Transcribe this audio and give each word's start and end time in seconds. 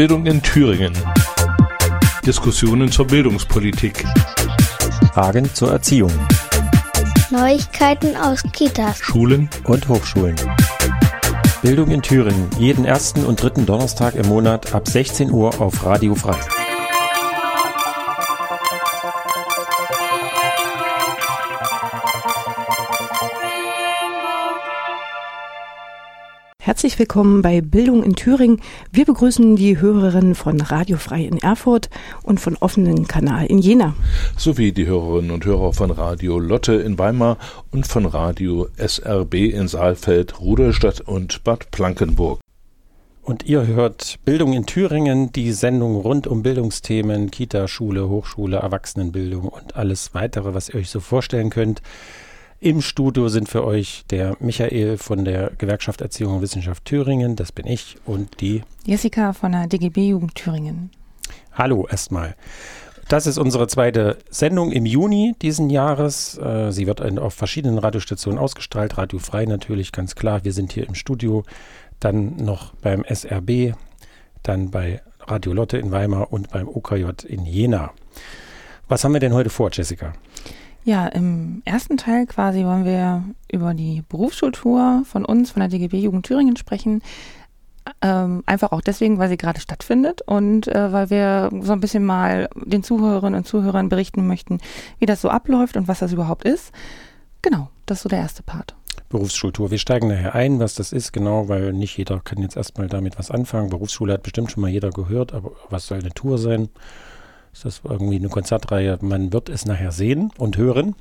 Bildung 0.00 0.24
in 0.24 0.40
Thüringen. 0.40 0.94
Diskussionen 2.24 2.90
zur 2.90 3.06
Bildungspolitik. 3.06 4.02
Fragen 5.12 5.54
zur 5.54 5.72
Erziehung. 5.72 6.10
Neuigkeiten 7.28 8.16
aus 8.16 8.42
Kitas, 8.50 8.98
Schulen 8.98 9.50
und 9.64 9.88
Hochschulen. 9.88 10.36
Bildung 11.60 11.90
in 11.90 12.00
Thüringen, 12.00 12.48
jeden 12.58 12.86
ersten 12.86 13.26
und 13.26 13.42
dritten 13.42 13.66
Donnerstag 13.66 14.14
im 14.14 14.26
Monat 14.26 14.72
ab 14.72 14.88
16 14.88 15.30
Uhr 15.30 15.60
auf 15.60 15.84
Radio 15.84 16.14
Frei. 16.14 16.38
Herzlich 26.80 26.98
willkommen 26.98 27.42
bei 27.42 27.60
Bildung 27.60 28.02
in 28.02 28.16
Thüringen. 28.16 28.62
Wir 28.90 29.04
begrüßen 29.04 29.54
die 29.54 29.78
Hörerinnen 29.78 30.34
von 30.34 30.62
Radio 30.62 30.96
Frei 30.96 31.24
in 31.24 31.36
Erfurt 31.36 31.90
und 32.22 32.40
von 32.40 32.56
offenen 32.56 33.06
Kanal 33.06 33.44
in 33.44 33.58
Jena. 33.58 33.94
Sowie 34.38 34.72
die 34.72 34.86
Hörerinnen 34.86 35.30
und 35.30 35.44
Hörer 35.44 35.74
von 35.74 35.90
Radio 35.90 36.38
Lotte 36.38 36.72
in 36.72 36.98
Weimar 36.98 37.36
und 37.70 37.86
von 37.86 38.06
Radio 38.06 38.66
SRB 38.78 39.34
in 39.52 39.68
Saalfeld, 39.68 40.40
Rudolstadt 40.40 41.02
und 41.02 41.44
Bad 41.44 41.70
Plankenburg. 41.70 42.40
Und 43.20 43.44
ihr 43.44 43.66
hört 43.66 44.18
Bildung 44.24 44.54
in 44.54 44.64
Thüringen, 44.64 45.32
die 45.32 45.52
Sendung 45.52 45.96
rund 45.96 46.26
um 46.26 46.42
Bildungsthemen, 46.42 47.30
Kita, 47.30 47.68
Schule, 47.68 48.08
Hochschule, 48.08 48.56
Erwachsenenbildung 48.56 49.48
und 49.48 49.76
alles 49.76 50.14
weitere, 50.14 50.54
was 50.54 50.70
ihr 50.70 50.76
euch 50.76 50.88
so 50.88 51.00
vorstellen 51.00 51.50
könnt. 51.50 51.82
Im 52.62 52.82
Studio 52.82 53.30
sind 53.30 53.48
für 53.48 53.64
euch 53.64 54.04
der 54.10 54.36
Michael 54.38 54.98
von 54.98 55.24
der 55.24 55.50
Gewerkschaft 55.56 56.02
Erziehung 56.02 56.34
und 56.34 56.42
Wissenschaft 56.42 56.84
Thüringen, 56.84 57.34
das 57.34 57.52
bin 57.52 57.66
ich, 57.66 57.96
und 58.04 58.42
die 58.42 58.60
Jessica 58.84 59.32
von 59.32 59.52
der 59.52 59.66
DGB 59.66 60.10
Jugend 60.10 60.34
Thüringen. 60.34 60.90
Hallo 61.54 61.86
erstmal. 61.90 62.36
Das 63.08 63.26
ist 63.26 63.38
unsere 63.38 63.66
zweite 63.66 64.18
Sendung 64.28 64.72
im 64.72 64.84
Juni 64.84 65.34
diesen 65.40 65.70
Jahres. 65.70 66.36
Äh, 66.36 66.70
sie 66.70 66.86
wird 66.86 67.00
auf 67.18 67.32
verschiedenen 67.32 67.78
Radiostationen 67.78 68.38
ausgestrahlt, 68.38 68.98
Radio 68.98 69.18
Frei 69.20 69.46
natürlich, 69.46 69.90
ganz 69.90 70.14
klar. 70.14 70.44
Wir 70.44 70.52
sind 70.52 70.70
hier 70.70 70.86
im 70.86 70.94
Studio, 70.94 71.44
dann 71.98 72.36
noch 72.36 72.74
beim 72.74 73.06
SRB, 73.08 73.74
dann 74.42 74.70
bei 74.70 75.00
Radio 75.20 75.54
Lotte 75.54 75.78
in 75.78 75.92
Weimar 75.92 76.30
und 76.30 76.50
beim 76.50 76.68
OKJ 76.68 77.24
in 77.26 77.46
Jena. 77.46 77.94
Was 78.86 79.02
haben 79.02 79.14
wir 79.14 79.20
denn 79.20 79.32
heute 79.32 79.48
vor, 79.48 79.70
Jessica? 79.72 80.12
Ja, 80.84 81.06
im 81.06 81.62
ersten 81.64 81.96
Teil 81.96 82.26
quasi 82.26 82.64
wollen 82.64 82.84
wir 82.84 83.24
über 83.52 83.74
die 83.74 84.02
Berufsschultour 84.08 85.02
von 85.04 85.24
uns, 85.24 85.50
von 85.50 85.60
der 85.60 85.68
DGB 85.68 85.98
Jugend 85.98 86.26
Thüringen 86.26 86.56
sprechen. 86.56 87.02
Ähm, 88.02 88.42
einfach 88.46 88.72
auch 88.72 88.80
deswegen, 88.80 89.18
weil 89.18 89.28
sie 89.28 89.36
gerade 89.36 89.60
stattfindet 89.60 90.22
und 90.22 90.68
äh, 90.68 90.92
weil 90.92 91.10
wir 91.10 91.50
so 91.60 91.72
ein 91.72 91.80
bisschen 91.80 92.04
mal 92.04 92.48
den 92.54 92.82
Zuhörerinnen 92.82 93.38
und 93.38 93.46
Zuhörern 93.46 93.88
berichten 93.88 94.26
möchten, 94.26 94.58
wie 94.98 95.06
das 95.06 95.20
so 95.20 95.28
abläuft 95.28 95.76
und 95.76 95.88
was 95.88 95.98
das 95.98 96.12
überhaupt 96.12 96.44
ist. 96.44 96.72
Genau, 97.42 97.68
das 97.86 97.98
ist 97.98 98.02
so 98.02 98.08
der 98.08 98.20
erste 98.20 98.42
Part. 98.42 98.74
Berufsschultour. 99.08 99.70
Wir 99.70 99.78
steigen 99.78 100.08
nachher 100.08 100.34
ein, 100.34 100.60
was 100.60 100.74
das 100.74 100.92
ist, 100.92 101.12
genau, 101.12 101.48
weil 101.48 101.72
nicht 101.72 101.96
jeder 101.96 102.20
kann 102.20 102.42
jetzt 102.42 102.56
erstmal 102.56 102.86
damit 102.86 103.18
was 103.18 103.30
anfangen. 103.30 103.70
Berufsschule 103.70 104.12
hat 104.12 104.22
bestimmt 104.22 104.52
schon 104.52 104.60
mal 104.60 104.70
jeder 104.70 104.90
gehört, 104.90 105.32
aber 105.32 105.52
was 105.68 105.86
soll 105.86 105.98
eine 105.98 106.10
Tour 106.10 106.38
sein? 106.38 106.68
Ist 107.52 107.64
das 107.64 107.82
irgendwie 107.84 108.16
eine 108.16 108.28
Konzertreihe? 108.28 108.98
Man 109.00 109.32
wird 109.32 109.48
es 109.48 109.66
nachher 109.66 109.92
sehen 109.92 110.30
und 110.38 110.56
hören. 110.56 110.94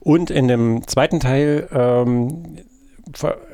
Und 0.00 0.30
in 0.30 0.48
dem 0.48 0.86
zweiten 0.86 1.20
Teil 1.20 1.68
ähm, 1.72 2.58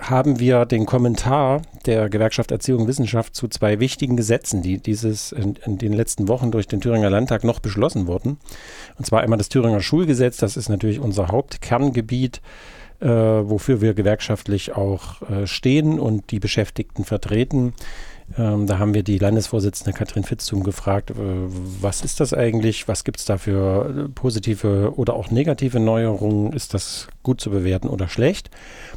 haben 0.00 0.41
wir 0.41 0.64
den 0.64 0.86
Kommentar 0.86 1.62
der 1.84 2.08
Gewerkschaft 2.08 2.50
Erziehung 2.50 2.83
und 2.83 2.88
Wissenschaft 2.88 3.34
zu 3.36 3.48
zwei 3.48 3.80
wichtigen 3.80 4.16
Gesetzen, 4.16 4.62
die 4.62 4.78
dieses 4.78 5.33
in, 5.33 5.56
in, 5.66 5.78
den 5.78 5.92
letzten 5.92 6.28
Wochen 6.28 6.50
durch 6.50 6.66
den 6.66 6.80
Thüringer 6.80 7.10
Landtag 7.10 7.44
noch 7.44 7.60
beschlossen 7.60 8.06
wurden. 8.06 8.38
Und 8.98 9.04
zwar 9.04 9.21
einmal 9.21 9.38
das 9.38 9.50
Thüringer 9.50 9.81
Schulgesetz, 9.81 10.38
das 10.38 10.56
ist 10.56 10.69
natürlich 10.69 11.00
unser 11.00 11.28
Hauptkerngebiet, 11.28 12.41
äh, 13.00 13.09
wofür 13.09 13.81
wir 13.81 13.94
gewerkschaftlich 13.94 14.75
auch 14.75 15.22
äh, 15.22 15.47
stehen 15.47 16.00
und 16.00 16.31
die 16.31 16.41
Beschäftigten 16.41 17.04
vertreten. 17.04 17.75
Ähm, 18.38 18.66
da 18.66 18.78
haben 18.78 18.94
wir 18.94 19.03
die 19.03 19.19
Landesvorsitzende 19.19 19.93
Katrin 19.97 20.25
Fitztum 20.25 20.62
gefragt, 20.62 21.10
äh, 21.10 21.15
was 21.16 22.03
ist 22.03 22.21
das 22.21 22.33
eigentlich? 22.33 22.88
Was 22.88 23.05
gibt 23.05 23.19
es 23.19 23.25
da 23.27 23.37
für 23.37 24.06
äh, 24.06 24.09
positive 24.09 24.94
oder 24.97 25.15
auch 25.15 25.31
negative 25.31 25.81
Neuerungen? 25.81 26.53
Ist 26.53 26.75
das 26.75 27.09
gut 27.22 27.41
zu 27.41 27.50
bewerten 27.50 27.88
oder 27.88 28.09
schlecht? 28.09 28.50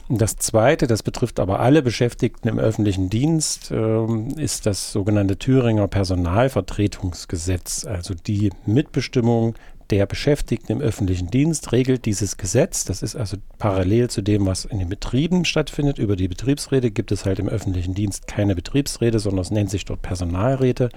Und 0.07 0.21
das 0.21 0.37
Zweite, 0.37 0.87
das 0.87 1.03
betrifft 1.03 1.39
aber 1.39 1.59
alle 1.59 1.81
Beschäftigten 1.81 2.47
im 2.47 2.59
öffentlichen 2.59 3.09
Dienst, 3.09 3.71
äh, 3.71 4.05
ist 4.37 4.65
das 4.65 4.91
sogenannte 4.91 5.37
Thüringer 5.37 5.87
Personalvertretungsgesetz, 5.87 7.85
also 7.85 8.13
die 8.13 8.51
Mitbestimmung 8.65 9.55
der 9.89 10.05
Beschäftigten 10.05 10.71
im 10.71 10.81
öffentlichen 10.81 11.29
Dienst 11.29 11.71
regelt 11.71 12.05
dieses 12.05 12.37
Gesetz. 12.37 12.85
Das 12.85 13.03
ist 13.03 13.15
also 13.15 13.37
parallel 13.57 14.09
zu 14.09 14.21
dem, 14.21 14.45
was 14.45 14.65
in 14.65 14.79
den 14.79 14.89
Betrieben 14.89 15.45
stattfindet. 15.45 15.99
Über 15.99 16.15
die 16.15 16.27
Betriebsräte 16.27 16.91
gibt 16.91 17.11
es 17.11 17.25
halt 17.25 17.39
im 17.39 17.49
öffentlichen 17.49 17.93
Dienst 17.93 18.27
keine 18.27 18.55
Betriebsräte, 18.55 19.19
sondern 19.19 19.41
es 19.41 19.51
nennt 19.51 19.69
sich 19.69 19.85
dort 19.85 20.01
Personalräte. 20.01 20.89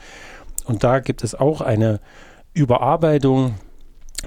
Und 0.65 0.85
da 0.85 1.01
gibt 1.01 1.25
es 1.25 1.35
auch 1.35 1.61
eine 1.61 2.01
Überarbeitung 2.55 3.55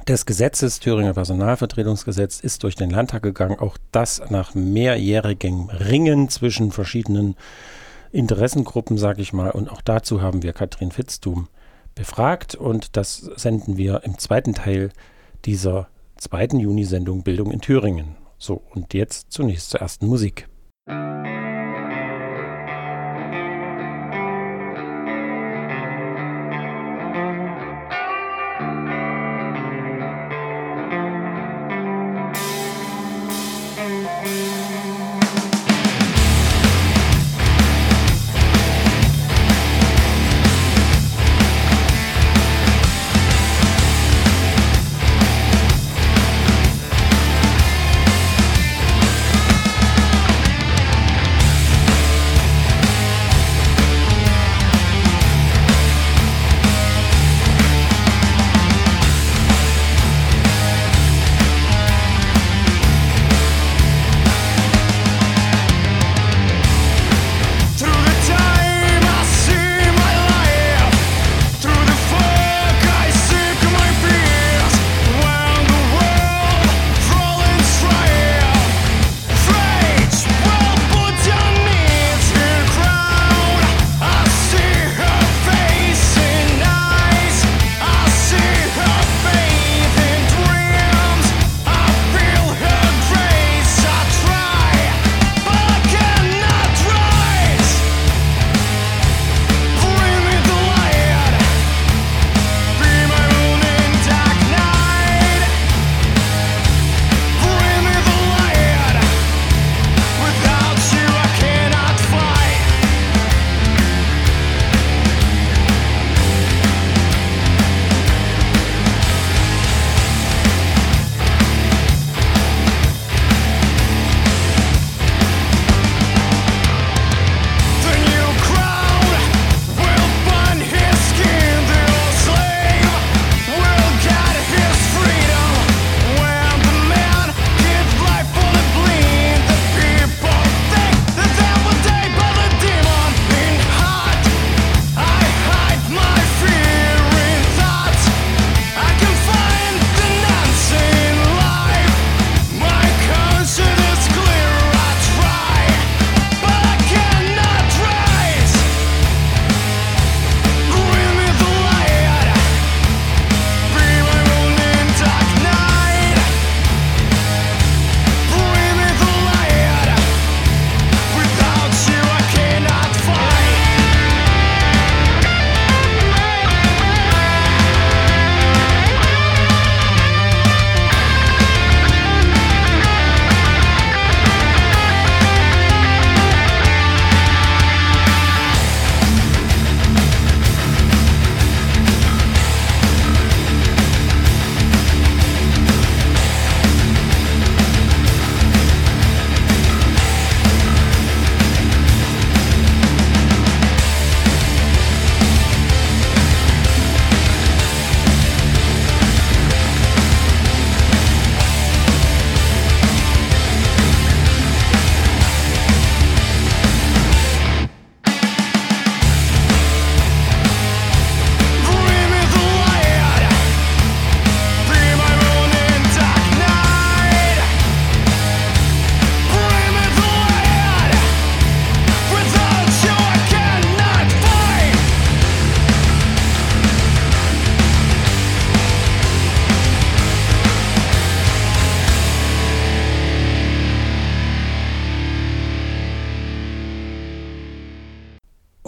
des 0.07 0.25
Gesetzes, 0.25 0.79
Thüringer 0.79 1.13
Personalvertretungsgesetz, 1.13 2.39
ist 2.39 2.63
durch 2.63 2.75
den 2.75 2.89
Landtag 2.89 3.23
gegangen. 3.23 3.59
Auch 3.59 3.77
das 3.91 4.21
nach 4.29 4.55
mehrjährigem 4.55 5.69
Ringen 5.69 6.29
zwischen 6.29 6.71
verschiedenen 6.71 7.35
Interessengruppen, 8.11 8.97
sage 8.97 9.21
ich 9.21 9.33
mal. 9.33 9.51
Und 9.51 9.69
auch 9.69 9.81
dazu 9.81 10.21
haben 10.21 10.43
wir 10.43 10.53
Katrin 10.53 10.91
Fitztum 10.91 11.47
befragt 11.95 12.55
und 12.55 12.97
das 12.97 13.17
senden 13.17 13.77
wir 13.77 14.03
im 14.03 14.17
zweiten 14.17 14.53
Teil 14.53 14.89
dieser 15.45 15.87
zweiten 16.17 16.59
Juni-Sendung 16.59 17.23
Bildung 17.23 17.51
in 17.51 17.61
Thüringen. 17.61 18.15
So, 18.37 18.61
und 18.71 18.93
jetzt 18.93 19.31
zunächst 19.31 19.69
zur 19.71 19.81
ersten 19.81 20.07
Musik. 20.07 20.47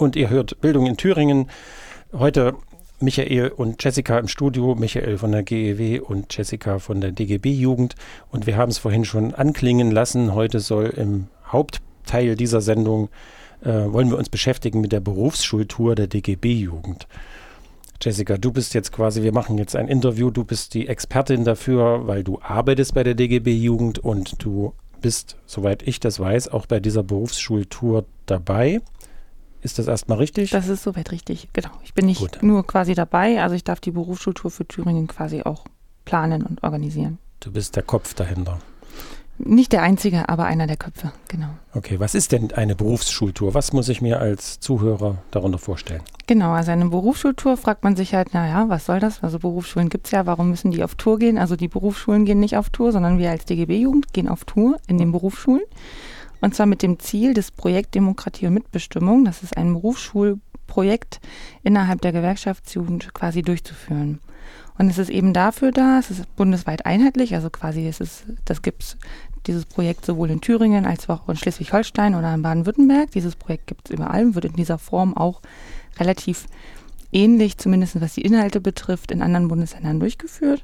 Und 0.04 0.16
ihr 0.16 0.28
hört 0.28 0.60
Bildung 0.60 0.86
in 0.86 0.98
Thüringen. 0.98 1.48
Heute 2.12 2.54
Michael 3.00 3.48
und 3.48 3.82
Jessica 3.82 4.18
im 4.18 4.28
Studio, 4.28 4.74
Michael 4.74 5.16
von 5.16 5.32
der 5.32 5.42
GEW 5.42 6.00
und 6.00 6.36
Jessica 6.36 6.78
von 6.78 7.00
der 7.00 7.10
DGB 7.10 7.50
Jugend. 7.50 7.94
Und 8.30 8.46
wir 8.46 8.58
haben 8.58 8.70
es 8.70 8.76
vorhin 8.76 9.06
schon 9.06 9.34
anklingen 9.34 9.90
lassen. 9.90 10.34
Heute 10.34 10.60
soll 10.60 10.88
im 10.88 11.28
Hauptteil 11.46 12.36
dieser 12.36 12.60
Sendung, 12.60 13.08
äh, 13.62 13.70
wollen 13.70 14.10
wir 14.10 14.18
uns 14.18 14.28
beschäftigen 14.28 14.82
mit 14.82 14.92
der 14.92 15.00
Berufsschultour 15.00 15.94
der 15.94 16.06
DGB 16.06 16.52
Jugend. 16.52 17.08
Jessica, 18.02 18.36
du 18.36 18.52
bist 18.52 18.74
jetzt 18.74 18.92
quasi, 18.92 19.22
wir 19.22 19.32
machen 19.32 19.56
jetzt 19.56 19.74
ein 19.74 19.88
Interview, 19.88 20.30
du 20.30 20.44
bist 20.44 20.74
die 20.74 20.86
Expertin 20.86 21.44
dafür, 21.44 22.06
weil 22.06 22.22
du 22.22 22.38
arbeitest 22.42 22.92
bei 22.92 23.04
der 23.04 23.14
DGB 23.14 23.54
Jugend 23.54 24.00
und 24.00 24.44
du 24.44 24.74
bist, 25.00 25.36
soweit 25.46 25.82
ich 25.82 25.98
das 25.98 26.20
weiß, 26.20 26.48
auch 26.48 26.66
bei 26.66 26.80
dieser 26.80 27.02
Berufsschultour 27.02 28.04
dabei. 28.26 28.80
Ist 29.64 29.78
das 29.78 29.88
erstmal 29.88 30.18
richtig? 30.18 30.50
Das 30.50 30.68
ist 30.68 30.82
soweit 30.82 31.10
richtig, 31.10 31.48
genau. 31.54 31.70
Ich 31.84 31.94
bin 31.94 32.04
nicht 32.04 32.20
Gut. 32.20 32.42
nur 32.42 32.66
quasi 32.66 32.94
dabei, 32.94 33.42
also 33.42 33.56
ich 33.56 33.64
darf 33.64 33.80
die 33.80 33.92
Berufsschultour 33.92 34.50
für 34.50 34.68
Thüringen 34.68 35.06
quasi 35.06 35.42
auch 35.42 35.64
planen 36.04 36.42
und 36.42 36.62
organisieren. 36.62 37.18
Du 37.40 37.50
bist 37.50 37.74
der 37.74 37.82
Kopf 37.82 38.12
dahinter. 38.12 38.58
Nicht 39.38 39.72
der 39.72 39.82
einzige, 39.82 40.28
aber 40.28 40.44
einer 40.44 40.66
der 40.66 40.76
Köpfe, 40.76 41.12
genau. 41.28 41.48
Okay, 41.72 41.98
was 41.98 42.14
ist 42.14 42.32
denn 42.32 42.52
eine 42.52 42.76
Berufsschultour? 42.76 43.54
Was 43.54 43.72
muss 43.72 43.88
ich 43.88 44.02
mir 44.02 44.20
als 44.20 44.60
Zuhörer 44.60 45.16
darunter 45.30 45.58
vorstellen? 45.58 46.02
Genau, 46.26 46.52
also 46.52 46.70
eine 46.70 46.90
Berufsschultour 46.90 47.56
fragt 47.56 47.84
man 47.84 47.96
sich 47.96 48.14
halt, 48.14 48.34
naja, 48.34 48.68
was 48.68 48.84
soll 48.84 49.00
das? 49.00 49.22
Also 49.24 49.38
Berufsschulen 49.38 49.88
gibt 49.88 50.06
es 50.06 50.12
ja, 50.12 50.26
warum 50.26 50.50
müssen 50.50 50.72
die 50.72 50.84
auf 50.84 50.94
Tour 50.94 51.18
gehen? 51.18 51.38
Also 51.38 51.56
die 51.56 51.68
Berufsschulen 51.68 52.26
gehen 52.26 52.38
nicht 52.38 52.58
auf 52.58 52.68
Tour, 52.68 52.92
sondern 52.92 53.18
wir 53.18 53.30
als 53.30 53.46
DGB-Jugend 53.46 54.12
gehen 54.12 54.28
auf 54.28 54.44
Tour 54.44 54.76
in 54.86 54.98
den 54.98 55.10
Berufsschulen. 55.10 55.62
Und 56.44 56.54
zwar 56.54 56.66
mit 56.66 56.82
dem 56.82 56.98
Ziel 56.98 57.32
des 57.32 57.50
Projekt 57.50 57.94
Demokratie 57.94 58.46
und 58.46 58.52
Mitbestimmung. 58.52 59.24
Das 59.24 59.42
ist 59.42 59.56
ein 59.56 59.72
Berufsschulprojekt 59.72 61.22
innerhalb 61.62 62.02
der 62.02 62.12
Gewerkschaftsjugend 62.12 63.14
quasi 63.14 63.40
durchzuführen. 63.40 64.20
Und 64.76 64.90
es 64.90 64.98
ist 64.98 65.08
eben 65.08 65.32
dafür 65.32 65.72
da, 65.72 65.98
es 65.98 66.10
ist 66.10 66.36
bundesweit 66.36 66.84
einheitlich, 66.84 67.34
also 67.34 67.48
quasi 67.48 67.88
ist 67.88 68.02
es, 68.02 68.24
das 68.44 68.60
gibt 68.60 68.82
es, 68.82 68.98
dieses 69.46 69.64
Projekt 69.64 70.04
sowohl 70.04 70.28
in 70.28 70.42
Thüringen 70.42 70.84
als 70.84 71.08
auch 71.08 71.26
in 71.30 71.36
Schleswig-Holstein 71.38 72.14
oder 72.14 72.34
in 72.34 72.42
Baden-Württemberg. 72.42 73.10
Dieses 73.12 73.36
Projekt 73.36 73.66
gibt 73.66 73.88
es 73.88 73.94
überall, 73.94 74.34
wird 74.34 74.44
in 74.44 74.52
dieser 74.52 74.76
Form 74.76 75.16
auch 75.16 75.40
relativ 75.98 76.44
ähnlich, 77.10 77.56
zumindest 77.56 77.98
was 78.02 78.16
die 78.16 78.20
Inhalte 78.20 78.60
betrifft, 78.60 79.12
in 79.12 79.22
anderen 79.22 79.48
Bundesländern 79.48 79.98
durchgeführt. 79.98 80.62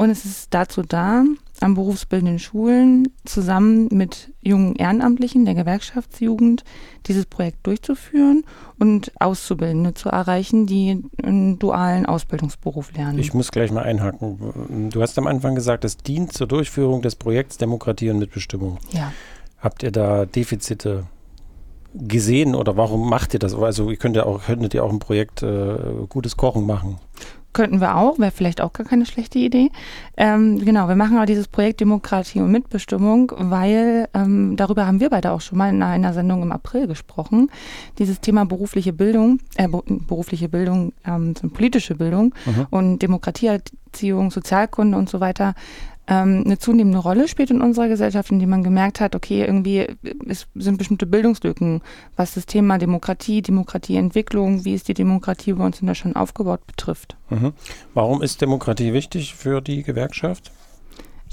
Und 0.00 0.08
es 0.08 0.24
ist 0.24 0.54
dazu 0.54 0.80
da, 0.80 1.24
an 1.60 1.74
berufsbildenden 1.74 2.38
Schulen 2.38 3.08
zusammen 3.26 3.88
mit 3.92 4.32
jungen 4.40 4.74
Ehrenamtlichen 4.76 5.44
der 5.44 5.52
Gewerkschaftsjugend 5.52 6.64
dieses 7.04 7.26
Projekt 7.26 7.66
durchzuführen 7.66 8.44
und 8.78 9.12
Auszubildende 9.20 9.92
zu 9.92 10.08
erreichen, 10.08 10.64
die 10.64 11.04
einen 11.22 11.58
dualen 11.58 12.06
Ausbildungsberuf 12.06 12.94
lernen. 12.94 13.18
Ich 13.18 13.34
muss 13.34 13.50
gleich 13.50 13.72
mal 13.72 13.82
einhaken. 13.82 14.88
Du 14.90 15.02
hast 15.02 15.18
am 15.18 15.26
Anfang 15.26 15.54
gesagt, 15.54 15.84
es 15.84 15.98
dient 15.98 16.32
zur 16.32 16.46
Durchführung 16.46 17.02
des 17.02 17.14
Projekts 17.14 17.58
Demokratie 17.58 18.08
und 18.08 18.20
Mitbestimmung. 18.20 18.78
Ja. 18.92 19.12
Habt 19.58 19.82
ihr 19.82 19.90
da 19.92 20.24
Defizite 20.24 21.04
gesehen 21.92 22.54
oder 22.54 22.78
warum 22.78 23.06
macht 23.06 23.34
ihr 23.34 23.38
das? 23.38 23.52
Also 23.52 23.90
ihr 23.90 23.98
könnt 23.98 24.16
ja 24.16 24.24
auch, 24.24 24.44
könntet 24.44 24.72
ihr 24.72 24.82
auch 24.82 24.92
ein 24.92 24.98
Projekt 24.98 25.42
äh, 25.42 25.76
gutes 26.08 26.38
Kochen 26.38 26.64
machen. 26.64 26.96
Könnten 27.52 27.80
wir 27.80 27.96
auch, 27.96 28.18
wäre 28.18 28.30
vielleicht 28.30 28.60
auch 28.60 28.72
gar 28.72 28.86
keine 28.86 29.06
schlechte 29.06 29.38
Idee. 29.38 29.70
Ähm, 30.16 30.64
genau, 30.64 30.88
wir 30.88 30.94
machen 30.94 31.16
aber 31.16 31.26
dieses 31.26 31.48
Projekt 31.48 31.80
Demokratie 31.80 32.40
und 32.40 32.52
Mitbestimmung, 32.52 33.32
weil 33.36 34.08
ähm, 34.14 34.56
darüber 34.56 34.86
haben 34.86 35.00
wir 35.00 35.10
beide 35.10 35.32
auch 35.32 35.40
schon 35.40 35.58
mal 35.58 35.70
in 35.70 35.82
einer 35.82 36.12
Sendung 36.12 36.42
im 36.42 36.52
April 36.52 36.86
gesprochen. 36.86 37.50
Dieses 37.98 38.20
Thema 38.20 38.44
berufliche 38.46 38.92
Bildung, 38.92 39.40
äh, 39.56 39.66
berufliche 39.68 40.48
Bildung, 40.48 40.92
ähm, 41.04 41.34
politische 41.52 41.96
Bildung 41.96 42.34
mhm. 42.46 42.66
und 42.70 42.98
Demokratieerziehung, 43.00 44.30
Sozialkunde 44.30 44.96
und 44.96 45.08
so 45.08 45.18
weiter 45.18 45.54
ähm, 46.06 46.42
eine 46.44 46.58
zunehmende 46.58 46.98
Rolle 46.98 47.28
spielt 47.28 47.50
in 47.50 47.60
unserer 47.60 47.88
Gesellschaft, 47.88 48.30
indem 48.30 48.50
man 48.50 48.62
gemerkt 48.62 49.00
hat, 49.00 49.14
okay, 49.14 49.44
irgendwie 49.44 49.86
es 50.28 50.46
sind 50.54 50.78
bestimmte 50.78 51.06
Bildungslücken, 51.06 51.82
was 52.16 52.34
das 52.34 52.46
Thema 52.46 52.78
Demokratie, 52.78 53.42
Demokratieentwicklung, 53.42 54.64
wie 54.64 54.74
ist 54.74 54.88
die 54.88 54.94
Demokratie 54.94 55.52
bei 55.52 55.64
uns 55.64 55.80
in 55.80 55.86
Deutschland 55.86 56.16
aufgebaut, 56.16 56.66
betrifft. 56.66 57.16
Mhm. 57.28 57.52
Warum 57.94 58.22
ist 58.22 58.40
Demokratie 58.40 58.92
wichtig 58.92 59.34
für 59.34 59.60
die 59.60 59.82
Gewerkschaft? 59.82 60.50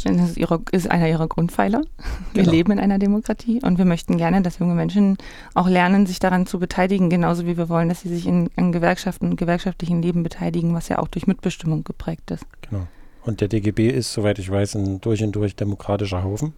Das 0.03 0.29
ist, 0.29 0.37
ihre, 0.37 0.61
ist 0.71 0.91
einer 0.91 1.09
ihrer 1.09 1.27
Grundpfeiler. 1.27 1.81
Wir 2.33 2.43
genau. 2.43 2.51
leben 2.51 2.71
in 2.73 2.79
einer 2.79 2.99
Demokratie 2.99 3.59
und 3.63 3.79
wir 3.79 3.85
möchten 3.85 4.17
gerne, 4.17 4.43
dass 4.43 4.59
junge 4.59 4.75
Menschen 4.75 5.17
auch 5.55 5.67
lernen, 5.67 6.05
sich 6.05 6.19
daran 6.19 6.45
zu 6.45 6.59
beteiligen, 6.59 7.09
genauso 7.09 7.47
wie 7.47 7.57
wir 7.57 7.67
wollen, 7.67 7.89
dass 7.89 8.01
sie 8.01 8.09
sich 8.09 8.27
in, 8.27 8.51
in 8.55 8.71
Gewerkschaften 8.71 9.29
und 9.31 9.37
gewerkschaftlichen 9.37 10.03
Leben 10.03 10.21
beteiligen, 10.21 10.75
was 10.75 10.87
ja 10.87 10.99
auch 10.99 11.07
durch 11.07 11.25
Mitbestimmung 11.25 11.83
geprägt 11.83 12.29
ist. 12.29 12.45
Genau. 12.69 12.85
Und 13.27 13.41
der 13.41 13.49
DGB 13.49 13.89
ist, 13.89 14.13
soweit 14.13 14.39
ich 14.39 14.49
weiß, 14.49 14.75
ein 14.75 15.01
durch 15.01 15.21
und 15.21 15.33
durch 15.33 15.53
demokratischer 15.53 16.23
Haufen. 16.23 16.53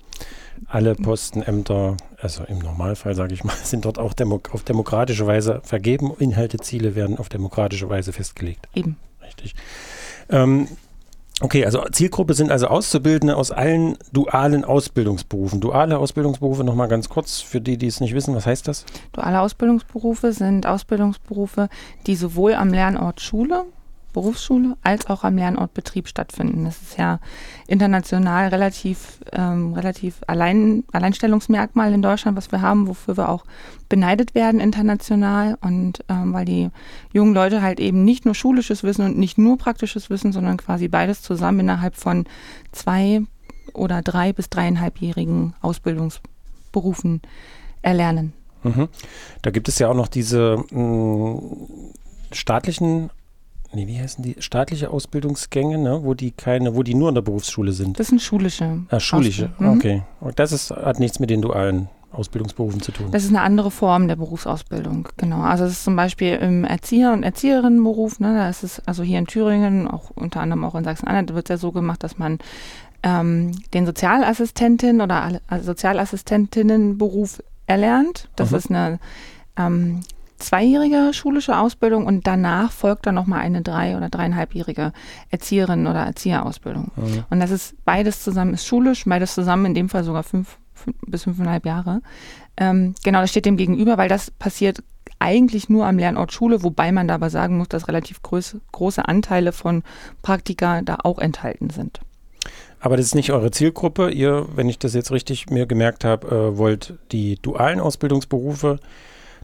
Alle 0.67 0.93
Postenämter, 0.93 1.97
also 2.21 2.43
im 2.43 2.59
Normalfall 2.59 3.15
sage 3.15 3.33
ich 3.33 3.43
mal, 3.43 3.55
sind 3.63 3.85
dort 3.85 3.97
auch 3.97 4.13
demo 4.13 4.39
auf 4.51 4.63
demokratische 4.63 5.25
Weise 5.25 5.61
vergeben. 5.63 6.11
Inhalte, 6.19 6.57
Ziele 6.57 6.93
werden 6.93 7.17
auf 7.17 7.27
demokratische 7.27 7.89
Weise 7.89 8.13
festgelegt. 8.13 8.67
Eben. 8.75 8.97
Richtig. 9.25 9.55
Ähm, 10.29 10.67
okay, 11.41 11.65
also 11.65 11.83
Zielgruppe 11.91 12.35
sind 12.35 12.51
also 12.51 12.67
Auszubildende 12.67 13.35
aus 13.35 13.49
allen 13.49 13.97
dualen 14.13 14.63
Ausbildungsberufen. 14.63 15.61
Duale 15.61 15.97
Ausbildungsberufe 15.97 16.63
nochmal 16.63 16.87
ganz 16.87 17.09
kurz 17.09 17.41
für 17.41 17.61
die, 17.61 17.77
die 17.77 17.87
es 17.87 17.99
nicht 17.99 18.13
wissen. 18.13 18.35
Was 18.35 18.45
heißt 18.45 18.67
das? 18.67 18.85
Duale 19.13 19.41
Ausbildungsberufe 19.41 20.33
sind 20.33 20.67
Ausbildungsberufe, 20.67 21.67
die 22.05 22.15
sowohl 22.15 22.53
am 22.53 22.69
Lernort 22.69 23.21
Schule 23.21 23.65
Berufsschule 24.13 24.75
als 24.83 25.07
auch 25.07 25.23
am 25.23 25.35
Lernort 25.35 25.73
Betrieb 25.73 26.07
stattfinden. 26.07 26.65
Das 26.65 26.81
ist 26.81 26.97
ja 26.97 27.19
international 27.67 28.49
relativ, 28.49 29.19
ähm, 29.31 29.73
relativ 29.73 30.21
allein, 30.27 30.83
Alleinstellungsmerkmal 30.91 31.93
in 31.93 32.01
Deutschland, 32.01 32.37
was 32.37 32.51
wir 32.51 32.61
haben, 32.61 32.87
wofür 32.87 33.17
wir 33.17 33.29
auch 33.29 33.45
beneidet 33.87 34.35
werden 34.35 34.59
international. 34.59 35.57
Und 35.61 36.03
ähm, 36.09 36.33
weil 36.33 36.45
die 36.45 36.69
jungen 37.13 37.33
Leute 37.33 37.61
halt 37.61 37.79
eben 37.79 38.03
nicht 38.03 38.25
nur 38.25 38.35
schulisches 38.35 38.83
Wissen 38.83 39.05
und 39.05 39.17
nicht 39.17 39.37
nur 39.37 39.57
praktisches 39.57 40.09
Wissen, 40.09 40.31
sondern 40.31 40.57
quasi 40.57 40.87
beides 40.87 41.21
zusammen 41.21 41.61
innerhalb 41.61 41.95
von 41.95 42.25
zwei 42.71 43.21
oder 43.73 44.01
drei 44.01 44.33
bis 44.33 44.49
dreieinhalbjährigen 44.49 45.53
Ausbildungsberufen 45.61 47.21
erlernen. 47.81 48.33
Mhm. 48.63 48.89
Da 49.41 49.51
gibt 49.51 49.67
es 49.69 49.79
ja 49.79 49.89
auch 49.89 49.95
noch 49.95 50.07
diese 50.07 50.63
mh, 50.71 50.81
mm, 50.81 51.41
staatlichen 52.31 53.09
nee, 53.73 53.87
wie 53.87 53.99
heißen 53.99 54.23
die, 54.23 54.35
staatliche 54.39 54.89
Ausbildungsgänge, 54.89 55.77
ne, 55.77 56.01
wo 56.03 56.13
die 56.13 56.31
keine, 56.31 56.75
wo 56.75 56.83
die 56.83 56.95
nur 56.95 57.09
in 57.09 57.15
der 57.15 57.21
Berufsschule 57.21 57.71
sind. 57.71 57.99
Das 57.99 58.07
sind 58.07 58.21
schulische. 58.21 58.83
Ah, 58.89 58.99
schulische, 58.99 59.51
mhm. 59.59 59.69
okay. 59.69 60.03
Und 60.19 60.39
das 60.39 60.51
ist, 60.51 60.71
hat 60.71 60.99
nichts 60.99 61.19
mit 61.19 61.29
den 61.29 61.41
dualen 61.41 61.89
Ausbildungsberufen 62.11 62.81
zu 62.81 62.91
tun. 62.91 63.11
Das 63.11 63.23
ist 63.23 63.29
eine 63.29 63.41
andere 63.41 63.69
Form 63.69 64.07
der 64.07 64.15
Berufsausbildung, 64.15 65.09
genau. 65.17 65.41
Also 65.41 65.65
es 65.65 65.73
ist 65.73 65.83
zum 65.83 65.95
Beispiel 65.95 66.35
im 66.35 66.63
Erzieher- 66.65 67.13
und 67.13 67.23
Erzieherinnenberuf, 67.23 68.19
ne, 68.19 68.33
da 68.33 68.49
ist 68.49 68.63
es, 68.63 68.81
also 68.87 69.03
hier 69.03 69.19
in 69.19 69.27
Thüringen, 69.27 69.87
auch 69.87 70.11
unter 70.15 70.41
anderem 70.41 70.63
auch 70.63 70.75
in 70.75 70.83
Sachsen-Anhalt, 70.83 71.33
wird 71.33 71.49
es 71.49 71.53
ja 71.53 71.57
so 71.57 71.71
gemacht, 71.71 72.03
dass 72.03 72.17
man 72.17 72.39
ähm, 73.03 73.51
den 73.73 73.85
Sozialassistentin 73.85 75.01
oder 75.01 75.39
also 75.47 75.65
Sozialassistentinnenberuf 75.65 77.41
erlernt. 77.67 78.27
Das 78.35 78.51
mhm. 78.51 78.57
ist 78.57 78.69
eine 78.69 78.99
ähm, 79.57 80.01
zweijährige 80.39 81.11
schulische 81.13 81.57
Ausbildung 81.57 82.05
und 82.05 82.25
danach 82.25 82.71
folgt 82.71 83.05
dann 83.05 83.15
nochmal 83.15 83.41
eine 83.41 83.61
drei- 83.61 83.95
oder 83.97 84.09
dreieinhalbjährige 84.09 84.93
Erzieherin- 85.31 85.87
oder 85.87 86.01
Erzieherausbildung. 86.01 86.91
Mhm. 86.95 87.23
Und 87.29 87.39
das 87.39 87.51
ist 87.51 87.75
beides 87.85 88.23
zusammen 88.23 88.53
ist 88.53 88.65
schulisch, 88.65 89.05
beides 89.05 89.35
zusammen 89.35 89.67
in 89.67 89.73
dem 89.73 89.89
Fall 89.89 90.03
sogar 90.03 90.23
fünf, 90.23 90.57
fünf 90.73 90.97
bis 91.05 91.23
fünfeinhalb 91.23 91.65
Jahre. 91.65 92.01
Ähm, 92.57 92.95
genau, 93.03 93.21
das 93.21 93.29
steht 93.29 93.45
dem 93.45 93.57
gegenüber, 93.57 93.97
weil 93.97 94.09
das 94.09 94.31
passiert 94.31 94.83
eigentlich 95.19 95.69
nur 95.69 95.85
am 95.85 95.97
Lernort 95.97 96.31
Schule, 96.31 96.63
wobei 96.63 96.91
man 96.91 97.07
dabei 97.07 97.29
sagen 97.29 97.57
muss, 97.57 97.67
dass 97.67 97.87
relativ 97.87 98.21
groß, 98.21 98.57
große 98.71 99.07
Anteile 99.07 99.51
von 99.51 99.83
Praktika 100.21 100.81
da 100.81 100.97
auch 101.03 101.19
enthalten 101.19 101.69
sind. 101.69 101.99
Aber 102.79 102.95
das 102.95 103.07
ist 103.07 103.15
nicht 103.15 103.31
eure 103.31 103.51
Zielgruppe. 103.51 104.09
Ihr, 104.09 104.47
wenn 104.55 104.69
ich 104.69 104.79
das 104.79 104.93
jetzt 104.93 105.11
richtig 105.11 105.49
mir 105.49 105.65
gemerkt 105.65 106.05
habe, 106.05 106.27
äh, 106.27 106.57
wollt 106.57 106.93
die 107.11 107.37
dualen 107.41 107.79
Ausbildungsberufe 107.81 108.79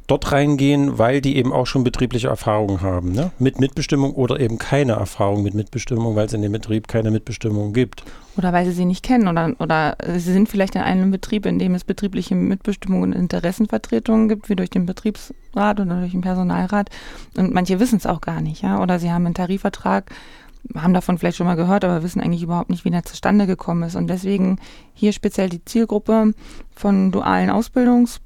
dort 0.08 0.32
reingehen, 0.32 0.98
weil 0.98 1.22
die 1.22 1.38
eben 1.38 1.52
auch 1.52 1.66
schon 1.66 1.84
betriebliche 1.84 2.28
Erfahrungen 2.28 2.82
haben, 2.82 3.12
ne? 3.12 3.32
mit 3.40 3.60
Mitbestimmung 3.60 4.14
oder 4.14 4.40
eben 4.40 4.58
keine 4.58 4.94
Erfahrung 4.94 5.44
mit 5.44 5.54
Mitbestimmung, 5.54 6.16
weil 6.16 6.28
es 6.28 6.34
in 6.34 6.42
dem 6.42 6.52
Betrieb 6.52 6.88
keine 6.88 7.12
Mitbestimmung 7.12 7.74
gibt. 7.74 8.04
Oder 8.38 8.54
weil 8.54 8.66
sie 8.66 8.72
sie 8.72 8.86
nicht 8.86 9.04
kennen 9.04 9.28
oder, 9.28 9.54
oder 9.60 9.98
sie 10.18 10.34
sind 10.34 10.50
vielleicht 10.50 10.76
in 10.76 10.82
einem 10.82 11.10
Betrieb, 11.10 11.46
in 11.46 11.58
dem 11.58 11.74
es 11.74 11.84
betriebliche 11.84 12.36
Mitbestimmung 12.36 13.02
und 13.02 13.14
Interessenvertretungen 13.14 14.30
gibt, 14.30 14.50
wie 14.50 14.56
durch 14.56 14.70
den 14.70 14.86
Betriebsrat 14.86 15.80
oder 15.80 16.00
durch 16.00 16.12
den 16.12 16.22
Personalrat. 16.22 16.90
Und 17.38 17.54
manche 17.54 17.80
wissen 17.80 17.98
es 17.98 18.06
auch 18.06 18.22
gar 18.22 18.42
nicht, 18.42 18.62
ja. 18.62 18.82
Oder 18.82 19.00
sie 19.00 19.12
haben 19.12 19.26
einen 19.26 19.36
Tarifvertrag, 19.36 20.12
haben 20.76 20.94
davon 20.94 21.18
vielleicht 21.18 21.38
schon 21.38 21.48
mal 21.48 21.56
gehört, 21.56 21.86
aber 21.86 22.04
wissen 22.04 22.22
eigentlich 22.22 22.44
überhaupt 22.44 22.70
nicht, 22.70 22.86
wie 22.86 22.92
der 22.92 23.06
zustande 23.06 23.48
gekommen 23.48 23.84
ist. 23.84 23.96
Und 23.96 24.08
deswegen 24.08 24.60
hier 24.94 25.14
speziell 25.14 25.50
die 25.50 25.64
Zielgruppe 25.64 26.34
von 26.76 27.12
dualen 27.12 27.50
Ausbildungs 27.50 28.20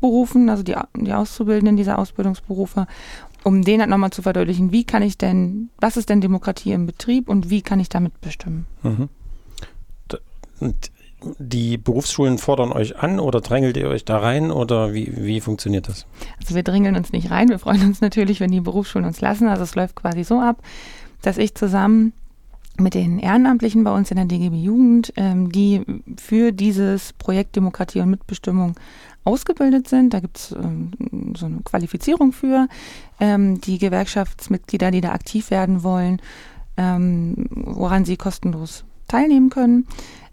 Berufen, 0.00 0.48
also 0.48 0.62
die, 0.62 0.74
die 0.96 1.12
Auszubildenden 1.12 1.76
dieser 1.76 1.98
Ausbildungsberufe, 1.98 2.86
um 3.44 3.62
denen 3.62 3.80
halt 3.80 3.90
nochmal 3.90 4.10
zu 4.10 4.22
verdeutlichen, 4.22 4.72
wie 4.72 4.84
kann 4.84 5.02
ich 5.02 5.18
denn, 5.18 5.70
was 5.78 5.96
ist 5.96 6.08
denn 6.08 6.20
Demokratie 6.20 6.72
im 6.72 6.86
Betrieb 6.86 7.28
und 7.28 7.50
wie 7.50 7.62
kann 7.62 7.80
ich 7.80 7.88
damit 7.88 8.20
bestimmen. 8.20 8.66
Mhm. 8.82 9.08
Und 10.60 10.90
die 11.38 11.76
Berufsschulen 11.78 12.38
fordern 12.38 12.72
euch 12.72 12.98
an 12.98 13.20
oder 13.20 13.40
drängelt 13.40 13.76
ihr 13.76 13.88
euch 13.88 14.04
da 14.04 14.18
rein 14.18 14.50
oder 14.50 14.94
wie, 14.94 15.12
wie 15.16 15.40
funktioniert 15.40 15.88
das? 15.88 16.06
Also 16.38 16.54
wir 16.54 16.62
drängeln 16.62 16.96
uns 16.96 17.12
nicht 17.12 17.30
rein. 17.30 17.48
Wir 17.48 17.58
freuen 17.58 17.82
uns 17.82 18.00
natürlich, 18.00 18.40
wenn 18.40 18.50
die 18.50 18.60
Berufsschulen 18.60 19.06
uns 19.06 19.20
lassen. 19.20 19.48
Also 19.48 19.62
es 19.62 19.74
läuft 19.74 19.96
quasi 19.96 20.24
so 20.24 20.40
ab, 20.40 20.62
dass 21.22 21.38
ich 21.38 21.54
zusammen 21.54 22.12
mit 22.78 22.94
den 22.94 23.18
Ehrenamtlichen 23.18 23.84
bei 23.84 23.94
uns 23.94 24.10
in 24.10 24.16
der 24.16 24.26
DGB 24.26 24.56
Jugend, 24.56 25.12
ähm, 25.16 25.52
die 25.52 25.82
für 26.18 26.52
dieses 26.52 27.12
Projekt 27.14 27.56
Demokratie 27.56 28.00
und 28.00 28.10
Mitbestimmung 28.10 28.74
ausgebildet 29.24 29.88
sind. 29.88 30.14
Da 30.14 30.20
gibt 30.20 30.38
es 30.38 30.52
ähm, 30.52 30.92
so 31.36 31.46
eine 31.46 31.60
Qualifizierung 31.64 32.32
für 32.32 32.68
ähm, 33.18 33.60
die 33.60 33.78
Gewerkschaftsmitglieder, 33.78 34.90
die 34.90 35.00
da 35.00 35.12
aktiv 35.12 35.50
werden 35.50 35.82
wollen, 35.82 36.20
ähm, 36.76 37.46
woran 37.50 38.04
sie 38.04 38.16
kostenlos 38.16 38.84
teilnehmen 39.08 39.50
können 39.50 39.86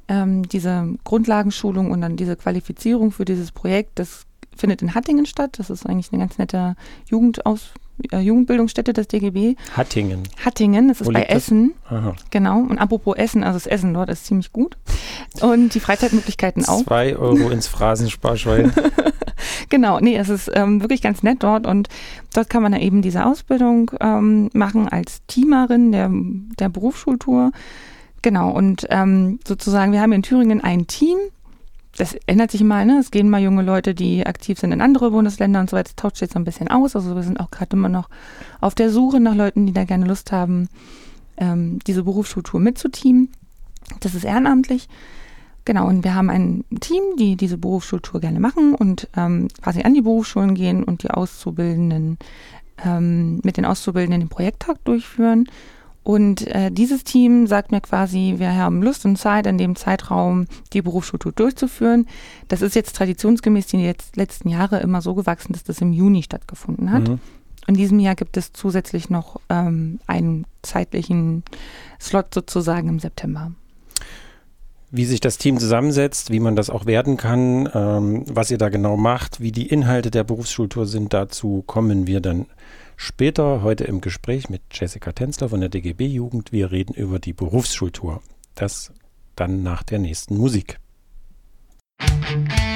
ähm, 0.07 0.47
diese 0.47 0.95
Grundlagenschulung 1.03 1.91
und 1.91 2.01
dann 2.01 2.15
diese 2.15 2.35
Qualifizierung 2.35 3.11
für 3.11 3.25
dieses 3.25 3.51
Projekt, 3.51 3.99
das 3.99 4.25
findet 4.55 4.81
in 4.81 4.95
Hattingen 4.95 5.25
statt. 5.25 5.59
Das 5.59 5.69
ist 5.69 5.85
eigentlich 5.85 6.11
eine 6.11 6.21
ganz 6.21 6.37
nette 6.37 6.75
Jugendaus 7.09 7.73
äh, 7.73 7.86
Jugendbildungsstätte 8.11 8.93
des 8.93 9.07
DGB. 9.07 9.55
Hattingen. 9.75 10.23
Hattingen, 10.43 10.87
das 10.89 11.01
ist 11.01 11.07
Wo 11.07 11.11
bei 11.11 11.23
Essen. 11.23 11.73
Aha. 11.89 12.15
Genau. 12.31 12.59
Und 12.59 12.77
apropos 12.77 13.17
Essen, 13.17 13.43
also 13.43 13.57
das 13.57 13.67
Essen 13.67 13.93
dort 13.93 14.09
ist 14.09 14.25
ziemlich 14.25 14.53
gut. 14.53 14.77
Und 15.41 15.73
die 15.73 15.79
Freizeitmöglichkeiten 15.79 16.65
auch. 16.65 16.83
Zwei 16.83 17.15
Euro 17.15 17.49
ins 17.49 17.67
Phrasensparschwein. 17.67 18.71
genau, 19.69 19.99
nee, 19.99 20.15
es 20.15 20.29
ist 20.29 20.51
ähm, 20.53 20.81
wirklich 20.81 21.01
ganz 21.01 21.23
nett 21.23 21.43
dort 21.43 21.65
und 21.65 21.89
dort 22.33 22.49
kann 22.49 22.63
man 22.63 22.71
dann 22.71 22.81
eben 22.81 23.01
diese 23.01 23.25
Ausbildung 23.25 23.91
ähm, 23.99 24.49
machen 24.53 24.87
als 24.87 25.21
Teamerin 25.27 25.91
der, 25.91 26.09
der 26.59 26.69
Berufsschultour. 26.69 27.51
Genau, 28.21 28.49
und 28.49 28.87
ähm, 28.89 29.39
sozusagen, 29.47 29.91
wir 29.91 30.01
haben 30.01 30.11
in 30.11 30.23
Thüringen 30.23 30.61
ein 30.61 30.87
Team. 30.87 31.17
Das 31.95 32.15
ändert 32.27 32.51
sich 32.51 32.63
mal, 32.63 32.85
ne? 32.85 32.99
Es 32.99 33.11
gehen 33.11 33.29
mal 33.29 33.41
junge 33.41 33.63
Leute, 33.63 33.95
die 33.95 34.25
aktiv 34.25 34.59
sind 34.59 34.71
in 34.71 34.81
andere 34.81 35.11
Bundesländer 35.11 35.59
und 35.59 35.69
so 35.69 35.77
weiter. 35.77 35.89
Das 35.89 35.95
tauscht 35.95 36.21
jetzt 36.21 36.33
so 36.33 36.39
ein 36.39 36.45
bisschen 36.45 36.67
aus. 36.67 36.95
Also 36.95 37.15
wir 37.15 37.23
sind 37.23 37.39
auch 37.39 37.49
gerade 37.49 37.75
immer 37.75 37.89
noch 37.89 38.09
auf 38.61 38.75
der 38.75 38.91
Suche 38.91 39.19
nach 39.19 39.35
Leuten, 39.35 39.65
die 39.65 39.73
da 39.73 39.83
gerne 39.83 40.05
Lust 40.05 40.31
haben, 40.31 40.69
ähm, 41.37 41.79
diese 41.87 42.03
Berufsschultour 42.03 42.59
mitzuteamen. 42.59 43.31
Das 43.99 44.13
ist 44.13 44.25
ehrenamtlich. 44.25 44.89
Genau, 45.65 45.87
und 45.87 46.03
wir 46.03 46.15
haben 46.15 46.29
ein 46.29 46.63
Team, 46.79 47.03
die 47.19 47.35
diese 47.35 47.57
Berufsschultour 47.57 48.21
gerne 48.21 48.39
machen 48.39 48.73
und 48.73 49.09
ähm, 49.17 49.49
quasi 49.61 49.81
an 49.81 49.93
die 49.93 50.01
Berufsschulen 50.01 50.55
gehen 50.55 50.83
und 50.83 51.03
die 51.03 51.11
Auszubildenden 51.11 52.17
ähm, 52.85 53.41
mit 53.43 53.57
den 53.57 53.65
Auszubildenden 53.65 54.21
den 54.21 54.29
Projekttag 54.29 54.83
durchführen 54.85 55.49
und 56.07 56.47
äh, 56.47 56.71
dieses 56.71 57.03
Team 57.03 57.47
sagt 57.47 57.73
mir 57.73 57.81
quasi, 57.81 58.35
wir 58.37 58.55
haben 58.55 58.81
Lust 58.81 59.03
und 59.03 59.17
Zeit, 59.17 59.45
in 59.45 59.57
dem 59.57 59.75
Zeitraum 59.75 60.45
die 60.71 60.81
Berufsschultour 60.81 61.33
durchzuführen. 61.33 62.07
Das 62.47 62.61
ist 62.61 62.75
jetzt 62.75 62.95
traditionsgemäß 62.95 63.67
die 63.67 63.79
jetzt 63.79 64.15
letzten 64.15 64.47
Jahre 64.47 64.79
immer 64.79 65.01
so 65.01 65.15
gewachsen, 65.15 65.51
dass 65.51 65.65
das 65.65 65.81
im 65.81 65.91
Juni 65.91 66.23
stattgefunden 66.23 66.93
hat. 66.93 67.09
Mhm. 67.09 67.19
In 67.67 67.73
diesem 67.75 67.99
Jahr 67.99 68.15
gibt 68.15 68.37
es 68.37 68.53
zusätzlich 68.53 69.09
noch 69.09 69.41
ähm, 69.49 69.99
einen 70.07 70.45
zeitlichen 70.61 71.43
Slot 71.99 72.33
sozusagen 72.33 72.87
im 72.87 72.99
September. 72.99 73.51
Wie 74.89 75.03
sich 75.03 75.19
das 75.19 75.37
Team 75.37 75.57
zusammensetzt, 75.57 76.31
wie 76.31 76.39
man 76.39 76.55
das 76.55 76.69
auch 76.69 76.85
werden 76.85 77.17
kann, 77.17 77.69
ähm, 77.73 78.23
was 78.29 78.49
ihr 78.49 78.57
da 78.57 78.69
genau 78.69 78.95
macht, 78.95 79.41
wie 79.41 79.51
die 79.51 79.67
Inhalte 79.67 80.09
der 80.09 80.23
Berufsschultour 80.23 80.85
sind, 80.85 81.11
dazu 81.11 81.65
kommen 81.67 82.07
wir 82.07 82.21
dann 82.21 82.45
Später 82.99 83.61
heute 83.61 83.83
im 83.83 84.01
Gespräch 84.01 84.49
mit 84.49 84.63
Jessica 84.71 85.11
Tänzler 85.11 85.49
von 85.49 85.61
der 85.61 85.69
DGB 85.69 86.07
Jugend. 86.07 86.51
Wir 86.51 86.71
reden 86.71 86.93
über 86.93 87.19
die 87.19 87.33
Berufsschultour. 87.33 88.21
Das 88.55 88.91
dann 89.35 89.61
nach 89.61 89.83
der 89.83 89.99
nächsten 89.99 90.35
Musik. 90.35 90.79
Musik 92.01 92.66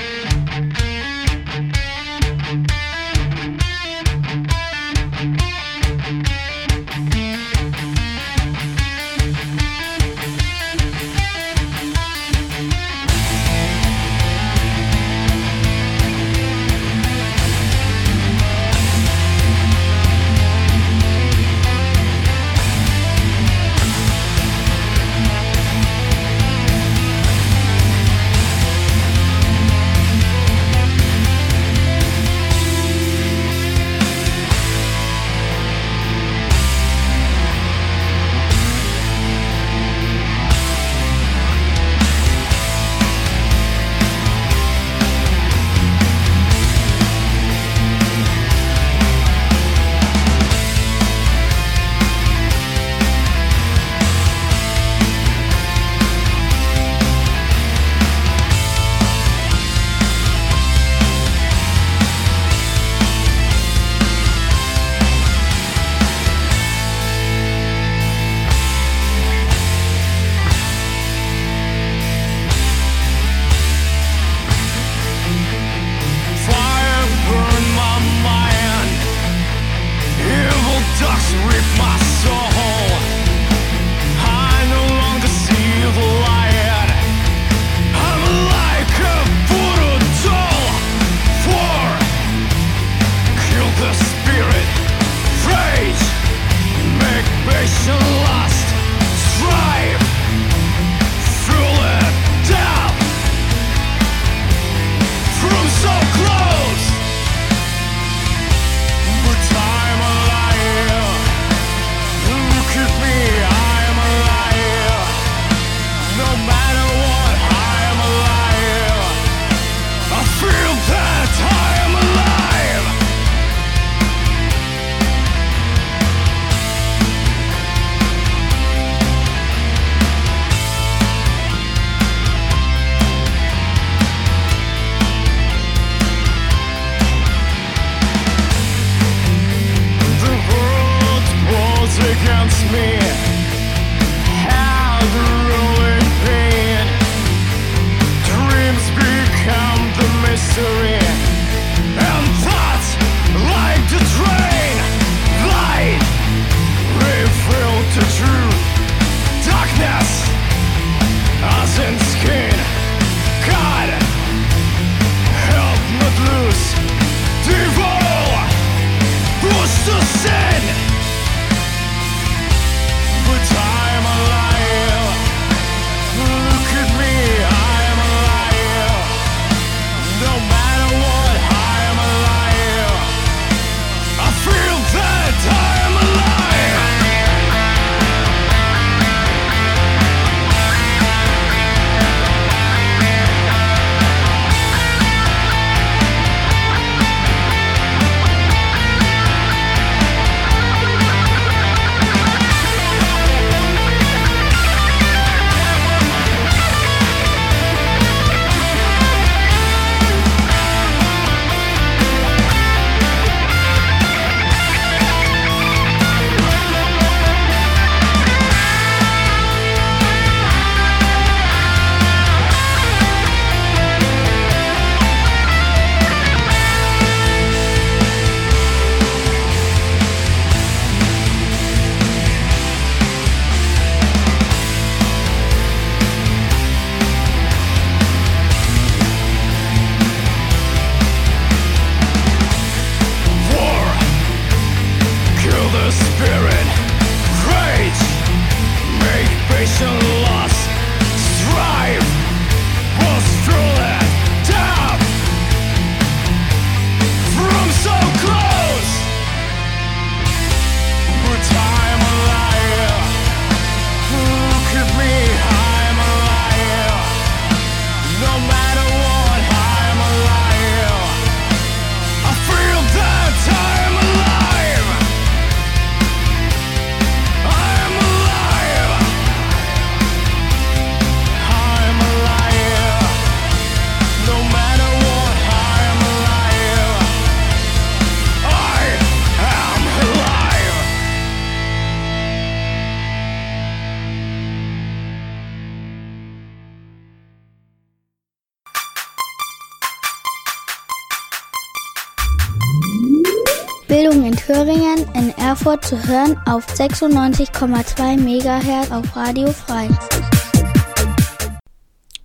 Erfurt 305.62 305.86
zu 305.86 306.08
hören 306.08 306.38
auf 306.48 306.66
96,2 306.66 308.18
MHz 308.18 308.92
auf 308.92 309.16
Radio 309.16 309.52
Frei. 309.52 309.90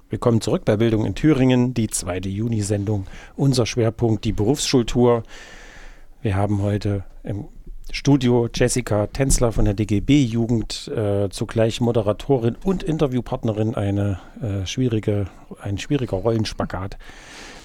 Willkommen 0.08 0.40
zurück 0.40 0.64
bei 0.64 0.78
Bildung 0.78 1.04
in 1.04 1.14
Thüringen, 1.14 1.74
die 1.74 1.88
zweite 1.88 2.30
Juni-Sendung. 2.30 3.06
Unser 3.36 3.66
Schwerpunkt 3.66 4.24
die 4.24 4.32
Berufsschultour. 4.32 5.22
Wir 6.22 6.34
haben 6.34 6.62
heute 6.62 7.04
im 7.24 7.48
Studio 7.92 8.48
Jessica 8.54 9.06
Tänzler 9.08 9.52
von 9.52 9.66
der 9.66 9.74
DGB-Jugend, 9.74 10.88
äh, 10.88 11.28
zugleich 11.28 11.82
Moderatorin 11.82 12.56
und 12.64 12.82
Interviewpartnerin, 12.84 13.74
eine 13.74 14.18
äh, 14.40 14.64
schwierige, 14.64 15.26
ein 15.60 15.76
schwieriger 15.76 16.16
Rollenspagat. 16.16 16.96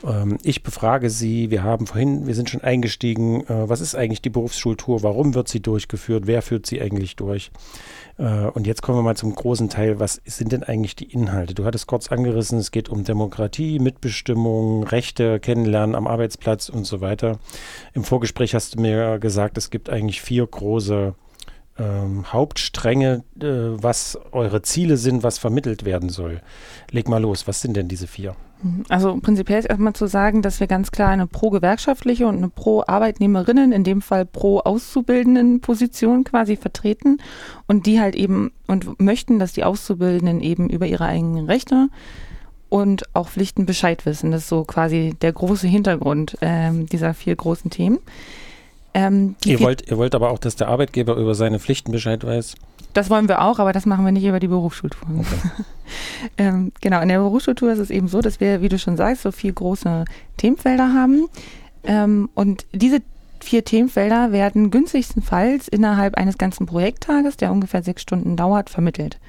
Ähm, 0.03 0.37
ich 0.43 0.63
befrage 0.63 1.09
Sie, 1.09 1.51
wir 1.51 1.63
haben 1.63 1.87
vorhin, 1.87 2.27
wir 2.27 2.35
sind 2.35 2.49
schon 2.49 2.61
eingestiegen, 2.61 3.41
äh, 3.41 3.69
was 3.69 3.81
ist 3.81 3.95
eigentlich 3.95 4.21
die 4.21 4.29
Berufsschultour, 4.29 5.03
warum 5.03 5.33
wird 5.33 5.47
sie 5.47 5.61
durchgeführt, 5.61 6.27
wer 6.27 6.41
führt 6.41 6.65
sie 6.65 6.81
eigentlich 6.81 7.15
durch? 7.15 7.51
Äh, 8.17 8.45
und 8.47 8.67
jetzt 8.67 8.81
kommen 8.81 8.97
wir 8.97 9.03
mal 9.03 9.15
zum 9.15 9.33
großen 9.33 9.69
Teil, 9.69 9.99
was 9.99 10.21
sind 10.25 10.51
denn 10.51 10.63
eigentlich 10.63 10.95
die 10.95 11.11
Inhalte? 11.11 11.53
Du 11.53 11.65
hattest 11.65 11.87
kurz 11.87 12.11
angerissen, 12.11 12.59
es 12.59 12.71
geht 12.71 12.89
um 12.89 13.03
Demokratie, 13.03 13.79
Mitbestimmung, 13.79 14.83
Rechte, 14.83 15.39
Kennenlernen 15.39 15.95
am 15.95 16.07
Arbeitsplatz 16.07 16.69
und 16.69 16.85
so 16.85 17.01
weiter. 17.01 17.39
Im 17.93 18.03
Vorgespräch 18.03 18.55
hast 18.55 18.75
du 18.75 18.81
mir 18.81 19.19
gesagt, 19.19 19.57
es 19.57 19.69
gibt 19.69 19.89
eigentlich 19.89 20.21
vier 20.21 20.45
große 20.45 21.15
ähm, 21.81 22.31
Hauptstränge, 22.31 23.23
äh, 23.41 23.45
was 23.45 24.19
eure 24.31 24.61
Ziele 24.61 24.97
sind, 24.97 25.23
was 25.23 25.37
vermittelt 25.37 25.85
werden 25.85 26.09
soll. 26.09 26.41
Leg 26.91 27.09
mal 27.09 27.21
los, 27.21 27.47
was 27.47 27.61
sind 27.61 27.75
denn 27.75 27.87
diese 27.87 28.07
vier? 28.07 28.35
Also 28.89 29.17
prinzipiell 29.17 29.59
ist 29.59 29.65
erstmal 29.65 29.93
zu 29.93 30.05
sagen, 30.05 30.43
dass 30.43 30.59
wir 30.59 30.67
ganz 30.67 30.91
klar 30.91 31.09
eine 31.09 31.25
pro-gewerkschaftliche 31.25 32.27
und 32.27 32.37
eine 32.37 32.49
pro-Arbeitnehmerinnen, 32.49 33.71
in 33.71 33.83
dem 33.83 34.01
Fall 34.01 34.25
pro-auszubildenden 34.25 35.61
Position 35.61 36.23
quasi 36.23 36.57
vertreten 36.57 37.17
und 37.67 37.87
die 37.87 37.99
halt 37.99 38.15
eben 38.15 38.51
und 38.67 39.01
möchten, 39.01 39.39
dass 39.39 39.53
die 39.53 39.63
Auszubildenden 39.63 40.41
eben 40.41 40.69
über 40.69 40.85
ihre 40.85 41.05
eigenen 41.05 41.47
Rechte 41.47 41.89
und 42.69 43.03
auch 43.15 43.29
Pflichten 43.29 43.65
Bescheid 43.65 44.05
wissen. 44.05 44.31
Das 44.31 44.43
ist 44.43 44.49
so 44.49 44.63
quasi 44.63 45.15
der 45.21 45.33
große 45.33 45.67
Hintergrund 45.67 46.37
ähm, 46.41 46.85
dieser 46.85 47.15
vier 47.15 47.35
großen 47.35 47.71
Themen. 47.71 47.97
Ähm, 48.93 49.35
ihr, 49.45 49.59
wollt, 49.59 49.89
ihr 49.89 49.97
wollt 49.97 50.15
aber 50.15 50.31
auch, 50.31 50.39
dass 50.39 50.55
der 50.55 50.67
Arbeitgeber 50.67 51.15
über 51.15 51.33
seine 51.35 51.59
Pflichten 51.59 51.91
Bescheid 51.91 52.25
weiß? 52.25 52.55
Das 52.93 53.09
wollen 53.09 53.29
wir 53.29 53.41
auch, 53.41 53.59
aber 53.59 53.71
das 53.71 53.85
machen 53.85 54.03
wir 54.03 54.11
nicht 54.11 54.25
über 54.25 54.39
die 54.39 54.49
Berufsschultour. 54.49 55.07
Okay. 55.19 55.63
ähm, 56.37 56.71
genau, 56.81 56.99
in 57.01 57.07
der 57.07 57.19
Berufsschultour 57.19 57.71
ist 57.71 57.79
es 57.79 57.89
eben 57.89 58.09
so, 58.09 58.21
dass 58.21 58.39
wir, 58.39 58.61
wie 58.61 58.69
du 58.69 58.77
schon 58.77 58.97
sagst, 58.97 59.21
so 59.23 59.31
vier 59.31 59.53
große 59.53 60.05
Themenfelder 60.37 60.93
haben. 60.93 61.27
Ähm, 61.83 62.29
und 62.33 62.65
diese 62.73 63.01
vier 63.39 63.63
Themenfelder 63.63 64.31
werden 64.31 64.71
günstigstenfalls 64.71 65.67
innerhalb 65.67 66.15
eines 66.15 66.37
ganzen 66.37 66.65
Projekttages, 66.65 67.37
der 67.37 67.51
ungefähr 67.51 67.81
sechs 67.83 68.01
Stunden 68.01 68.35
dauert, 68.35 68.69
vermittelt. 68.69 69.19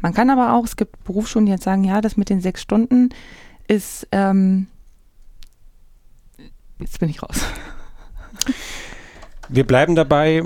Man 0.00 0.14
kann 0.14 0.30
aber 0.30 0.54
auch, 0.54 0.64
es 0.64 0.76
gibt 0.76 1.04
Berufsschulen, 1.04 1.46
die 1.46 1.52
jetzt 1.52 1.64
sagen, 1.64 1.84
ja, 1.84 2.00
das 2.00 2.16
mit 2.16 2.30
den 2.30 2.40
sechs 2.40 2.62
Stunden 2.62 3.10
ist, 3.68 4.08
ähm, 4.12 4.66
jetzt 6.78 6.98
bin 6.98 7.10
ich 7.10 7.22
raus. 7.22 7.44
Wir 9.52 9.66
bleiben 9.66 9.96
dabei. 9.96 10.44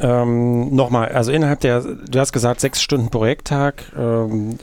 Ähm, 0.00 0.74
Nochmal, 0.74 1.10
also 1.10 1.30
innerhalb 1.30 1.60
der, 1.60 1.82
du 1.82 2.18
hast 2.18 2.32
gesagt, 2.32 2.60
sechs 2.60 2.80
Stunden 2.80 3.10
Projekttag. 3.10 3.84
Ähm, 3.96 4.58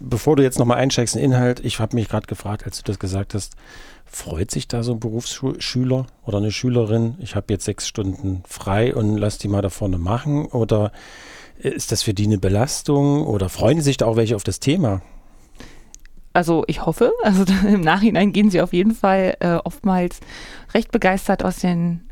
bevor 0.00 0.36
du 0.36 0.42
jetzt 0.42 0.58
nochmal 0.58 0.78
einsteigst 0.78 1.14
in 1.14 1.22
Inhalt, 1.22 1.60
ich 1.60 1.78
habe 1.78 1.94
mich 1.94 2.08
gerade 2.08 2.26
gefragt, 2.26 2.64
als 2.64 2.78
du 2.78 2.84
das 2.84 2.98
gesagt 2.98 3.34
hast, 3.34 3.54
freut 4.06 4.50
sich 4.50 4.66
da 4.66 4.82
so 4.82 4.92
ein 4.92 5.00
Berufsschüler 5.00 6.06
oder 6.24 6.38
eine 6.38 6.50
Schülerin? 6.50 7.16
Ich 7.18 7.36
habe 7.36 7.52
jetzt 7.52 7.66
sechs 7.66 7.86
Stunden 7.86 8.42
frei 8.48 8.94
und 8.94 9.18
lass 9.18 9.36
die 9.36 9.48
mal 9.48 9.62
da 9.62 9.68
vorne 9.68 9.98
machen. 9.98 10.46
Oder 10.46 10.90
ist 11.58 11.92
das 11.92 12.02
für 12.02 12.14
die 12.14 12.24
eine 12.24 12.38
Belastung? 12.38 13.26
Oder 13.26 13.50
freuen 13.50 13.82
sich 13.82 13.98
da 13.98 14.06
auch 14.06 14.16
welche 14.16 14.36
auf 14.36 14.44
das 14.44 14.58
Thema? 14.58 15.02
also 16.34 16.64
ich 16.66 16.86
hoffe, 16.86 17.12
also 17.22 17.44
im 17.66 17.82
Nachhinein 17.82 18.32
gehen 18.32 18.50
sie 18.50 18.62
auf 18.62 18.72
jeden 18.72 18.94
Fall 18.94 19.36
äh, 19.40 19.56
oftmals 19.56 20.20
recht 20.72 20.90
begeistert 20.90 21.44
aus 21.44 21.56
den 21.56 22.08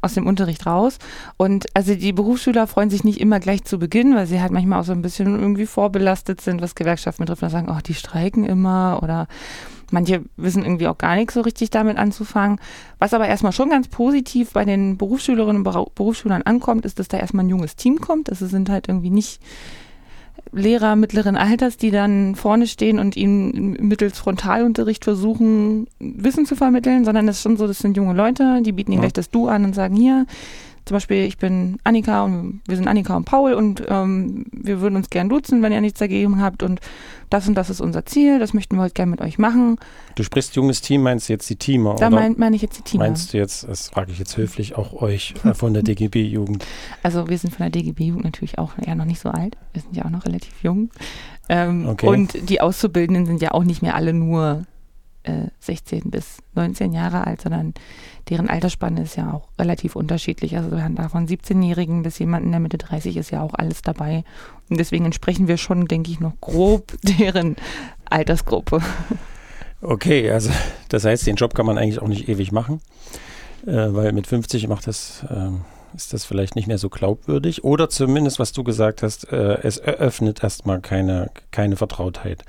aus 0.00 0.14
dem 0.14 0.26
Unterricht 0.26 0.66
raus. 0.66 0.98
Und 1.36 1.66
also 1.74 1.94
die 1.94 2.12
Berufsschüler 2.12 2.66
freuen 2.66 2.90
sich 2.90 3.04
nicht 3.04 3.20
immer 3.20 3.40
gleich 3.40 3.64
zu 3.64 3.78
Beginn, 3.78 4.14
weil 4.14 4.26
sie 4.26 4.40
halt 4.40 4.52
manchmal 4.52 4.80
auch 4.80 4.84
so 4.84 4.92
ein 4.92 5.02
bisschen 5.02 5.38
irgendwie 5.38 5.66
vorbelastet 5.66 6.40
sind, 6.40 6.62
was 6.62 6.74
Gewerkschaften 6.74 7.24
betrifft. 7.24 7.42
Und 7.42 7.50
sagen, 7.50 7.68
oh, 7.70 7.80
die 7.84 7.94
streiken 7.94 8.44
immer 8.44 9.00
oder 9.02 9.28
manche 9.90 10.22
wissen 10.36 10.64
irgendwie 10.64 10.88
auch 10.88 10.98
gar 10.98 11.16
nichts 11.16 11.34
so 11.34 11.40
richtig 11.40 11.70
damit 11.70 11.96
anzufangen. 11.96 12.60
Was 12.98 13.14
aber 13.14 13.28
erstmal 13.28 13.52
schon 13.52 13.70
ganz 13.70 13.88
positiv 13.88 14.52
bei 14.52 14.64
den 14.64 14.98
Berufsschülerinnen 14.98 15.64
und 15.64 15.94
Berufsschülern 15.94 16.42
ankommt, 16.42 16.84
ist, 16.84 16.98
dass 16.98 17.08
da 17.08 17.18
erstmal 17.18 17.44
ein 17.44 17.50
junges 17.50 17.76
Team 17.76 18.00
kommt. 18.00 18.30
Das 18.30 18.40
sind 18.40 18.68
halt 18.68 18.88
irgendwie 18.88 19.10
nicht 19.10 19.40
Lehrer 20.52 20.96
mittleren 20.96 21.36
Alters, 21.36 21.76
die 21.76 21.90
dann 21.90 22.34
vorne 22.34 22.66
stehen 22.66 22.98
und 22.98 23.16
ihnen 23.16 23.76
mittels 23.80 24.18
Frontalunterricht 24.18 25.04
versuchen, 25.04 25.86
Wissen 25.98 26.46
zu 26.46 26.54
vermitteln, 26.56 27.04
sondern 27.04 27.28
es 27.28 27.36
ist 27.36 27.42
schon 27.42 27.56
so, 27.56 27.66
das 27.66 27.78
sind 27.78 27.96
junge 27.96 28.14
Leute, 28.14 28.62
die 28.62 28.72
bieten 28.72 28.92
ihnen 28.92 29.02
ja. 29.02 29.06
gleich 29.06 29.12
das 29.14 29.30
Du 29.30 29.48
an 29.48 29.64
und 29.64 29.74
sagen, 29.74 29.96
hier, 29.96 30.26
zum 30.84 30.96
Beispiel, 30.96 31.24
ich 31.24 31.38
bin 31.38 31.78
Annika 31.82 32.24
und 32.24 32.60
wir 32.66 32.76
sind 32.76 32.88
Annika 32.88 33.16
und 33.16 33.24
Paul 33.24 33.54
und 33.54 33.82
ähm, 33.88 34.44
wir 34.52 34.82
würden 34.82 34.96
uns 34.96 35.08
gern 35.08 35.30
duzen, 35.30 35.62
wenn 35.62 35.72
ihr 35.72 35.80
nichts 35.80 35.98
dagegen 35.98 36.42
habt 36.42 36.62
und 36.62 36.80
das 37.34 37.48
und 37.48 37.56
das 37.56 37.68
ist 37.68 37.80
unser 37.80 38.06
Ziel, 38.06 38.38
das 38.38 38.54
möchten 38.54 38.76
wir 38.76 38.82
heute 38.82 38.94
gerne 38.94 39.10
mit 39.10 39.20
euch 39.20 39.38
machen. 39.38 39.76
Du 40.14 40.22
sprichst 40.22 40.54
junges 40.54 40.80
Team, 40.80 41.02
meinst 41.02 41.28
du 41.28 41.32
jetzt 41.32 41.50
die 41.50 41.56
Teamer? 41.56 41.96
Da 41.96 42.08
meine 42.08 42.34
mein 42.38 42.52
ich 42.54 42.62
jetzt 42.62 42.78
die 42.78 42.82
Teamer. 42.82 43.06
Meinst 43.06 43.32
du 43.32 43.38
jetzt, 43.38 43.66
das 43.68 43.88
frage 43.88 44.12
ich 44.12 44.20
jetzt 44.20 44.36
höflich, 44.36 44.76
auch 44.76 45.02
euch 45.02 45.34
äh, 45.44 45.52
von 45.52 45.74
der 45.74 45.82
DGB-Jugend? 45.82 46.64
Also 47.02 47.28
wir 47.28 47.36
sind 47.36 47.52
von 47.52 47.64
der 47.64 47.70
DGB-Jugend 47.70 48.24
natürlich 48.24 48.58
auch 48.58 48.74
ja 48.86 48.94
noch 48.94 49.04
nicht 49.04 49.20
so 49.20 49.30
alt, 49.30 49.56
wir 49.72 49.82
sind 49.82 49.96
ja 49.96 50.04
auch 50.04 50.10
noch 50.10 50.26
relativ 50.26 50.62
jung. 50.62 50.90
Ähm, 51.48 51.88
okay. 51.88 52.06
Und 52.06 52.48
die 52.48 52.60
Auszubildenden 52.60 53.26
sind 53.26 53.42
ja 53.42 53.50
auch 53.50 53.64
nicht 53.64 53.82
mehr 53.82 53.96
alle 53.96 54.12
nur 54.12 54.64
äh, 55.24 55.48
16 55.60 56.10
bis 56.10 56.38
19 56.54 56.92
Jahre 56.92 57.26
alt, 57.26 57.42
sondern 57.42 57.74
deren 58.28 58.48
Altersspanne 58.48 59.02
ist 59.02 59.16
ja 59.16 59.32
auch 59.32 59.48
relativ 59.58 59.96
unterschiedlich. 59.96 60.56
Also 60.56 60.70
wir 60.70 60.84
haben 60.84 60.94
da 60.94 61.08
von 61.08 61.26
17-Jährigen 61.26 62.02
bis 62.02 62.18
jemanden, 62.18 62.50
der 62.50 62.60
Mitte 62.60 62.78
30 62.78 63.16
ist, 63.16 63.30
ja 63.30 63.42
auch 63.42 63.54
alles 63.54 63.82
dabei. 63.82 64.24
Und 64.70 64.78
deswegen 64.78 65.04
entsprechen 65.04 65.48
wir 65.48 65.56
schon, 65.56 65.86
denke 65.86 66.10
ich, 66.10 66.20
noch 66.20 66.40
grob 66.40 66.92
deren 67.02 67.56
Altersgruppe. 68.08 68.80
Okay, 69.80 70.30
also 70.30 70.50
das 70.88 71.04
heißt, 71.04 71.26
den 71.26 71.36
Job 71.36 71.54
kann 71.54 71.66
man 71.66 71.76
eigentlich 71.76 72.00
auch 72.00 72.08
nicht 72.08 72.28
ewig 72.28 72.52
machen, 72.52 72.80
äh, 73.66 73.72
weil 73.72 74.12
mit 74.12 74.26
50 74.26 74.68
macht 74.68 74.86
das, 74.86 75.24
äh, 75.28 75.50
ist 75.94 76.12
das 76.12 76.24
vielleicht 76.24 76.56
nicht 76.56 76.66
mehr 76.66 76.78
so 76.78 76.88
glaubwürdig. 76.88 77.64
Oder 77.64 77.88
zumindest, 77.88 78.38
was 78.38 78.52
du 78.52 78.64
gesagt 78.64 79.02
hast, 79.02 79.32
äh, 79.32 79.58
es 79.62 79.78
eröffnet 79.78 80.42
erstmal 80.42 80.80
keine, 80.80 81.30
keine 81.50 81.76
Vertrautheit. 81.76 82.44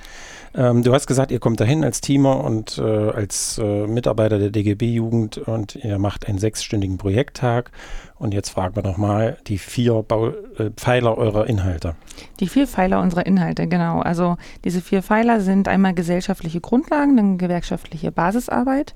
Ähm, 0.55 0.83
du 0.83 0.93
hast 0.93 1.05
gesagt, 1.05 1.31
ihr 1.31 1.39
kommt 1.39 1.59
dahin 1.59 1.83
als 1.83 2.01
Teamer 2.01 2.43
und 2.43 2.77
äh, 2.77 2.81
als 2.81 3.57
äh, 3.57 3.87
Mitarbeiter 3.87 4.39
der 4.39 4.49
DGB-Jugend 4.49 5.37
und 5.37 5.75
ihr 5.75 5.99
macht 5.99 6.27
einen 6.27 6.37
sechsstündigen 6.37 6.97
Projekttag. 6.97 7.71
Und 8.17 8.33
jetzt 8.33 8.49
fragen 8.49 8.75
wir 8.75 8.83
nochmal 8.83 9.37
die 9.47 9.57
vier 9.57 10.01
Bau 10.03 10.29
äh, 10.29 10.71
Pfeiler 10.75 11.17
eurer 11.17 11.47
Inhalte. 11.47 11.95
Die 12.39 12.47
vier 12.47 12.67
Pfeiler 12.67 13.01
unserer 13.01 13.25
Inhalte, 13.25 13.67
genau. 13.67 13.99
Also 13.99 14.37
diese 14.63 14.81
vier 14.81 15.03
Pfeiler 15.03 15.41
sind 15.41 15.67
einmal 15.67 15.93
gesellschaftliche 15.93 16.61
Grundlagen, 16.61 17.17
dann 17.17 17.37
gewerkschaftliche 17.37 18.11
Basisarbeit, 18.11 18.93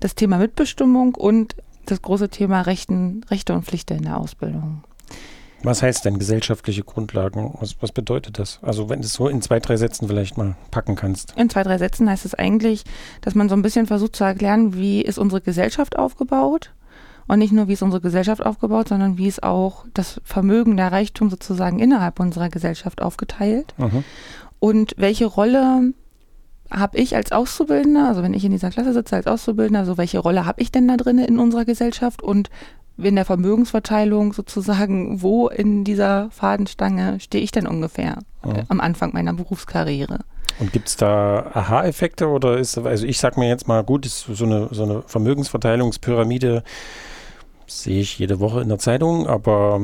das 0.00 0.14
Thema 0.14 0.38
Mitbestimmung 0.38 1.14
und 1.14 1.56
das 1.90 2.02
große 2.02 2.28
Thema 2.28 2.62
Rechten, 2.62 3.22
Rechte 3.30 3.54
und 3.54 3.64
Pflichten 3.64 3.98
in 3.98 4.02
der 4.02 4.18
Ausbildung. 4.18 4.82
Was 5.62 5.82
heißt 5.82 6.04
denn 6.04 6.18
gesellschaftliche 6.18 6.84
Grundlagen? 6.84 7.54
Was, 7.60 7.76
was 7.80 7.90
bedeutet 7.90 8.38
das? 8.38 8.60
Also 8.62 8.88
wenn 8.88 9.00
du 9.00 9.06
es 9.06 9.14
so 9.14 9.28
in 9.28 9.42
zwei, 9.42 9.58
drei 9.58 9.76
Sätzen 9.76 10.06
vielleicht 10.06 10.36
mal 10.36 10.54
packen 10.70 10.94
kannst. 10.94 11.34
In 11.36 11.50
zwei, 11.50 11.62
drei 11.62 11.78
Sätzen 11.78 12.08
heißt 12.08 12.24
es 12.24 12.34
eigentlich, 12.34 12.84
dass 13.22 13.34
man 13.34 13.48
so 13.48 13.56
ein 13.56 13.62
bisschen 13.62 13.86
versucht 13.86 14.16
zu 14.16 14.24
erklären, 14.24 14.74
wie 14.74 15.00
ist 15.00 15.18
unsere 15.18 15.40
Gesellschaft 15.40 15.96
aufgebaut? 15.98 16.72
Und 17.26 17.40
nicht 17.40 17.52
nur, 17.52 17.66
wie 17.66 17.72
ist 17.72 17.82
unsere 17.82 18.00
Gesellschaft 18.00 18.44
aufgebaut, 18.44 18.88
sondern 18.88 19.18
wie 19.18 19.26
ist 19.26 19.42
auch 19.42 19.86
das 19.94 20.20
Vermögen, 20.22 20.76
der 20.76 20.92
Reichtum 20.92 21.30
sozusagen 21.30 21.80
innerhalb 21.80 22.20
unserer 22.20 22.48
Gesellschaft 22.48 23.02
aufgeteilt? 23.02 23.74
Mhm. 23.78 24.04
Und 24.60 24.94
welche 24.96 25.26
Rolle 25.26 25.92
habe 26.70 26.98
ich 26.98 27.16
als 27.16 27.32
Auszubildender, 27.32 28.08
also 28.08 28.22
wenn 28.22 28.34
ich 28.34 28.44
in 28.44 28.52
dieser 28.52 28.70
Klasse 28.70 28.92
sitze 28.92 29.16
als 29.16 29.26
Auszubildender, 29.26 29.80
also 29.80 29.98
welche 29.98 30.18
Rolle 30.18 30.46
habe 30.46 30.60
ich 30.60 30.72
denn 30.72 30.88
da 30.88 30.96
drin 30.96 31.18
in 31.18 31.38
unserer 31.38 31.64
Gesellschaft 31.64 32.22
und 32.22 32.50
in 32.98 33.14
der 33.14 33.24
Vermögensverteilung 33.24 34.32
sozusagen, 34.32 35.22
wo 35.22 35.48
in 35.48 35.84
dieser 35.84 36.30
Fadenstange 36.30 37.20
stehe 37.20 37.44
ich 37.44 37.52
denn 37.52 37.66
ungefähr 37.66 38.18
äh, 38.42 38.62
am 38.68 38.80
Anfang 38.80 39.12
meiner 39.12 39.34
Berufskarriere? 39.34 40.20
Und 40.58 40.72
gibt 40.72 40.88
es 40.88 40.96
da 40.96 41.50
Aha-Effekte 41.52 42.28
oder 42.28 42.56
ist, 42.56 42.78
also 42.78 43.04
ich 43.04 43.18
sage 43.18 43.38
mir 43.38 43.48
jetzt 43.48 43.68
mal, 43.68 43.84
gut, 43.84 44.06
ist 44.06 44.26
so 44.32 44.44
eine, 44.44 44.68
so 44.70 44.84
eine 44.84 45.02
Vermögensverteilungspyramide 45.02 46.62
sehe 47.66 48.00
ich 48.00 48.18
jede 48.18 48.40
Woche 48.40 48.62
in 48.62 48.68
der 48.68 48.78
Zeitung, 48.78 49.26
aber 49.26 49.80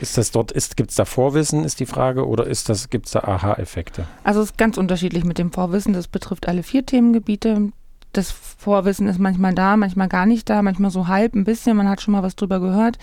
ist 0.00 0.18
das 0.18 0.30
dort, 0.30 0.52
gibt 0.76 0.90
es 0.90 0.96
da 0.96 1.04
Vorwissen, 1.04 1.64
ist 1.64 1.80
die 1.80 1.86
Frage, 1.86 2.26
oder 2.26 2.46
ist 2.46 2.68
das, 2.68 2.90
gibt 2.90 3.06
es 3.06 3.12
da 3.12 3.20
Aha-Effekte? 3.20 4.06
Also 4.24 4.40
es 4.40 4.50
ist 4.50 4.58
ganz 4.58 4.76
unterschiedlich 4.76 5.24
mit 5.24 5.38
dem 5.38 5.52
Vorwissen. 5.52 5.92
Das 5.92 6.08
betrifft 6.08 6.48
alle 6.48 6.62
vier 6.62 6.84
Themengebiete 6.84 7.72
das 8.16 8.30
Vorwissen 8.30 9.08
ist 9.08 9.18
manchmal 9.18 9.54
da, 9.54 9.76
manchmal 9.76 10.08
gar 10.08 10.26
nicht 10.26 10.48
da, 10.48 10.62
manchmal 10.62 10.90
so 10.90 11.08
halb, 11.08 11.34
ein 11.34 11.44
bisschen, 11.44 11.76
man 11.76 11.88
hat 11.88 12.00
schon 12.00 12.12
mal 12.12 12.22
was 12.22 12.36
drüber 12.36 12.60
gehört. 12.60 12.98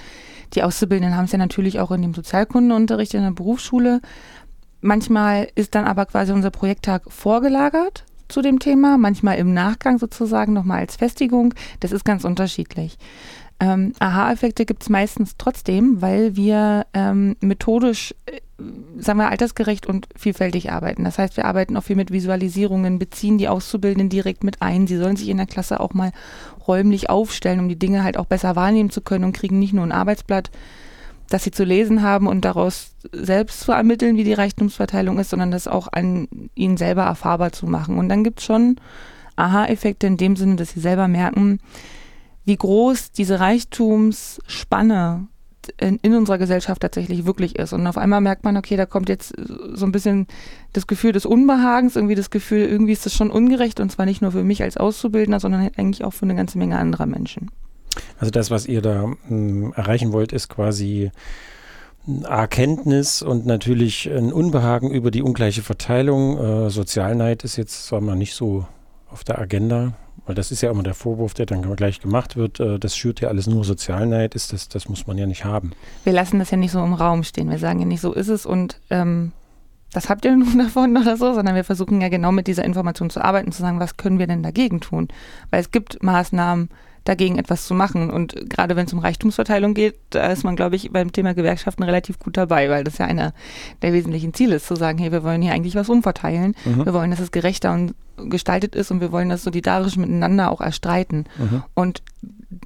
Die 0.54 0.64
Auszubildenden 0.64 1.16
haben 1.18 1.26
es 1.26 1.32
ja 1.32 1.38
natürlich 1.38 1.80
auch 1.80 1.92
in 1.92 2.02
dem 2.02 2.14
Sozialkundenunterricht 2.14 3.14
in 3.14 3.22
der 3.22 3.32
Berufsschule. 3.32 4.02
Manchmal 4.82 5.48
ist 5.56 5.76
dann 5.76 5.86
aber 5.86 6.06
quasi 6.06 6.32
unser 6.32 6.52
Projekttag 6.52 7.04
vorgelagert 7.08 8.06
zu 8.28 8.42
dem 8.42 8.60
Thema, 8.60 8.98
manchmal 8.98 9.38
im 9.38 9.54
Nachgang 9.54 10.00
sozusagen 10.00 10.54
nochmal 10.54 10.80
als 10.80 10.96
Festigung. 10.96 11.54
Das 11.80 11.92
ist 11.92 12.04
ganz 12.04 12.24
unterschiedlich. 12.24 12.98
Ähm, 13.64 13.94
Aha-Effekte 14.00 14.66
gibt 14.66 14.84
es 14.84 14.90
meistens 14.90 15.38
trotzdem, 15.38 16.02
weil 16.02 16.36
wir 16.36 16.86
ähm, 16.94 17.38
methodisch, 17.40 18.14
äh, 18.26 18.42
sagen 18.98 19.20
wir, 19.20 19.30
altersgerecht 19.30 19.88
und 19.88 20.10
vielfältig 20.18 20.70
arbeiten. 20.70 21.06
Das 21.06 21.18
heißt, 21.18 21.38
wir 21.38 21.46
arbeiten 21.46 21.78
auch 21.78 21.84
viel 21.84 21.96
mit 21.96 22.12
Visualisierungen, 22.12 23.00
beziehen 23.00 23.38
die 23.38 23.48
Auszubildenden 23.48 24.10
direkt 24.10 24.44
mit 24.44 24.62
ein. 24.62 24.86
Sie 24.86 24.98
sollen 24.98 25.16
sich 25.16 25.30
in 25.30 25.38
der 25.38 25.46
Klasse 25.46 25.80
auch 25.80 25.94
mal 25.94 26.12
räumlich 26.68 27.10
aufstellen, 27.10 27.62
um 27.62 27.70
die 27.70 27.80
Dinge 27.80 28.04
halt 28.04 28.18
auch 28.18 28.26
besser 28.26 28.58
wahrnehmen 28.58 28.90
zu 28.90 29.00
können 29.00 29.24
und 29.24 29.34
kriegen 29.34 29.60
nicht 29.60 29.72
nur 29.72 29.86
ein 29.86 29.94
Arbeitsblatt, 29.94 30.52
das 31.30 31.46
sie 31.46 31.52
zu 31.52 31.64
lesen 31.64 32.02
haben 32.02 32.28
und 32.28 32.44
daraus 32.44 32.92
selbst 33.14 33.62
zu 33.62 33.72
ermitteln, 33.72 34.18
wie 34.18 34.26
die 34.26 34.34
Reichtumsverteilung 34.34 35.20
ist, 35.20 35.30
sondern 35.30 35.52
das 35.52 35.70
auch 35.70 35.88
an 35.90 36.28
ihnen 36.54 36.76
selber 36.76 37.04
erfahrbar 37.04 37.54
zu 37.54 37.66
machen. 37.66 37.98
Und 37.98 38.10
dann 38.10 38.26
gibt 38.26 38.40
es 38.40 38.46
schon 38.46 38.76
Aha-Effekte 39.38 40.06
in 40.06 40.18
dem 40.18 40.36
Sinne, 40.36 40.58
dass 40.58 40.72
sie 40.72 40.82
selber 40.82 41.08
merken, 41.08 41.60
wie 42.46 42.56
groß 42.56 43.12
diese 43.12 43.40
Reichtumsspanne 43.40 45.28
in, 45.80 45.98
in, 46.02 46.14
unserer 46.14 46.38
Gesellschaft 46.38 46.82
tatsächlich 46.82 47.26
wirklich 47.26 47.58
ist. 47.58 47.74
Und 47.74 47.88
auf 47.88 47.98
einmal 47.98 48.22
merkt 48.22 48.44
man, 48.44 48.58
okay, 48.58 48.76
da 48.76 48.86
kommt 48.86 49.08
jetzt 49.08 49.34
so 49.38 49.86
ein 49.86 49.92
bisschen 49.92 50.28
das 50.74 50.88
Gefühl 50.88 51.14
des 51.14 51.26
Unbehagens, 51.26 51.96
irgendwie 51.96 52.16
das 52.16 52.30
Gefühl, 52.30 52.66
irgendwie 52.66 52.92
ist 52.92 53.06
das 53.06 53.14
schon 53.14 53.32
ungerecht 53.32 53.80
und 53.80 53.92
zwar 53.92 54.06
nicht 54.06 54.22
nur 54.22 54.32
für 54.32 54.44
mich 54.44 54.62
als 54.62 54.78
Auszubildender, 54.78 55.40
sondern 55.40 55.70
eigentlich 55.78 56.04
auch 56.04 56.14
für 56.14 56.24
eine 56.24 56.36
ganze 56.36 56.58
Menge 56.58 56.78
anderer 56.78 57.06
Menschen. 57.06 57.50
Also 58.20 58.32
das, 58.32 58.52
was 58.52 58.66
ihr 58.66 58.82
da 58.82 59.08
mh, 59.08 59.16
hm, 59.28 59.74
erreichen 59.74 60.12
wollt, 60.12 60.34
ist 60.34 60.50
quasi 60.50 61.12
Erkenntnis 62.24 63.22
und 63.22 63.46
natürlich 63.46 64.12
ein 64.12 64.34
Unbehagen 64.34 64.92
über 64.92 65.12
die 65.12 65.22
ungleiche 65.22 65.62
Verteilung. 65.62 66.38
Äh, 66.38 66.70
Sozialneid 66.70 67.44
ist 67.44 67.56
jetzt, 67.56 67.92
wir 67.92 68.02
mal, 68.02 68.16
nicht 68.16 68.34
so 68.34 68.66
auf 69.10 69.24
der 69.24 69.40
Agenda. 69.40 69.94
Weil 70.26 70.36
das 70.36 70.52
ist 70.52 70.62
ja 70.62 70.72
immer 70.72 70.84
der 70.84 70.94
Vorwurf, 70.94 71.34
der 71.34 71.46
dann 71.46 71.76
gleich 71.76 72.00
gemacht 72.00 72.38
wird, 72.38 72.60
äh, 72.60 72.80
das 72.80 72.96
schürt 72.96 73.20
ja 73.20 73.28
alles 73.28 73.48
nur 73.48 73.64
Sozialneid, 73.66 74.36
ist 74.36 74.54
das, 74.54 74.70
das 74.70 74.88
muss 74.88 75.06
man 75.06 75.18
ja 75.18 75.26
nicht 75.26 75.44
haben. 75.44 75.74
Wir 76.04 76.14
lassen 76.14 76.40
das 76.40 76.52
ja 76.52 76.58
nicht 76.58 76.72
so 76.72 76.84
im 76.84 76.94
Raum 76.94 77.24
stehen. 77.24 77.50
Wir 77.50 77.60
sagen 77.60 77.80
ja 77.80 77.86
nicht, 77.86 78.02
so 78.02 78.14
ist 78.14 78.30
es 78.30 78.46
und 78.46 78.80
ähm, 78.90 79.34
das 79.92 80.10
habt 80.10 80.26
ihr 80.26 80.36
nun 80.38 80.58
davon 80.58 80.96
oder 80.98 81.18
so, 81.18 81.34
sondern 81.34 81.56
wir 81.56 81.64
versuchen 81.64 82.02
ja 82.02 82.10
genau 82.10 82.32
mit 82.32 82.48
dieser 82.48 82.64
Information 82.64 83.10
zu 83.10 83.22
arbeiten, 83.22 83.52
zu 83.52 83.62
sagen, 83.62 83.80
was 83.80 83.98
können 83.98 84.20
wir 84.20 84.28
denn 84.28 84.44
dagegen 84.44 84.80
tun? 84.80 85.10
Weil 85.52 85.62
es 85.62 85.72
gibt 85.72 86.02
Maßnahmen, 86.02 86.70
dagegen 87.04 87.38
etwas 87.38 87.68
zu 87.68 87.74
machen. 87.74 88.10
Und 88.10 88.50
gerade 88.50 88.76
wenn 88.76 88.86
es 88.86 88.94
um 88.94 89.00
Reichtumsverteilung 89.00 89.74
geht, 89.74 89.96
da 90.12 90.28
ist 90.28 90.44
man, 90.44 90.56
glaube 90.56 90.76
ich, 90.76 90.92
beim 90.92 91.12
Thema 91.12 91.34
Gewerkschaften 91.34 91.84
relativ 91.84 92.20
gut 92.20 92.38
dabei, 92.38 92.70
weil 92.70 92.84
das 92.84 92.98
ja 92.98 93.06
einer 93.06 93.34
der 93.82 93.94
wesentlichen 93.94 94.34
Ziele 94.34 94.56
ist, 94.56 94.68
zu 94.68 94.76
sagen, 94.76 94.98
hey, 94.98 95.12
wir 95.12 95.24
wollen 95.24 95.42
hier 95.42 95.54
eigentlich 95.54 95.76
was 95.76 95.90
umverteilen. 95.90 96.56
Mhm. 96.66 96.86
Wir 96.86 96.94
wollen, 96.94 97.12
dass 97.12 97.20
es 97.20 97.32
gerechter 97.32 97.74
und 97.74 97.96
gestaltet 98.30 98.76
ist 98.76 98.92
und 98.92 99.02
wir 99.02 99.12
wollen 99.12 99.30
das 99.30 99.44
solidarisch 99.44 99.98
miteinander 99.98 100.52
auch 100.52 100.62
erstreiten. 100.62 101.26
Mhm. 101.38 101.64
Und 101.74 102.04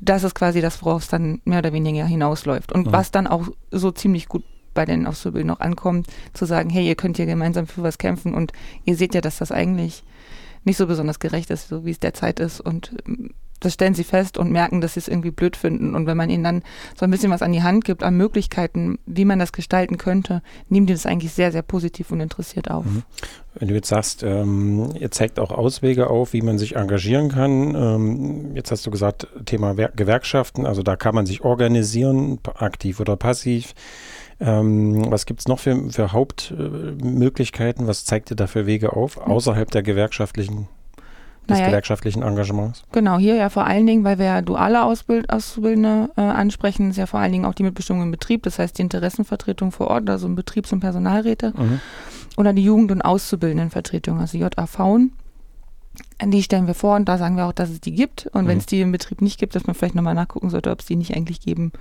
das 0.02 0.23
ist 0.23 0.36
quasi 0.36 0.62
das, 0.62 0.84
worauf 0.84 1.04
es 1.04 1.08
dann 1.08 1.41
mehr 1.45 1.60
oder 1.60 1.73
weniger 1.73 2.06
hinausläuft. 2.06 2.71
Und 2.71 2.88
mhm. 2.88 2.91
was 2.91 3.12
dann 3.12 3.28
auch 3.28 3.47
so 3.71 3.91
ziemlich 3.91 4.28
gut 4.28 4.43
bei 4.73 4.86
den 4.86 5.08
Auszubildenden 5.08 5.56
noch 5.56 5.60
ankommt, 5.60 6.08
zu 6.34 6.45
sagen, 6.45 6.69
hey, 6.69 6.88
ihr 6.88 6.95
könnt 6.95 7.17
hier 7.17 7.26
gemeinsam 7.26 7.65
für 7.65 7.82
was 7.82 7.97
kämpfen 7.97 8.36
und 8.36 8.52
ihr 8.86 8.95
seht 8.95 9.15
ja, 9.15 9.21
dass 9.21 9.39
das 9.39 9.52
eigentlich 9.52 10.04
nicht 10.65 10.78
so 10.78 10.86
besonders 10.86 11.17
gerecht 11.17 11.50
ist, 11.50 11.69
so 11.69 11.84
wie 11.86 11.91
es 11.91 12.00
derzeit 12.00 12.39
ist. 12.39 12.62
Und 12.62 12.91
ähm, 13.08 13.32
das 13.59 13.73
stellen 13.73 13.93
sie 13.93 14.03
fest 14.03 14.37
und 14.37 14.51
merken, 14.51 14.81
dass 14.81 14.93
sie 14.93 14.99
es 14.99 15.07
irgendwie 15.07 15.31
blöd 15.31 15.55
finden. 15.55 15.95
Und 15.95 16.05
wenn 16.05 16.17
man 16.17 16.29
ihnen 16.29 16.43
dann 16.43 16.63
so 16.97 17.05
ein 17.05 17.11
bisschen 17.11 17.31
was 17.31 17.41
an 17.41 17.51
die 17.51 17.63
Hand 17.63 17.85
gibt, 17.85 18.03
an 18.03 18.15
Möglichkeiten, 18.15 18.99
wie 19.05 19.25
man 19.25 19.39
das 19.39 19.51
gestalten 19.51 19.97
könnte, 19.97 20.41
nehmen 20.69 20.85
die 20.85 20.93
das 20.93 21.05
eigentlich 21.05 21.33
sehr, 21.33 21.51
sehr 21.51 21.61
positiv 21.61 22.11
und 22.11 22.19
interessiert 22.19 22.69
auf. 22.69 22.85
Mhm. 22.85 23.03
Wenn 23.55 23.69
du 23.69 23.73
jetzt 23.73 23.89
sagst, 23.89 24.21
ähm, 24.21 24.91
ihr 24.99 25.09
zeigt 25.09 25.39
auch 25.39 25.51
Auswege 25.51 26.09
auf, 26.09 26.33
wie 26.33 26.43
man 26.43 26.59
sich 26.59 26.75
engagieren 26.75 27.29
kann. 27.29 27.73
Ähm, 27.75 28.55
jetzt 28.55 28.71
hast 28.71 28.85
du 28.85 28.91
gesagt, 28.91 29.27
Thema 29.45 29.73
Gewerkschaften, 29.73 30.65
also 30.65 30.83
da 30.83 30.95
kann 30.95 31.15
man 31.15 31.25
sich 31.25 31.41
organisieren, 31.43 32.39
aktiv 32.55 32.99
oder 32.99 33.15
passiv. 33.15 33.73
Ähm, 34.39 35.09
was 35.09 35.25
gibt 35.25 35.39
es 35.39 35.47
noch 35.47 35.59
für, 35.59 35.89
für 35.89 36.11
Hauptmöglichkeiten? 36.11 37.87
was 37.87 38.05
zeigt 38.05 38.29
ihr 38.31 38.35
da 38.35 38.45
für 38.45 38.67
Wege 38.67 38.93
auf, 38.93 39.17
außerhalb 39.17 39.71
der 39.71 39.81
gewerkschaftlichen 39.81 40.67
des 41.47 41.57
naja, 41.57 41.69
gewerkschaftlichen 41.69 42.23
Engagements? 42.23 42.83
Genau, 42.91 43.17
hier 43.17 43.36
ja 43.36 43.49
vor 43.49 43.65
allen 43.65 43.86
Dingen, 43.86 44.03
weil 44.03 44.17
wir 44.17 44.25
ja 44.25 44.41
duale 44.41 44.83
Ausbild 44.83 45.29
Auszubildende 45.29 46.10
äh, 46.17 46.21
ansprechen, 46.21 46.89
ist 46.89 46.97
ja 46.97 47.05
vor 47.05 47.19
allen 47.19 47.31
Dingen 47.31 47.45
auch 47.45 47.53
die 47.53 47.63
Mitbestimmung 47.63 48.03
im 48.03 48.12
Betrieb, 48.12 48.43
das 48.43 48.60
heißt 48.60 48.77
die 48.77 48.81
Interessenvertretung 48.81 49.71
vor 49.71 49.88
Ort, 49.88 50.10
also 50.10 50.27
Betriebs- 50.29 50.71
und 50.73 50.79
Personalräte 50.79 51.53
mhm. 51.57 51.79
oder 52.38 52.53
die 52.53 52.63
Jugend- 52.63 52.91
und 52.91 53.01
Auszubildendenvertretung, 53.01 54.19
also 54.19 54.38
JAV. 54.38 55.10
Die 56.23 56.43
stellen 56.43 56.67
wir 56.67 56.73
vor 56.73 56.95
und 56.95 57.10
da 57.10 57.17
sagen 57.17 57.38
wir 57.38 57.45
auch, 57.45 57.53
dass 57.53 57.69
es 57.69 57.81
die 57.81 57.93
gibt. 57.93 58.27
Und 58.27 58.43
mhm. 58.43 58.47
wenn 58.47 58.57
es 58.60 58.65
die 58.65 58.81
im 58.81 58.91
Betrieb 58.91 59.21
nicht 59.21 59.39
gibt, 59.39 59.55
dass 59.55 59.65
man 59.65 59.75
vielleicht 59.75 59.95
nochmal 59.95 60.13
nachgucken 60.13 60.49
sollte, 60.49 60.71
ob 60.71 60.81
es 60.81 60.86
die 60.86 60.95
nicht 60.95 61.15
eigentlich 61.15 61.41
geben 61.41 61.71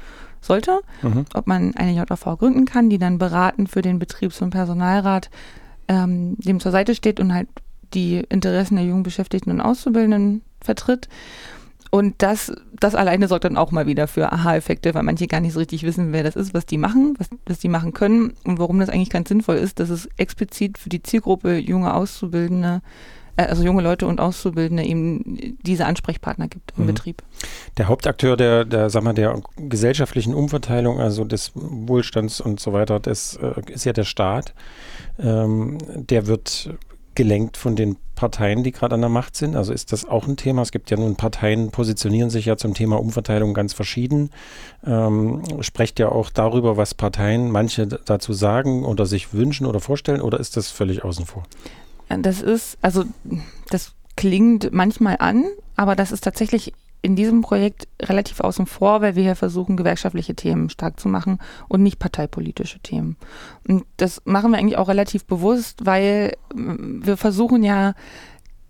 sollte. 0.40 0.81
Mhm. 1.02 1.26
Ob 1.35 1.46
man 1.46 1.74
eine 1.74 1.92
JAV 1.92 2.38
gründen 2.38 2.64
kann, 2.64 2.88
die 2.88 2.98
dann 2.98 3.18
beraten 3.18 3.66
für 3.66 3.83
den 3.83 3.98
Betriebs- 3.98 4.40
und 4.40 4.50
Personalrat 4.50 5.31
ähm, 5.88 6.37
dem 6.38 6.61
zur 6.61 6.72
Seite 6.72 6.94
steht 6.94 7.20
und 7.20 7.33
halt 7.33 7.48
die 7.96 8.24
Interessen 8.28 8.76
der 8.76 8.85
jungen 8.85 9.02
Beschäftigten 9.02 9.50
und 9.50 9.61
Auszubildenden 9.61 10.42
vertritt. 10.61 11.09
Und 11.90 12.16
das, 12.18 12.52
das 12.78 12.94
alleine 12.94 13.28
sorgt 13.28 13.44
dann 13.44 13.56
auch 13.56 13.70
mal 13.70 13.87
wieder 13.87 14.06
für 14.06 14.32
Aha-Effekte, 14.32 14.94
weil 14.94 15.02
manche 15.02 15.26
gar 15.26 15.40
nicht 15.40 15.52
so 15.52 15.61
richtig 15.61 15.82
wissen, 15.85 16.12
wer 16.12 16.22
das 16.22 16.37
ist, 16.37 16.52
was 16.52 16.66
die 16.66 16.78
machen, 16.78 17.14
was, 17.18 17.28
was 17.46 17.59
die 17.59 17.68
machen 17.68 17.92
können 17.92 18.35
und 18.44 18.59
warum 18.59 18.78
das 18.80 18.90
eigentlich 18.90 19.11
ganz 19.11 19.28
sinnvoll 19.28 19.56
ist, 19.56 19.80
dass 19.80 19.88
es 19.88 20.09
explizit 20.16 20.78
für 20.78 20.88
die 20.88 21.02
Zielgruppe 21.02 21.56
junge 21.56 21.94
Auszubildende, 21.94 22.82
äh, 23.37 23.44
also 23.44 23.62
junge 23.62 23.82
Leute 23.82 24.06
und 24.06 24.20
Auszubildende 24.20 24.82
eben 24.82 25.56
diese 25.62 25.87
Ansprechpartner 25.87 26.48
gibt 26.48 26.74
im 26.76 26.82
mhm. 26.82 26.88
Betrieb. 26.88 27.22
Der 27.78 27.88
Hauptakteur 27.88 28.37
der, 28.37 28.64
der, 28.64 28.90
sag 28.90 29.04
mal, 29.04 29.14
der 29.14 29.40
gesellschaftlichen 29.56 30.35
Umverteilung, 30.35 31.00
also 31.00 31.24
des 31.24 31.52
Wohlstands 31.54 32.40
und 32.40 32.59
so 32.61 32.72
weiter, 32.72 33.00
das 33.00 33.37
äh, 33.37 33.72
ist 33.72 33.85
ja 33.85 33.92
der 33.92 34.04
Staat. 34.04 34.54
Ähm, 35.18 35.78
der 35.94 36.26
wird 36.26 36.76
gelenkt 37.16 37.57
von 37.57 37.74
den 37.74 37.96
Parteien, 38.14 38.62
die 38.62 38.72
gerade 38.72 38.94
an 38.94 39.00
der 39.00 39.11
Macht 39.11 39.37
sind? 39.37 39.57
Also 39.57 39.72
ist 39.72 39.92
das 39.92 40.05
auch 40.05 40.26
ein 40.26 40.37
Thema? 40.37 40.62
Es 40.62 40.72
gibt 40.72 40.90
ja 40.90 40.96
nun 40.96 41.16
Parteien, 41.16 41.70
positionieren 41.70 42.31
sich 42.31 42.46
ja 42.46 42.57
zum 42.57 42.74
Thema 42.74 43.00
Umverteilung 43.00 43.55
ganz 43.55 43.72
verschieden. 43.72 44.31
Ähm, 44.87 45.42
sprecht 45.61 45.98
ja 45.98 46.09
auch 46.09 46.31
darüber, 46.31 46.76
was 46.76 46.94
Parteien 46.94 47.50
manche 47.50 47.87
dazu 47.87 48.33
sagen 48.33 48.85
oder 48.85 49.07
sich 49.07 49.33
wünschen 49.35 49.66
oder 49.66 49.81
vorstellen, 49.81 50.20
oder 50.20 50.38
ist 50.38 50.57
das 50.57 50.70
völlig 50.70 51.05
außen 51.05 51.26
vor? 51.26 51.42
Das 52.09 52.40
ist, 52.40 52.79
also 52.83 53.05
das 53.70 53.92
klingt 54.16 54.72
manchmal 54.72 55.16
an, 55.18 55.44
aber 55.74 55.96
das 55.96 56.12
ist 56.12 56.22
tatsächlich 56.22 56.72
in 57.02 57.16
diesem 57.16 57.40
Projekt 57.40 57.88
relativ 58.02 58.40
außen 58.40 58.66
vor, 58.66 59.00
weil 59.00 59.16
wir 59.16 59.22
hier 59.22 59.37
versuchen, 59.37 59.76
gewerkschaftliche 59.76 60.35
Themen 60.35 60.70
stark 60.70 60.98
zu 60.98 61.09
machen 61.09 61.38
und 61.68 61.82
nicht 61.82 61.98
parteipolitische 61.98 62.80
Themen. 62.80 63.16
Und 63.68 63.85
das 63.96 64.22
machen 64.24 64.50
wir 64.50 64.59
eigentlich 64.59 64.78
auch 64.78 64.88
relativ 64.88 65.24
bewusst, 65.24 65.87
weil 65.87 66.37
mm, 66.54 67.06
wir 67.06 67.16
versuchen 67.16 67.62
ja, 67.62 67.94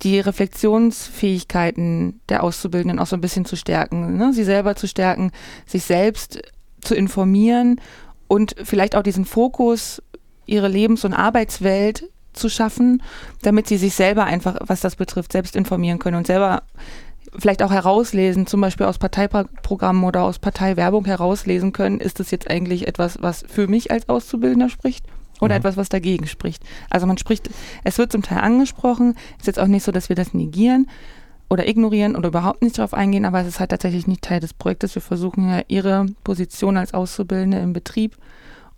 die 0.02 0.20
Reflexionsfähigkeiten 0.20 2.20
der 2.28 2.42
Auszubildenden 2.42 2.98
auch 2.98 3.06
so 3.06 3.16
ein 3.16 3.22
bisschen 3.22 3.46
zu 3.46 3.56
stärken, 3.56 4.18
ne? 4.18 4.32
sie 4.32 4.44
selber 4.44 4.76
zu 4.76 4.86
stärken, 4.86 5.32
sich 5.64 5.84
selbst 5.84 6.42
zu 6.82 6.94
informieren 6.94 7.80
und 8.28 8.56
vielleicht 8.62 8.94
auch 8.94 9.02
diesen 9.02 9.24
Fokus, 9.24 10.02
ihre 10.44 10.68
Lebens- 10.68 11.04
und 11.04 11.14
Arbeitswelt 11.14 12.10
zu 12.34 12.50
schaffen, 12.50 13.02
damit 13.42 13.66
sie 13.66 13.78
sich 13.78 13.94
selber 13.94 14.24
einfach, 14.24 14.56
was 14.60 14.80
das 14.80 14.96
betrifft, 14.96 15.32
selbst 15.32 15.56
informieren 15.56 15.98
können 15.98 16.18
und 16.18 16.26
selber 16.26 16.62
vielleicht 17.38 17.62
auch 17.62 17.70
herauslesen, 17.70 18.46
zum 18.46 18.60
Beispiel 18.60 18.86
aus 18.86 18.98
Parteiprogrammen 18.98 20.04
oder 20.04 20.22
aus 20.22 20.38
Parteiwerbung 20.38 21.04
herauslesen 21.04 21.72
können, 21.72 22.00
ist 22.00 22.20
das 22.20 22.30
jetzt 22.30 22.50
eigentlich 22.50 22.88
etwas, 22.88 23.22
was 23.22 23.44
für 23.46 23.68
mich 23.68 23.90
als 23.90 24.08
Auszubildender 24.08 24.68
spricht 24.68 25.06
oder 25.40 25.54
mhm. 25.54 25.60
etwas, 25.60 25.76
was 25.76 25.88
dagegen 25.88 26.26
spricht. 26.26 26.62
Also 26.90 27.06
man 27.06 27.18
spricht, 27.18 27.50
es 27.84 27.98
wird 27.98 28.12
zum 28.12 28.22
Teil 28.22 28.38
angesprochen, 28.38 29.14
ist 29.38 29.46
jetzt 29.46 29.58
auch 29.58 29.66
nicht 29.66 29.84
so, 29.84 29.92
dass 29.92 30.08
wir 30.08 30.16
das 30.16 30.34
negieren 30.34 30.88
oder 31.48 31.68
ignorieren 31.68 32.16
oder 32.16 32.28
überhaupt 32.28 32.62
nicht 32.62 32.78
darauf 32.78 32.94
eingehen, 32.94 33.24
aber 33.24 33.40
es 33.40 33.48
ist 33.48 33.60
halt 33.60 33.70
tatsächlich 33.70 34.06
nicht 34.06 34.22
Teil 34.22 34.40
des 34.40 34.54
Projektes. 34.54 34.94
Wir 34.94 35.02
versuchen 35.02 35.48
ja 35.48 35.62
ihre 35.68 36.06
Position 36.24 36.76
als 36.76 36.94
Auszubildende 36.94 37.58
im 37.58 37.72
Betrieb 37.72 38.16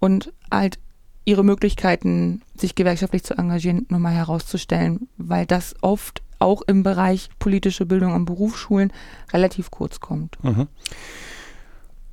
und 0.01 0.33
halt 0.51 0.79
ihre 1.25 1.45
Möglichkeiten, 1.45 2.43
sich 2.57 2.75
gewerkschaftlich 2.75 3.23
zu 3.23 3.37
engagieren, 3.37 3.87
nochmal 3.89 4.15
herauszustellen, 4.15 5.09
weil 5.19 5.47
das 5.47 5.75
oft 5.83 6.23
auch 6.39 6.63
im 6.63 6.83
Bereich 6.83 7.29
politische 7.39 7.87
Bildung 7.87 8.13
an 8.13 8.25
Berufsschulen 8.25 8.93
relativ 9.33 9.71
kurz 9.71 10.01
kommt. 10.01 10.43
Mhm. 10.43 10.69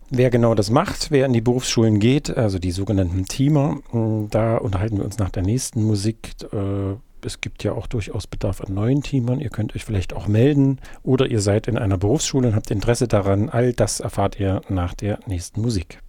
Wer 0.09 0.29
genau 0.29 0.53
das 0.53 0.69
macht, 0.69 1.09
wer 1.09 1.25
in 1.25 1.33
die 1.33 1.41
Berufsschulen 1.41 1.99
geht, 1.99 2.35
also 2.35 2.59
die 2.59 2.71
sogenannten 2.71 3.25
Teamer, 3.25 3.79
hm, 3.89 4.29
da 4.29 4.57
unterhalten 4.57 4.97
wir 4.97 5.05
uns 5.05 5.17
nach 5.17 5.31
der 5.31 5.43
nächsten 5.43 5.83
Musik. 5.83 6.35
Äh, 6.53 6.95
es 7.25 7.41
gibt 7.41 7.63
ja 7.63 7.73
auch 7.73 7.87
durchaus 7.87 8.27
Bedarf 8.27 8.61
an 8.61 8.73
neuen 8.73 9.01
Teamern. 9.01 9.39
Ihr 9.39 9.49
könnt 9.49 9.75
euch 9.75 9.83
vielleicht 9.83 10.13
auch 10.13 10.27
melden 10.27 10.79
oder 11.01 11.25
ihr 11.25 11.41
seid 11.41 11.67
in 11.67 11.77
einer 11.77 11.97
Berufsschule 11.97 12.49
und 12.49 12.55
habt 12.55 12.69
Interesse 12.69 13.07
daran. 13.07 13.49
All 13.49 13.73
das 13.73 13.99
erfahrt 13.99 14.39
ihr 14.39 14.61
nach 14.69 14.93
der 14.93 15.19
nächsten 15.25 15.61
Musik. 15.61 15.99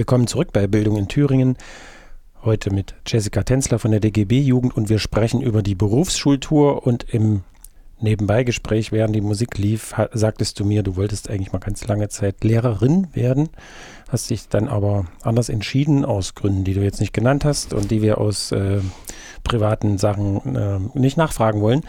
Willkommen 0.00 0.26
zurück 0.26 0.54
bei 0.54 0.66
Bildung 0.66 0.96
in 0.96 1.08
Thüringen. 1.08 1.58
Heute 2.42 2.72
mit 2.72 2.94
Jessica 3.06 3.42
Tänzler 3.42 3.78
von 3.78 3.90
der 3.90 4.00
DGB 4.00 4.40
Jugend 4.40 4.74
und 4.74 4.88
wir 4.88 4.98
sprechen 4.98 5.42
über 5.42 5.62
die 5.62 5.74
Berufsschultour 5.74 6.86
und 6.86 7.04
im 7.12 7.42
Nebenbeigespräch, 8.00 8.92
während 8.92 9.14
die 9.14 9.20
Musik 9.20 9.58
lief, 9.58 9.94
sagtest 10.14 10.58
du 10.58 10.64
mir, 10.64 10.82
du 10.82 10.96
wolltest 10.96 11.28
eigentlich 11.28 11.52
mal 11.52 11.58
ganz 11.58 11.86
lange 11.86 12.08
Zeit 12.08 12.42
Lehrerin 12.42 13.08
werden, 13.12 13.50
hast 14.10 14.30
dich 14.30 14.48
dann 14.48 14.68
aber 14.68 15.06
anders 15.22 15.48
entschieden 15.48 16.04
aus 16.04 16.34
Gründen, 16.34 16.64
die 16.64 16.74
du 16.74 16.82
jetzt 16.82 17.00
nicht 17.00 17.12
genannt 17.12 17.44
hast 17.44 17.72
und 17.74 17.90
die 17.90 18.02
wir 18.02 18.18
aus 18.18 18.52
äh, 18.52 18.80
privaten 19.44 19.98
Sachen 19.98 20.56
äh, 20.56 20.98
nicht 20.98 21.16
nachfragen 21.16 21.60
wollen. 21.60 21.82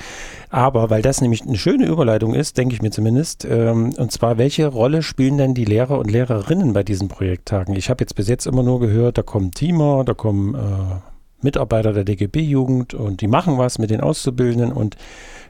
Aber 0.50 0.90
weil 0.90 1.02
das 1.02 1.22
nämlich 1.22 1.42
eine 1.42 1.58
schöne 1.58 1.86
Überleitung 1.86 2.34
ist, 2.34 2.58
denke 2.58 2.76
ich 2.76 2.82
mir 2.82 2.92
zumindest, 2.92 3.46
ähm, 3.46 3.94
und 3.98 4.12
zwar, 4.12 4.38
welche 4.38 4.68
Rolle 4.68 5.04
spielen 5.04 5.38
denn 5.38 5.54
die 5.54 5.66
Lehrer 5.66 6.00
und 6.00 6.12
Lehrerinnen 6.12 6.74
bei 6.74 6.84
diesen 6.84 7.08
Projekttagen? 7.08 7.76
Ich 7.76 7.90
habe 7.90 8.02
jetzt 8.04 8.16
bis 8.16 8.28
jetzt 8.28 8.46
immer 8.46 8.64
nur 8.64 8.80
gehört, 8.80 9.18
da 9.18 9.24
kommen 9.24 9.52
Teamer, 9.52 10.04
da 10.06 10.14
kommen 10.14 10.56
äh, 10.56 11.00
Mitarbeiter 11.42 11.94
der 11.94 12.04
DGB-Jugend 12.04 12.94
und 12.94 13.22
die 13.22 13.28
machen 13.28 13.58
was 13.58 13.80
mit 13.80 13.90
den 13.90 14.02
Auszubildenden 14.02 14.72
und 14.72 14.96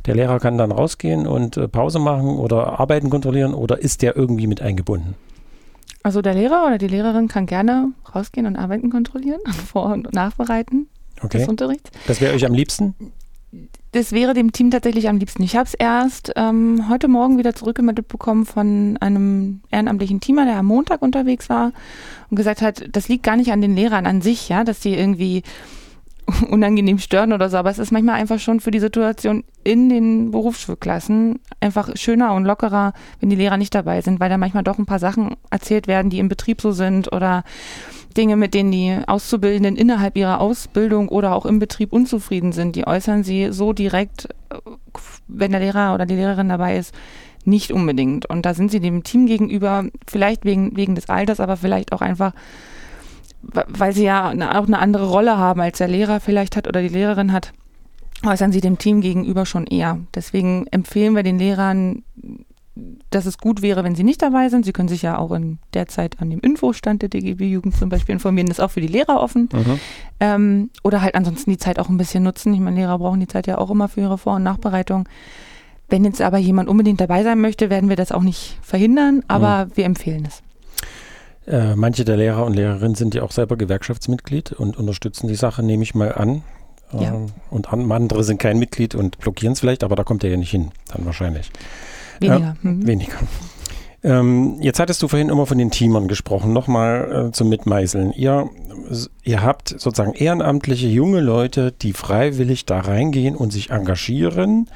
der 0.06 0.16
Lehrer 0.16 0.40
kann 0.40 0.58
dann 0.58 0.72
rausgehen 0.72 1.28
und 1.28 1.58
äh, 1.58 1.68
Pause 1.68 2.00
machen 2.00 2.38
oder 2.38 2.80
Arbeiten 2.80 3.10
kontrollieren 3.10 3.54
oder 3.54 3.80
ist 3.80 4.02
der 4.02 4.16
irgendwie 4.16 4.48
mit 4.48 4.62
eingebunden? 4.62 5.16
Also 6.04 6.22
der 6.22 6.34
Lehrer 6.34 6.66
oder 6.66 6.78
die 6.78 6.88
Lehrerin 6.88 7.28
kann 7.28 7.46
gerne 7.46 7.92
rausgehen 8.14 8.46
und 8.46 8.56
Arbeiten 8.56 8.90
kontrollieren, 8.90 9.40
vor- 9.72 9.92
und 9.92 10.14
nachbereiten 10.14 10.88
okay. 11.22 11.40
des 11.40 11.48
Unterrichts. 11.48 11.92
Das 12.08 12.22
wäre 12.22 12.34
euch 12.34 12.46
am 12.46 12.54
liebsten? 12.54 12.96
Das 13.92 14.14
wäre 14.14 14.34
dem 14.34 14.54
Team 14.54 14.72
tatsächlich 14.72 15.10
am 15.10 15.18
liebsten. 15.18 15.44
Ich 15.44 15.58
habe 15.58 15.66
es 15.66 15.74
erst 15.74 16.32
ähm, 16.38 16.88
heute 16.90 17.10
Morgen 17.10 17.38
wieder 17.38 17.54
zurückgemeldet 17.54 18.08
bekommen 18.08 18.46
von 18.46 18.98
einem 19.02 19.60
ehrenamtlichen 19.70 20.22
Teamer, 20.22 20.46
der 20.46 20.56
am 20.56 20.66
Montag 20.68 21.02
unterwegs 21.02 21.50
war 21.50 21.74
und 22.30 22.38
gesagt 22.38 22.62
hat, 22.62 22.86
das 22.90 23.10
liegt 23.10 23.24
gar 23.24 23.36
nicht 23.36 23.52
an 23.52 23.60
den 23.60 23.76
Lehrern 23.76 24.06
an 24.06 24.22
sich, 24.22 24.48
ja, 24.48 24.64
dass 24.64 24.80
die 24.80 24.96
irgendwie 24.96 25.44
unangenehm 26.50 27.00
stören 27.00 27.34
oder 27.34 27.50
so, 27.50 27.58
aber 27.58 27.70
es 27.70 27.80
ist 27.80 27.92
manchmal 27.92 28.20
einfach 28.20 28.40
schon 28.40 28.60
für 28.60 28.72
die 28.72 28.80
Situation 28.80 29.44
in 29.64 29.90
den 29.90 30.32
Berufsschulklassen 30.32 31.40
einfach 31.60 31.96
schöner 31.96 32.34
und 32.34 32.46
lockerer, 32.46 32.94
wenn 33.20 33.30
die 33.30 33.36
Lehrer 33.36 33.58
nicht 33.58 33.76
dabei 33.76 34.02
sind, 34.02 34.20
weil 34.20 34.30
da 34.30 34.38
manchmal 34.38 34.64
doch 34.64 34.80
ein 34.80 34.86
paar 34.86 35.00
Sachen 35.00 35.36
erzählt 35.50 35.88
werden, 35.88 36.10
die 36.10 36.20
im 36.20 36.30
Betrieb 36.30 36.62
so 36.62 36.72
sind 36.72 37.12
oder 37.12 37.44
Dinge, 38.18 38.36
mit 38.36 38.54
denen 38.54 38.72
die 38.72 38.98
Auszubildenden 39.08 39.76
innerhalb 39.76 40.18
ihrer 40.18 40.42
Ausbildung 40.42 41.10
oder 41.10 41.34
auch 41.34 41.46
im 41.46 41.60
Betrieb 41.60 41.94
unzufrieden 41.94 42.52
sind, 42.52 42.76
die 42.76 42.88
äußern 42.88 43.24
sie 43.24 43.52
so 43.52 43.74
direkt, 43.74 44.28
wenn 45.28 45.52
der 45.52 45.62
Lehrer 45.62 45.94
oder 45.94 46.06
die 46.06 46.16
Lehrerin 46.16 46.50
dabei 46.50 46.78
ist, 46.78 46.94
nicht 47.46 47.72
unbedingt. 47.72 48.30
Und 48.30 48.46
da 48.46 48.54
sind 48.54 48.72
sie 48.72 48.80
dem 48.80 49.04
Team 49.04 49.26
gegenüber, 49.26 49.86
vielleicht 50.08 50.46
wegen, 50.46 50.76
wegen 50.76 50.96
des 50.96 51.10
Alters, 51.10 51.40
aber 51.40 51.58
vielleicht 51.58 51.94
auch 51.94 52.02
einfach, 52.02 52.34
weil 53.42 53.94
sie 53.94 54.04
ja 54.04 54.30
auch 54.30 54.68
eine 54.68 54.80
andere 54.80 55.10
Rolle 55.10 55.38
haben, 55.38 55.62
als 55.62 55.80
der 55.80 55.88
Lehrer 55.88 56.20
vielleicht 56.20 56.56
hat 56.56 56.68
oder 56.68 56.82
die 56.82 56.90
Lehrerin 56.90 57.32
hat, 57.32 57.54
äußern 58.26 58.52
sie 58.52 58.62
dem 58.62 58.78
Team 58.78 59.02
gegenüber 59.02 59.46
schon 59.46 59.66
eher. 59.66 60.00
Deswegen 60.14 60.68
empfehlen 60.68 61.16
wir 61.16 61.24
den 61.24 61.40
Lehrern, 61.40 62.04
dass 63.10 63.26
es 63.26 63.38
gut 63.38 63.62
wäre, 63.62 63.84
wenn 63.84 63.96
sie 63.96 64.04
nicht 64.04 64.22
dabei 64.22 64.50
sind. 64.50 64.66
Sie 64.66 64.72
können 64.72 64.88
sich 64.88 65.02
ja 65.02 65.18
auch 65.18 65.32
in 65.32 65.60
der 65.74 65.88
Zeit 65.88 66.22
an 66.22 66.30
dem 66.30 66.40
Infostand 66.40 67.02
der 67.02 67.10
DGB-Jugend 67.10 67.76
zum 67.76 67.90
Beispiel 67.90 68.14
informieren. 68.14 68.48
Das 68.48 68.60
ist 68.60 68.64
auch 68.64 68.72
für 68.72 68.82
die 68.82 68.88
Lehrer 68.88 69.22
offen. 69.22 69.50
Mhm. 69.52 69.80
Ähm, 70.20 70.70
oder 70.84 71.02
halt 71.02 71.16
ansonsten 71.16 71.52
die 71.52 71.58
Zeit 71.58 71.80
auch 71.80 71.90
ein 71.90 71.98
bisschen 71.98 72.24
nutzen. 72.24 72.54
Ich 72.54 72.60
meine, 72.60 72.78
Lehrer 72.78 73.00
brauchen 73.00 73.20
die 73.20 73.28
Zeit 73.28 73.48
ja 73.48 73.58
auch 73.58 73.72
immer 73.72 73.90
für 73.90 74.02
ihre 74.02 74.18
Vor- 74.18 74.36
und 74.36 74.44
Nachbereitung. 74.44 75.08
Wenn 75.90 76.06
jetzt 76.06 76.22
aber 76.22 76.38
jemand 76.38 76.70
unbedingt 76.70 77.02
dabei 77.02 77.24
sein 77.24 77.42
möchte, 77.42 77.70
werden 77.70 77.90
wir 77.90 77.98
das 77.98 78.14
auch 78.14 78.24
nicht 78.24 78.58
verhindern, 78.62 79.24
aber 79.28 79.68
wir 79.76 79.84
empfehlen 79.84 80.26
es. 80.26 80.42
Äh, 81.48 81.76
manche 81.76 82.06
der 82.06 82.18
Lehrer 82.18 82.46
und 82.46 82.54
Lehrerinnen 82.54 82.96
sind 82.96 83.16
ja 83.16 83.24
auch 83.24 83.32
selber 83.32 83.58
Gewerkschaftsmitglied 83.58 84.54
und 84.54 84.78
unterstützen 84.78 85.28
die 85.28 85.36
Sache, 85.36 85.64
nehme 85.64 85.84
ich 85.84 85.96
mal 85.96 86.14
an. 86.14 86.44
Ja. 86.94 87.14
Ähm, 87.14 87.28
und 87.50 87.72
an, 87.72 87.92
andere 87.92 88.24
sind 88.24 88.40
kein 88.40 88.60
Mitglied 88.60 88.96
und 88.96 89.18
blockieren 89.20 89.54
es 89.54 89.60
vielleicht, 89.60 89.84
aber 89.84 89.96
da 89.96 90.04
kommt 90.04 90.24
er 90.24 90.30
ja 90.30 90.38
nicht 90.38 90.52
hin, 90.52 90.72
dann 90.94 91.06
wahrscheinlich. 91.06 91.52
Weniger. 92.20 92.56
Mhm. 92.62 92.88
Weniger. 92.88 93.18
Ähm, 94.04 94.58
jetzt 94.62 94.80
hattest 94.80 95.02
du 95.04 95.08
vorhin 95.08 95.30
immer 95.30 95.46
von 95.46 95.58
den 95.58 95.70
Teamern 95.70 96.08
gesprochen. 96.08 96.54
Nochmal 96.54 97.28
äh, 97.28 97.32
zum 97.32 97.50
Mitmeißeln. 97.50 98.14
Ihr, 98.14 98.50
ihr 99.24 99.44
habt 99.44 99.70
sozusagen 99.70 100.14
ehrenamtliche 100.14 100.88
junge 100.88 101.22
Leute, 101.22 101.72
die 101.72 101.94
freiwillig 101.94 102.66
da 102.66 102.80
reingehen 102.80 103.36
und 103.36 103.52
sich 103.52 103.70
engagieren. 103.70 104.70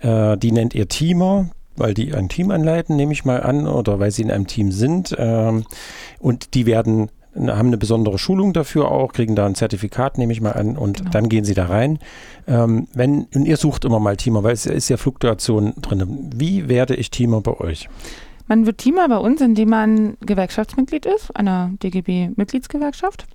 Äh, 0.00 0.38
die 0.38 0.52
nennt 0.52 0.74
ihr 0.74 0.88
Teamer, 0.88 1.50
weil 1.76 1.94
die 1.94 2.14
ein 2.14 2.28
Team 2.28 2.50
anleiten, 2.50 2.96
nehme 2.96 3.12
ich 3.12 3.24
mal 3.24 3.42
an, 3.42 3.66
oder 3.66 3.98
weil 4.00 4.10
sie 4.10 4.22
in 4.22 4.30
einem 4.30 4.46
Team 4.46 4.72
sind. 4.72 5.14
Ähm, 5.18 5.64
und 6.18 6.54
die 6.54 6.66
werden 6.66 7.10
haben 7.34 7.68
eine 7.68 7.78
besondere 7.78 8.18
Schulung 8.18 8.52
dafür 8.52 8.90
auch, 8.90 9.12
kriegen 9.12 9.36
da 9.36 9.46
ein 9.46 9.54
Zertifikat, 9.54 10.18
nehme 10.18 10.32
ich 10.32 10.40
mal 10.40 10.50
an, 10.52 10.76
und 10.76 10.98
Genau. 10.98 11.10
dann 11.10 11.28
gehen 11.28 11.44
sie 11.44 11.54
da 11.54 11.66
rein. 11.66 12.00
Ähm, 12.48 12.88
wenn, 12.92 13.28
und 13.34 13.46
ihr 13.46 13.56
sucht 13.56 13.84
immer 13.84 14.00
mal 14.00 14.16
Teamer, 14.16 14.42
weil 14.42 14.52
es 14.52 14.66
ist 14.66 14.88
ja 14.88 14.96
Fluktuation 14.96 15.74
drin. 15.80 16.30
Wie 16.34 16.68
werde 16.68 16.96
ich 16.96 17.10
Teamer 17.10 17.40
bei 17.40 17.58
euch? 17.60 17.88
Man 18.48 18.66
wird 18.66 18.78
Teamer 18.78 19.08
bei 19.08 19.18
uns, 19.18 19.40
indem 19.40 19.68
man 19.68 20.16
Gewerkschaftsmitglied 20.26 21.06
ist, 21.06 21.34
einer 21.36 21.70
DGB-Mitgliedsgewerkschaft. 21.84 23.26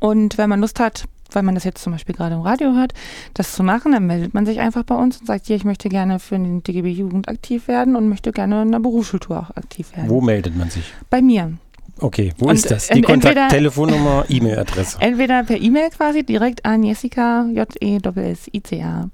Und 0.00 0.38
wenn 0.38 0.48
man 0.48 0.60
Lust 0.60 0.80
hat, 0.80 1.04
weil 1.34 1.42
man 1.42 1.54
das 1.54 1.64
jetzt 1.64 1.82
zum 1.82 1.92
Beispiel 1.92 2.14
gerade 2.14 2.34
im 2.34 2.40
Radio 2.40 2.74
hört, 2.74 2.92
das 3.34 3.52
zu 3.52 3.62
machen, 3.62 3.92
dann 3.92 4.06
meldet 4.06 4.34
man 4.34 4.46
sich 4.46 4.60
einfach 4.60 4.84
bei 4.84 4.94
uns 4.94 5.18
und 5.18 5.26
sagt, 5.26 5.46
hier, 5.46 5.56
ich 5.56 5.64
möchte 5.64 5.88
gerne 5.88 6.18
für 6.18 6.36
den 6.36 6.62
DGB 6.62 6.90
Jugend 6.90 7.28
aktiv 7.28 7.68
werden 7.68 7.96
und 7.96 8.08
möchte 8.08 8.32
gerne 8.32 8.62
in 8.62 8.68
einer 8.68 8.80
Berufsschultour 8.80 9.38
auch 9.38 9.56
aktiv 9.56 9.96
werden. 9.96 10.10
Wo 10.10 10.20
meldet 10.20 10.56
man 10.56 10.70
sich? 10.70 10.92
Bei 11.10 11.22
mir. 11.22 11.54
Okay, 12.00 12.32
wo 12.38 12.46
Und 12.46 12.56
ist 12.56 12.70
das? 12.70 12.88
Die 12.88 13.02
Kontakt 13.02 13.50
Telefonnummer, 13.50 14.24
E-Mail-Adresse. 14.28 14.98
Entweder 15.00 15.44
per 15.44 15.60
E-Mail 15.60 15.90
quasi 15.90 16.24
direkt 16.24 16.64
an 16.64 16.82
Jessica, 16.82 17.46
j 17.52 17.64
e 17.80 17.98
s 18.16 18.50
i 18.52 18.60
c 18.60 18.82
a 18.82 19.08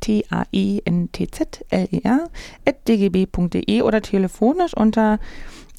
t 0.00 0.24
a 0.30 0.44
e 0.50 0.80
n 0.84 1.12
t 1.12 1.26
z 1.26 1.64
l 1.68 1.88
e 1.90 2.00
r 2.04 2.30
at 2.64 2.88
dgb.de 2.88 3.82
oder 3.82 4.00
telefonisch 4.00 4.74
unter 4.74 5.18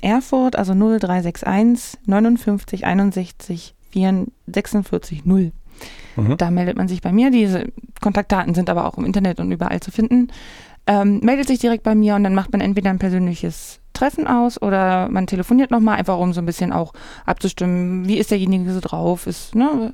Erfurt, 0.01 0.55
also 0.55 0.73
0361 0.73 1.97
59 2.05 2.85
61 2.85 3.73
46 4.45 5.25
0. 5.25 5.51
Mhm. 6.17 6.37
Da 6.37 6.51
meldet 6.51 6.77
man 6.77 6.87
sich 6.87 7.01
bei 7.01 7.11
mir. 7.11 7.31
Diese 7.31 7.65
Kontaktdaten 8.01 8.53
sind 8.53 8.69
aber 8.69 8.85
auch 8.85 8.97
im 8.97 9.05
Internet 9.05 9.39
und 9.39 9.51
überall 9.51 9.79
zu 9.79 9.91
finden. 9.91 10.27
Ähm, 10.87 11.19
meldet 11.21 11.47
sich 11.47 11.59
direkt 11.59 11.83
bei 11.83 11.95
mir 11.95 12.15
und 12.15 12.23
dann 12.23 12.35
macht 12.35 12.51
man 12.51 12.61
entweder 12.61 12.89
ein 12.89 12.99
persönliches 12.99 13.79
Treffen 13.97 14.27
aus 14.27 14.61
oder 14.61 15.09
man 15.09 15.27
telefoniert 15.27 15.71
nochmal, 15.71 15.97
einfach 15.97 16.19
um 16.19 16.31
so 16.31 16.39
ein 16.39 16.45
bisschen 16.45 16.71
auch 16.71 16.93
abzustimmen, 17.25 18.07
wie 18.07 18.19
ist 18.19 18.29
derjenige 18.29 18.71
so 18.71 18.79
drauf, 18.79 19.25
ist, 19.25 19.55
ne, 19.55 19.93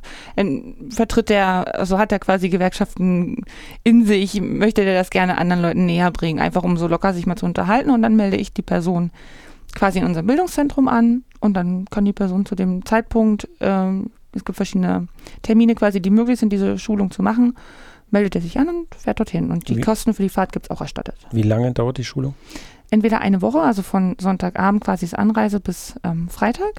vertritt 0.89 1.29
der, 1.29 1.79
also 1.79 1.97
hat 1.97 2.11
er 2.11 2.19
quasi 2.19 2.49
Gewerkschaften 2.49 3.45
in 3.83 4.05
sich, 4.05 4.41
möchte 4.41 4.83
der 4.83 4.95
das 4.95 5.09
gerne 5.09 5.37
anderen 5.37 5.61
Leuten 5.61 5.85
näher 5.85 6.11
bringen, 6.11 6.39
einfach 6.39 6.63
um 6.63 6.75
so 6.75 6.87
locker 6.87 7.13
sich 7.13 7.25
mal 7.25 7.37
zu 7.37 7.45
unterhalten 7.45 7.91
und 7.91 8.01
dann 8.01 8.17
melde 8.17 8.35
ich 8.35 8.53
die 8.53 8.61
Person 8.61 9.11
quasi 9.73 9.99
in 9.99 10.05
unserem 10.05 10.27
Bildungszentrum 10.27 10.89
an 10.89 11.23
und 11.39 11.53
dann 11.53 11.85
kann 11.85 12.05
die 12.05 12.13
Person 12.13 12.45
zu 12.45 12.55
dem 12.55 12.85
Zeitpunkt, 12.85 13.47
ähm, 13.61 14.11
es 14.35 14.43
gibt 14.45 14.55
verschiedene 14.55 15.07
Termine 15.41 15.75
quasi, 15.75 16.01
die 16.01 16.09
möglich 16.09 16.39
sind, 16.39 16.51
diese 16.51 16.77
Schulung 16.77 17.11
zu 17.11 17.21
machen, 17.23 17.55
meldet 18.11 18.35
er 18.35 18.41
sich 18.41 18.57
an 18.59 18.67
und 18.69 18.95
fährt 18.95 19.19
dorthin. 19.19 19.51
Und 19.51 19.69
die 19.69 19.77
Wie- 19.77 19.81
Kosten 19.81 20.13
für 20.13 20.23
die 20.23 20.29
Fahrt 20.29 20.51
gibt 20.51 20.67
es 20.67 20.71
auch 20.71 20.81
erstattet. 20.81 21.15
Wie 21.31 21.41
lange 21.41 21.71
dauert 21.71 21.97
die 21.97 22.03
Schulung? 22.03 22.35
Entweder 22.91 23.21
eine 23.21 23.41
Woche, 23.41 23.59
also 23.59 23.81
von 23.81 24.15
Sonntagabend 24.19 24.83
quasi 24.83 25.05
ist 25.05 25.17
Anreise 25.17 25.59
bis 25.59 25.95
ähm, 26.03 26.29
Freitag. 26.29 26.73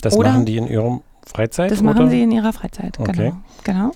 Das 0.00 0.14
Oder- 0.16 0.30
machen 0.32 0.44
die 0.46 0.56
in 0.58 0.66
ihrem 0.66 1.00
Freizeit? 1.26 1.70
Das 1.70 1.80
oder? 1.80 1.94
machen 1.94 2.10
sie 2.10 2.22
in 2.22 2.30
ihrer 2.32 2.52
Freizeit. 2.52 2.98
Okay. 3.00 3.12
Genau. 3.12 3.42
genau. 3.64 3.90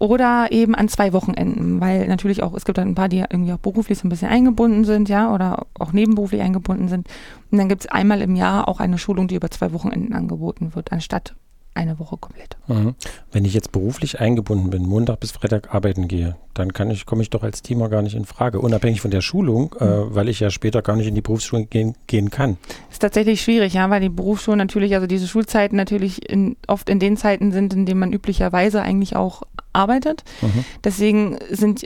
Oder 0.00 0.52
eben 0.52 0.76
an 0.76 0.86
zwei 0.86 1.12
Wochenenden, 1.12 1.80
weil 1.80 2.06
natürlich 2.06 2.44
auch, 2.44 2.54
es 2.54 2.64
gibt 2.64 2.78
dann 2.78 2.86
ein 2.86 2.94
paar, 2.94 3.08
die 3.08 3.18
irgendwie 3.18 3.52
auch 3.52 3.58
beruflich 3.58 3.98
so 3.98 4.06
ein 4.06 4.10
bisschen 4.10 4.28
eingebunden 4.28 4.84
sind, 4.84 5.08
ja, 5.08 5.34
oder 5.34 5.66
auch 5.76 5.92
nebenberuflich 5.92 6.40
eingebunden 6.40 6.86
sind. 6.86 7.08
Und 7.50 7.58
dann 7.58 7.68
gibt 7.68 7.82
es 7.82 7.90
einmal 7.90 8.22
im 8.22 8.36
Jahr 8.36 8.68
auch 8.68 8.78
eine 8.78 8.98
Schulung, 8.98 9.26
die 9.26 9.34
über 9.34 9.50
zwei 9.50 9.72
Wochenenden 9.72 10.12
angeboten 10.14 10.76
wird, 10.76 10.92
anstatt 10.92 11.34
eine 11.74 11.98
Woche 11.98 12.16
komplett. 12.16 12.56
Mhm. 12.66 12.94
Wenn 13.30 13.44
ich 13.44 13.54
jetzt 13.54 13.70
beruflich 13.72 14.20
eingebunden 14.20 14.70
bin, 14.70 14.82
Montag 14.82 15.20
bis 15.20 15.30
Freitag 15.30 15.74
arbeiten 15.74 16.08
gehe, 16.08 16.36
dann 16.54 16.72
kann 16.72 16.90
ich, 16.90 17.06
komme 17.06 17.22
ich 17.22 17.30
doch 17.30 17.42
als 17.44 17.62
Teamer 17.62 17.88
gar 17.88 18.02
nicht 18.02 18.14
in 18.16 18.24
Frage, 18.24 18.60
unabhängig 18.60 19.00
von 19.00 19.10
der 19.12 19.20
Schulung, 19.20 19.74
Mhm. 19.78 19.86
äh, 19.86 20.14
weil 20.14 20.28
ich 20.28 20.40
ja 20.40 20.50
später 20.50 20.82
gar 20.82 20.96
nicht 20.96 21.06
in 21.06 21.14
die 21.14 21.20
Berufsschule 21.20 21.66
gehen, 21.66 21.94
gehen 22.06 22.30
kann. 22.30 22.58
Ist 22.90 23.00
tatsächlich 23.00 23.40
schwierig, 23.40 23.74
ja, 23.74 23.88
weil 23.90 24.00
die 24.00 24.08
Berufsschulen 24.08 24.58
natürlich, 24.58 24.94
also 24.94 25.06
diese 25.06 25.28
Schulzeiten 25.28 25.76
natürlich 25.76 26.28
in, 26.28 26.56
oft 26.66 26.88
in 26.90 26.98
den 26.98 27.16
Zeiten 27.16 27.52
sind, 27.52 27.72
in 27.74 27.86
denen 27.86 28.00
man 28.00 28.12
üblicherweise 28.12 28.82
eigentlich 28.82 29.14
auch 29.14 29.42
arbeitet. 29.72 30.24
Mhm. 30.42 30.64
Deswegen 30.82 31.38
sind, 31.50 31.84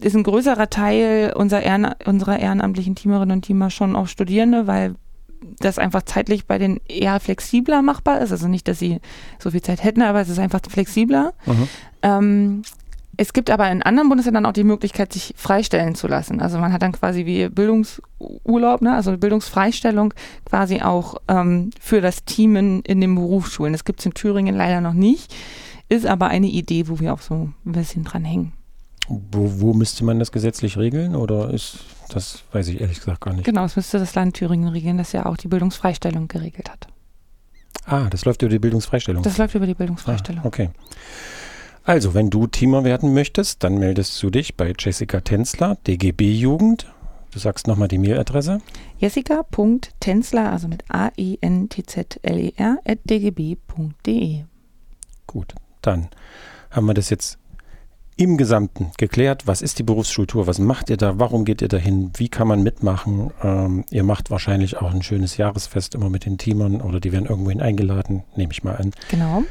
ist 0.00 0.14
ein 0.14 0.22
größerer 0.22 0.70
Teil 0.70 1.32
unserer, 1.36 1.62
Ehren, 1.62 1.88
unserer 2.04 2.38
ehrenamtlichen 2.38 2.94
Teamerinnen 2.94 3.38
und 3.38 3.42
Teamer 3.42 3.70
schon 3.70 3.96
auch 3.96 4.06
Studierende, 4.06 4.66
weil 4.66 4.94
das 5.58 5.78
einfach 5.78 6.02
zeitlich 6.02 6.46
bei 6.46 6.58
denen 6.58 6.80
eher 6.88 7.20
flexibler 7.20 7.82
machbar 7.82 8.20
ist. 8.20 8.32
Also 8.32 8.48
nicht, 8.48 8.68
dass 8.68 8.78
sie 8.78 9.00
so 9.38 9.50
viel 9.50 9.62
Zeit 9.62 9.82
hätten, 9.82 10.02
aber 10.02 10.20
es 10.20 10.28
ist 10.28 10.38
einfach 10.38 10.60
flexibler. 10.68 11.34
Mhm. 11.46 11.68
Ähm, 12.02 12.62
es 13.16 13.32
gibt 13.32 13.50
aber 13.50 13.70
in 13.70 13.82
anderen 13.82 14.08
Bundesländern 14.08 14.46
auch 14.46 14.52
die 14.52 14.64
Möglichkeit, 14.64 15.12
sich 15.12 15.34
freistellen 15.36 15.94
zu 15.94 16.08
lassen. 16.08 16.40
Also 16.40 16.58
man 16.58 16.72
hat 16.72 16.82
dann 16.82 16.92
quasi 16.92 17.26
wie 17.26 17.48
Bildungsurlaub, 17.48 18.82
ne? 18.82 18.94
also 18.94 19.16
Bildungsfreistellung 19.16 20.14
quasi 20.44 20.80
auch 20.80 21.16
ähm, 21.28 21.70
für 21.80 22.00
das 22.00 22.24
Team 22.24 22.56
in, 22.56 22.80
in 22.82 23.00
den 23.00 23.14
Berufsschulen. 23.14 23.72
Das 23.72 23.84
gibt 23.84 24.00
es 24.00 24.06
in 24.06 24.14
Thüringen 24.14 24.56
leider 24.56 24.80
noch 24.80 24.94
nicht, 24.94 25.34
ist 25.88 26.06
aber 26.06 26.28
eine 26.28 26.48
Idee, 26.48 26.88
wo 26.88 26.98
wir 26.98 27.14
auch 27.14 27.20
so 27.20 27.50
ein 27.64 27.72
bisschen 27.72 28.04
dran 28.04 28.24
hängen. 28.24 28.52
Wo, 29.08 29.60
wo 29.60 29.74
müsste 29.74 30.04
man 30.04 30.18
das 30.18 30.32
gesetzlich 30.32 30.78
regeln 30.78 31.14
oder 31.14 31.52
ist 31.52 31.78
das, 32.08 32.44
weiß 32.52 32.68
ich 32.68 32.80
ehrlich 32.80 32.98
gesagt 32.98 33.20
gar 33.20 33.32
nicht. 33.34 33.44
Genau, 33.44 33.64
es 33.64 33.76
müsste 33.76 33.98
das 33.98 34.14
Land 34.14 34.36
Thüringen 34.36 34.68
regeln, 34.68 34.98
das 34.98 35.12
ja 35.12 35.26
auch 35.26 35.36
die 35.36 35.48
Bildungsfreistellung 35.48 36.28
geregelt 36.28 36.70
hat. 36.70 36.86
Ah, 37.86 38.08
das 38.08 38.24
läuft 38.24 38.42
über 38.42 38.50
die 38.50 38.58
Bildungsfreistellung. 38.58 39.22
Das 39.22 39.38
läuft 39.38 39.54
über 39.54 39.66
die 39.66 39.74
Bildungsfreistellung. 39.74 40.42
Ah, 40.44 40.48
okay. 40.48 40.70
Also, 41.84 42.14
wenn 42.14 42.30
du 42.30 42.46
Teamer 42.46 42.84
werden 42.84 43.12
möchtest, 43.12 43.62
dann 43.62 43.76
meldest 43.78 44.22
du 44.22 44.30
dich 44.30 44.56
bei 44.56 44.72
Jessica 44.78 45.20
Tenzler, 45.20 45.76
DGB 45.86 46.32
Jugend. 46.32 46.86
Du 47.30 47.38
sagst 47.38 47.66
nochmal 47.66 47.88
die 47.88 47.98
Mailadresse. 47.98 48.60
Jessica.tenzler, 48.98 50.50
also 50.50 50.68
mit 50.68 50.84
A-E-N-T-Z-L-E-R, 50.88 52.78
at 52.86 52.98
dgb.de. 53.04 54.44
Gut, 55.26 55.54
dann 55.82 56.08
haben 56.70 56.86
wir 56.86 56.94
das 56.94 57.10
jetzt 57.10 57.38
im 58.16 58.36
Gesamten 58.36 58.92
geklärt. 58.96 59.46
Was 59.46 59.62
ist 59.62 59.78
die 59.78 59.82
Berufsschultour? 59.82 60.46
Was 60.46 60.58
macht 60.58 60.90
ihr 60.90 60.96
da? 60.96 61.18
Warum 61.18 61.44
geht 61.44 61.62
ihr 61.62 61.68
dahin? 61.68 62.10
Wie 62.16 62.28
kann 62.28 62.48
man 62.48 62.62
mitmachen? 62.62 63.30
Ähm, 63.42 63.84
ihr 63.90 64.04
macht 64.04 64.30
wahrscheinlich 64.30 64.76
auch 64.76 64.92
ein 64.92 65.02
schönes 65.02 65.36
Jahresfest 65.36 65.94
immer 65.94 66.10
mit 66.10 66.24
den 66.24 66.38
Teamern 66.38 66.80
oder 66.80 67.00
die 67.00 67.12
werden 67.12 67.26
irgendwohin 67.26 67.60
eingeladen, 67.60 68.22
nehme 68.36 68.52
ich 68.52 68.62
mal 68.62 68.76
an. 68.76 68.92
Genau. 69.10 69.42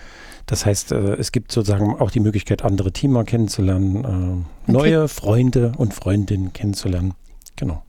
Das 0.46 0.66
heißt, 0.66 0.92
äh, 0.92 1.14
es 1.16 1.32
gibt 1.32 1.52
sozusagen 1.52 1.96
auch 2.00 2.12
die 2.12 2.20
Möglichkeit, 2.20 2.64
andere 2.64 2.92
Teamer 2.92 3.24
kennenzulernen, 3.24 4.46
äh, 4.68 4.72
neue 4.72 5.08
Freunde 5.08 5.74
und 5.78 5.94
Freundinnen 5.94 6.54
kennenzulernen. 6.54 7.14
Genau. 7.56 7.84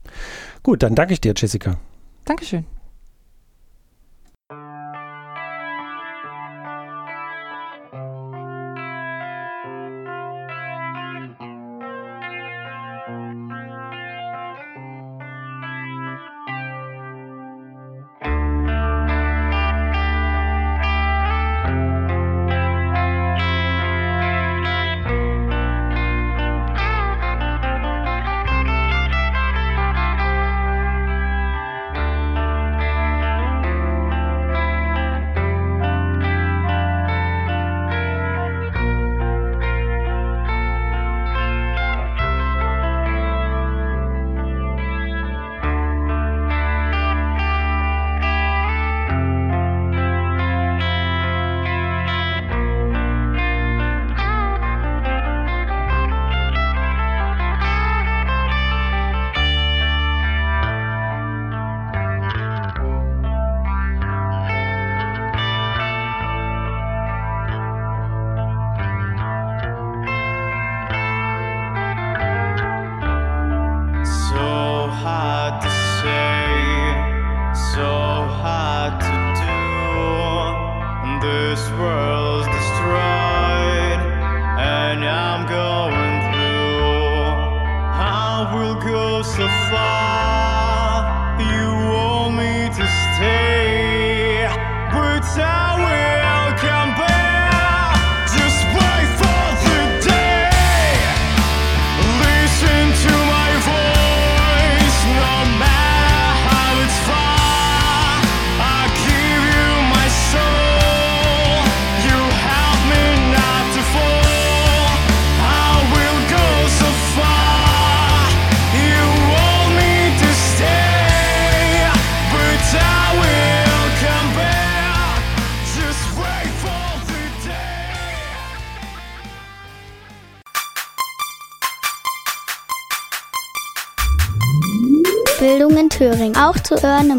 Gut, 0.63 0.83
dann 0.83 0.95
danke 0.95 1.13
ich 1.13 1.21
dir, 1.21 1.33
Jessica. 1.35 1.77
Dankeschön. 2.25 2.65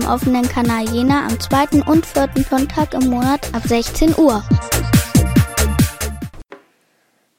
Offenen 0.07 0.49
Kanal 0.49 0.89
Jena 0.89 1.27
am 1.27 1.39
zweiten 1.41 1.83
und 1.83 2.07
vierten 2.07 2.45
Sonntag 2.45 2.95
im 2.95 3.11
Monat 3.11 3.55
ab 3.55 3.63
16 3.67 4.15
Uhr. 4.17 4.43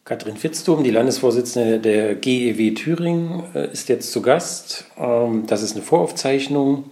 Katrin 0.06 0.38
Fitztum, 0.38 0.84
die 0.84 0.92
Landesvorsitzende 0.92 1.80
der 1.80 2.16
GEW 2.16 2.74
Thüringen, 2.74 3.44
äh, 3.54 3.72
ist 3.72 3.90
jetzt 3.90 4.12
zu 4.12 4.22
Gast. 4.22 4.86
Ähm, 4.98 5.46
das 5.48 5.64
ist 5.64 5.76
eine 5.76 5.84
Voraufzeichnung, 5.84 6.86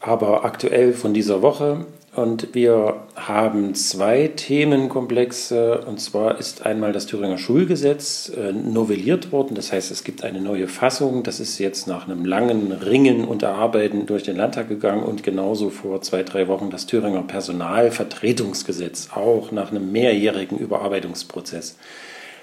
aber 0.00 0.44
aktuell 0.44 0.92
von 0.92 1.14
dieser 1.14 1.42
Woche. 1.42 1.86
Und 2.14 2.54
wir 2.54 3.07
haben 3.28 3.74
zwei 3.74 4.28
Themenkomplexe. 4.34 5.82
Und 5.86 6.00
zwar 6.00 6.38
ist 6.38 6.64
einmal 6.64 6.92
das 6.92 7.06
Thüringer 7.06 7.38
Schulgesetz 7.38 8.30
äh, 8.30 8.52
novelliert 8.52 9.30
worden. 9.30 9.54
Das 9.54 9.70
heißt, 9.70 9.90
es 9.90 10.02
gibt 10.02 10.24
eine 10.24 10.40
neue 10.40 10.66
Fassung. 10.66 11.22
Das 11.22 11.38
ist 11.38 11.58
jetzt 11.58 11.86
nach 11.86 12.08
einem 12.08 12.24
langen 12.24 12.72
Ringen 12.72 13.24
und 13.24 13.42
Erarbeiten 13.42 14.06
durch 14.06 14.22
den 14.22 14.36
Landtag 14.36 14.68
gegangen. 14.68 15.02
Und 15.02 15.22
genauso 15.22 15.70
vor 15.70 16.00
zwei, 16.00 16.22
drei 16.22 16.48
Wochen 16.48 16.70
das 16.70 16.86
Thüringer 16.86 17.22
Personalvertretungsgesetz, 17.22 19.10
auch 19.14 19.52
nach 19.52 19.70
einem 19.70 19.92
mehrjährigen 19.92 20.58
Überarbeitungsprozess. 20.58 21.76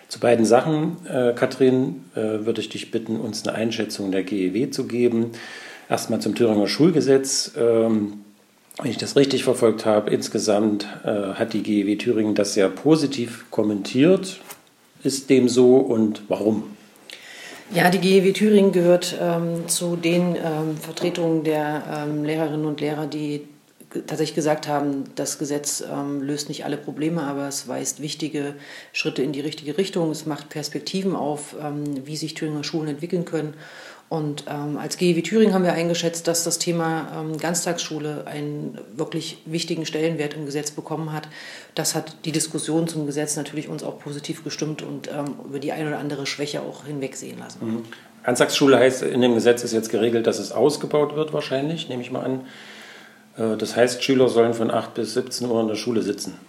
Zu 0.08 0.20
beiden 0.20 0.46
Sachen, 0.46 0.98
äh, 1.08 1.34
Katrin, 1.34 2.06
äh, 2.14 2.46
würde 2.46 2.62
ich 2.62 2.70
dich 2.70 2.92
bitten, 2.92 3.20
uns 3.20 3.48
eine 3.48 3.58
Einschätzung 3.58 4.12
der 4.12 4.24
GEW 4.24 4.70
zu 4.70 4.86
geben. 4.86 5.32
Erstmal 5.90 6.22
zum 6.22 6.36
Thüringer 6.36 6.68
Schulgesetz. 6.68 7.54
Ähm, 7.58 8.25
wenn 8.82 8.92
ich 8.92 8.98
das 8.98 9.16
richtig 9.16 9.44
verfolgt 9.44 9.86
habe, 9.86 10.12
insgesamt 10.12 10.88
äh, 11.04 11.34
hat 11.34 11.54
die 11.54 11.64
GEW 11.64 11.96
Thüringen 11.98 12.36
das 12.36 12.54
sehr 12.54 12.70
positiv 12.70 13.46
kommentiert. 13.50 14.40
Ist 15.04 15.30
dem 15.30 15.48
so 15.48 15.78
und 15.78 16.24
warum? 16.28 16.64
Ja, 17.72 17.90
die 17.90 18.00
GEW 18.00 18.34
Thüringen 18.34 18.72
gehört 18.72 19.18
ähm, 19.20 19.68
zu 19.68 19.96
den 19.96 20.36
ähm, 20.36 20.78
Vertretungen 20.80 21.44
der 21.44 21.84
ähm, 22.08 22.24
Lehrerinnen 22.24 22.66
und 22.66 22.82
Lehrer, 22.82 23.08
die 23.08 23.48
tatsächlich 24.08 24.36
gesagt 24.36 24.68
haben, 24.68 25.06
das 25.16 25.40
Gesetz 25.40 25.82
ähm, 25.82 26.22
löst 26.22 26.50
nicht 26.50 26.66
alle 26.66 26.78
Probleme, 26.78 27.24
aber 27.24 27.48
es 27.48 27.68
weist 27.68 28.02
wichtige 28.02 28.56
Schritte 28.94 29.24
in 29.24 29.32
die 29.32 29.42
richtige 29.42 29.78
Richtung. 29.78 30.12
Es 30.12 30.26
macht 30.26 30.50
Perspektiven 30.50 31.16
auf, 31.16 31.56
ähm, 31.62 32.06
wie 32.06 32.18
sich 32.18 32.34
Thüringer 32.34 32.64
Schulen 32.64 32.90
entwickeln 32.90 33.26
können. 33.26 33.54
Und 34.08 34.46
ähm, 34.48 34.78
als 34.78 34.98
GEW 34.98 35.22
Thüringen 35.24 35.54
haben 35.54 35.64
wir 35.64 35.74
eingeschätzt, 35.74 36.28
dass 36.28 36.44
das 36.44 36.60
Thema 36.60 37.08
ähm, 37.20 37.38
Ganztagsschule 37.38 38.28
einen 38.28 38.78
wirklich 38.96 39.40
wichtigen 39.46 39.86
Stellenwert 39.86 40.36
im 40.36 40.46
Gesetz 40.46 40.70
bekommen 40.70 41.12
hat. 41.12 41.28
Das 41.74 41.96
hat 41.96 42.16
die 42.24 42.32
Diskussion 42.32 42.88
zum 42.88 43.08
Gesetz 43.08 43.36
natürlich 43.36 43.68
uns 43.68 43.84
auch 43.84 44.00
positiv 44.00 44.44
gestimmt 44.44 44.84
und 44.84 45.08
ähm, 45.08 45.36
über 45.44 45.60
die 45.60 45.72
eine 45.72 45.90
oder 45.90 45.98
andere 45.98 46.28
Schwäche 46.28 46.62
auch 46.62 46.86
hinwegsehen 46.86 47.40
lassen. 47.40 47.60
Mhm. 47.66 47.84
Ganztagsschule 48.24 48.78
heißt, 48.78 49.04
in 49.04 49.22
dem 49.22 49.34
Gesetz 49.34 49.64
ist 49.64 49.74
jetzt 49.74 49.90
geregelt, 49.90 50.28
dass 50.28 50.40
es 50.40 50.52
ausgebaut 50.52 51.16
wird 51.16 51.34
wahrscheinlich, 51.34 51.90
nehme 51.90 52.02
ich 52.02 52.12
mal 52.12 52.24
an. 52.24 52.42
Äh, 53.38 53.58
das 53.58 53.76
heißt, 53.76 54.04
Schüler 54.04 54.30
sollen 54.30 54.54
von 54.54 54.72
8 54.72 54.94
bis 54.94 55.14
17 55.16 55.50
Uhr 55.50 55.62
in 55.62 55.68
der 55.68 55.76
Schule 55.76 56.04
sitzen. 56.04 56.40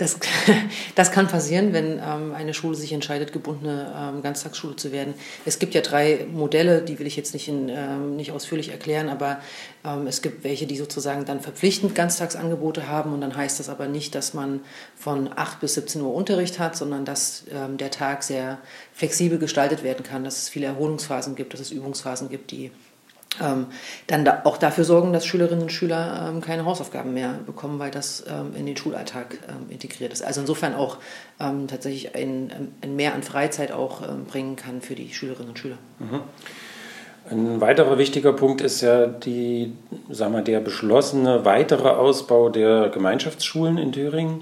Das, 0.00 0.18
das 0.94 1.12
kann 1.12 1.28
passieren, 1.28 1.74
wenn 1.74 1.98
ähm, 1.98 2.32
eine 2.34 2.54
Schule 2.54 2.74
sich 2.74 2.92
entscheidet, 2.92 3.34
gebundene 3.34 3.92
ähm, 3.94 4.22
Ganztagsschule 4.22 4.74
zu 4.74 4.92
werden. 4.92 5.12
Es 5.44 5.58
gibt 5.58 5.74
ja 5.74 5.82
drei 5.82 6.26
Modelle, 6.32 6.80
die 6.80 6.98
will 6.98 7.06
ich 7.06 7.16
jetzt 7.16 7.34
nicht, 7.34 7.48
in, 7.48 7.68
ähm, 7.68 8.16
nicht 8.16 8.32
ausführlich 8.32 8.70
erklären, 8.70 9.10
aber 9.10 9.40
ähm, 9.84 10.06
es 10.06 10.22
gibt 10.22 10.42
welche, 10.42 10.66
die 10.66 10.78
sozusagen 10.78 11.26
dann 11.26 11.40
verpflichtend 11.40 11.94
Ganztagsangebote 11.94 12.88
haben 12.88 13.12
und 13.12 13.20
dann 13.20 13.36
heißt 13.36 13.60
das 13.60 13.68
aber 13.68 13.88
nicht, 13.88 14.14
dass 14.14 14.32
man 14.32 14.60
von 14.96 15.28
8 15.36 15.60
bis 15.60 15.74
17 15.74 16.00
Uhr 16.00 16.14
Unterricht 16.14 16.58
hat, 16.58 16.76
sondern 16.76 17.04
dass 17.04 17.44
ähm, 17.52 17.76
der 17.76 17.90
Tag 17.90 18.22
sehr 18.22 18.56
flexibel 18.94 19.38
gestaltet 19.38 19.82
werden 19.82 20.02
kann, 20.02 20.24
dass 20.24 20.38
es 20.38 20.48
viele 20.48 20.66
Erholungsphasen 20.66 21.34
gibt, 21.34 21.52
dass 21.52 21.60
es 21.60 21.72
Übungsphasen 21.72 22.30
gibt, 22.30 22.52
die 22.52 22.70
dann 23.38 24.24
da 24.24 24.40
auch 24.44 24.58
dafür 24.58 24.84
sorgen, 24.84 25.12
dass 25.12 25.24
Schülerinnen 25.24 25.62
und 25.62 25.72
Schüler 25.72 26.28
ähm, 26.28 26.40
keine 26.40 26.64
Hausaufgaben 26.64 27.14
mehr 27.14 27.38
bekommen, 27.46 27.78
weil 27.78 27.90
das 27.90 28.24
ähm, 28.28 28.56
in 28.56 28.66
den 28.66 28.76
Schulalltag 28.76 29.38
ähm, 29.48 29.70
integriert 29.70 30.12
ist. 30.12 30.22
Also 30.22 30.40
insofern 30.40 30.74
auch 30.74 30.98
ähm, 31.38 31.68
tatsächlich 31.68 32.14
ein, 32.16 32.72
ein, 32.82 32.96
Mehr 32.96 33.14
an 33.14 33.22
Freizeit 33.22 33.70
auch 33.70 34.02
ähm, 34.02 34.24
bringen 34.24 34.56
kann 34.56 34.80
für 34.80 34.96
die 34.96 35.14
Schülerinnen 35.14 35.50
und 35.50 35.58
Schüler. 35.58 35.78
Mhm. 36.00 36.20
Ein 37.30 37.60
weiterer 37.60 37.98
wichtiger 37.98 38.32
Punkt 38.32 38.60
ist 38.60 38.80
ja 38.80 39.06
die, 39.06 39.74
sagen 40.08 40.34
wir, 40.34 40.42
der 40.42 40.58
beschlossene 40.58 41.44
weitere 41.44 41.88
Ausbau 41.88 42.48
der 42.48 42.88
Gemeinschaftsschulen 42.88 43.78
in 43.78 43.92
Thüringen. 43.92 44.40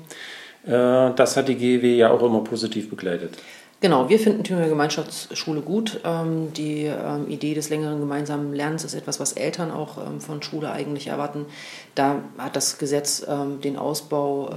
Äh, 0.64 0.70
das 1.14 1.36
hat 1.36 1.48
die 1.48 1.56
GEW 1.56 1.96
ja 1.96 2.10
auch 2.10 2.22
immer 2.22 2.42
positiv 2.42 2.88
begleitet. 2.88 3.36
Genau, 3.80 4.08
wir 4.08 4.18
finden 4.18 4.42
Thüringer 4.42 4.68
Gemeinschaftsschule 4.68 5.60
gut. 5.60 6.00
Ähm, 6.04 6.52
die 6.52 6.86
ähm, 6.86 7.28
Idee 7.28 7.54
des 7.54 7.68
längeren 7.68 8.00
gemeinsamen 8.00 8.52
Lernens 8.52 8.82
ist 8.82 8.94
etwas, 8.94 9.20
was 9.20 9.34
Eltern 9.34 9.70
auch 9.70 9.98
ähm, 10.04 10.20
von 10.20 10.42
Schule 10.42 10.72
eigentlich 10.72 11.06
erwarten. 11.06 11.46
Da 11.94 12.22
hat 12.38 12.56
das 12.56 12.78
Gesetz 12.78 13.24
den 13.64 13.76
Ausbau 13.76 14.50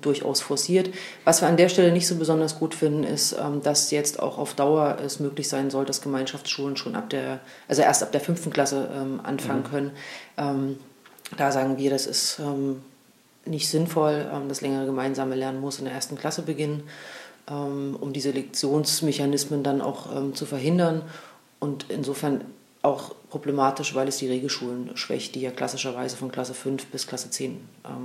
durchaus 0.00 0.40
forciert. 0.40 0.90
Was 1.24 1.40
wir 1.40 1.48
an 1.48 1.56
der 1.56 1.68
Stelle 1.68 1.92
nicht 1.92 2.08
so 2.08 2.16
besonders 2.16 2.58
gut 2.58 2.74
finden, 2.74 3.04
ist, 3.04 3.36
dass 3.62 3.92
jetzt 3.92 4.20
auch 4.20 4.38
auf 4.38 4.54
Dauer 4.54 4.96
es 5.04 5.20
möglich 5.20 5.48
sein 5.48 5.70
soll, 5.70 5.84
dass 5.84 6.02
Gemeinschaftsschulen 6.02 6.76
schon 6.76 6.96
ab 6.96 7.08
der, 7.10 7.38
also 7.68 7.82
erst 7.82 8.02
ab 8.02 8.10
der 8.10 8.20
fünften 8.20 8.50
Klasse 8.50 8.88
anfangen 9.22 9.62
mhm. 9.62 9.70
können. 10.36 10.76
da 11.36 11.52
sagen 11.52 11.78
wir, 11.78 11.90
das 11.90 12.06
ist 12.06 12.40
nicht 13.46 13.68
sinnvoll. 13.68 14.26
das 14.48 14.60
längere 14.62 14.86
gemeinsame 14.86 15.36
Lernen 15.36 15.60
muss 15.60 15.78
in 15.78 15.84
der 15.84 15.94
ersten 15.94 16.16
Klasse 16.16 16.42
beginnen. 16.42 16.82
Ähm, 17.50 17.96
um 18.00 18.12
diese 18.12 18.30
Lektionsmechanismen 18.30 19.62
dann 19.62 19.80
auch 19.80 20.14
ähm, 20.16 20.34
zu 20.34 20.46
verhindern. 20.46 21.02
Und 21.58 21.86
insofern 21.88 22.42
auch 22.82 23.14
problematisch, 23.28 23.94
weil 23.94 24.08
es 24.08 24.18
die 24.18 24.28
Regelschulen 24.28 24.96
schwächt, 24.96 25.34
die 25.34 25.40
ja 25.40 25.50
klassischerweise 25.50 26.16
von 26.16 26.30
Klasse 26.30 26.54
5 26.54 26.86
bis 26.86 27.06
Klasse 27.06 27.30
10 27.30 27.50
ähm, 27.50 27.60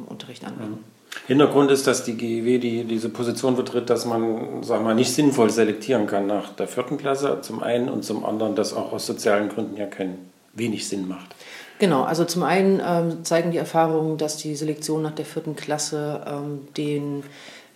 Unterricht 0.08 0.44
anbieten. 0.46 0.72
Mhm. 0.72 1.28
Hintergrund 1.28 1.72
ist, 1.72 1.88
dass 1.88 2.04
die 2.04 2.18
GEW 2.18 2.60
die, 2.60 2.84
diese 2.84 3.10
Position 3.10 3.56
vertritt, 3.56 3.90
dass 3.90 4.06
man 4.06 4.64
sagen 4.64 4.86
wir, 4.86 4.94
nicht 4.94 5.14
sinnvoll 5.14 5.50
selektieren 5.50 6.08
kann 6.08 6.28
nach 6.28 6.54
der 6.54 6.68
vierten 6.68 6.98
Klasse 6.98 7.40
zum 7.42 7.64
einen 7.64 7.88
und 7.88 8.04
zum 8.04 8.26
anderen, 8.26 8.56
dass 8.56 8.74
auch 8.74 8.92
aus 8.92 9.06
sozialen 9.06 9.48
Gründen 9.48 9.78
ja 9.78 9.86
kein 9.86 10.18
wenig 10.54 10.88
Sinn 10.90 11.08
macht. 11.08 11.36
Genau, 11.80 12.04
also 12.04 12.26
zum 12.26 12.44
einen 12.44 12.82
ähm, 12.86 13.24
zeigen 13.24 13.52
die 13.52 13.58
Erfahrungen, 13.58 14.18
dass 14.18 14.38
die 14.38 14.56
Selektion 14.56 15.02
nach 15.02 15.16
der 15.16 15.26
vierten 15.26 15.56
Klasse 15.56 16.22
ähm, 16.28 16.68
den 16.78 17.24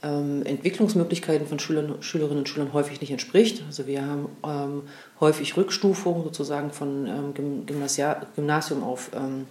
ähm, 0.04 0.44
Entwicklungsmöglichkeiten 0.46 1.48
von 1.48 1.60
Schülern, 1.60 2.02
Schülerinnen 2.02 2.40
und 2.40 2.50
Schülern 2.50 2.74
häufig 2.74 3.02
nicht 3.02 3.12
entspricht. 3.12 3.64
Also 3.66 3.88
wir 3.88 4.06
haben 4.06 4.30
ähm, 4.46 4.84
häufig 5.20 5.58
Rückstufungen 5.58 6.24
sozusagen 6.24 6.72
von 6.72 7.06
ähm, 7.08 7.66
Gymnasium 7.66 8.84
auf 8.84 9.12
ähm, 9.14 9.46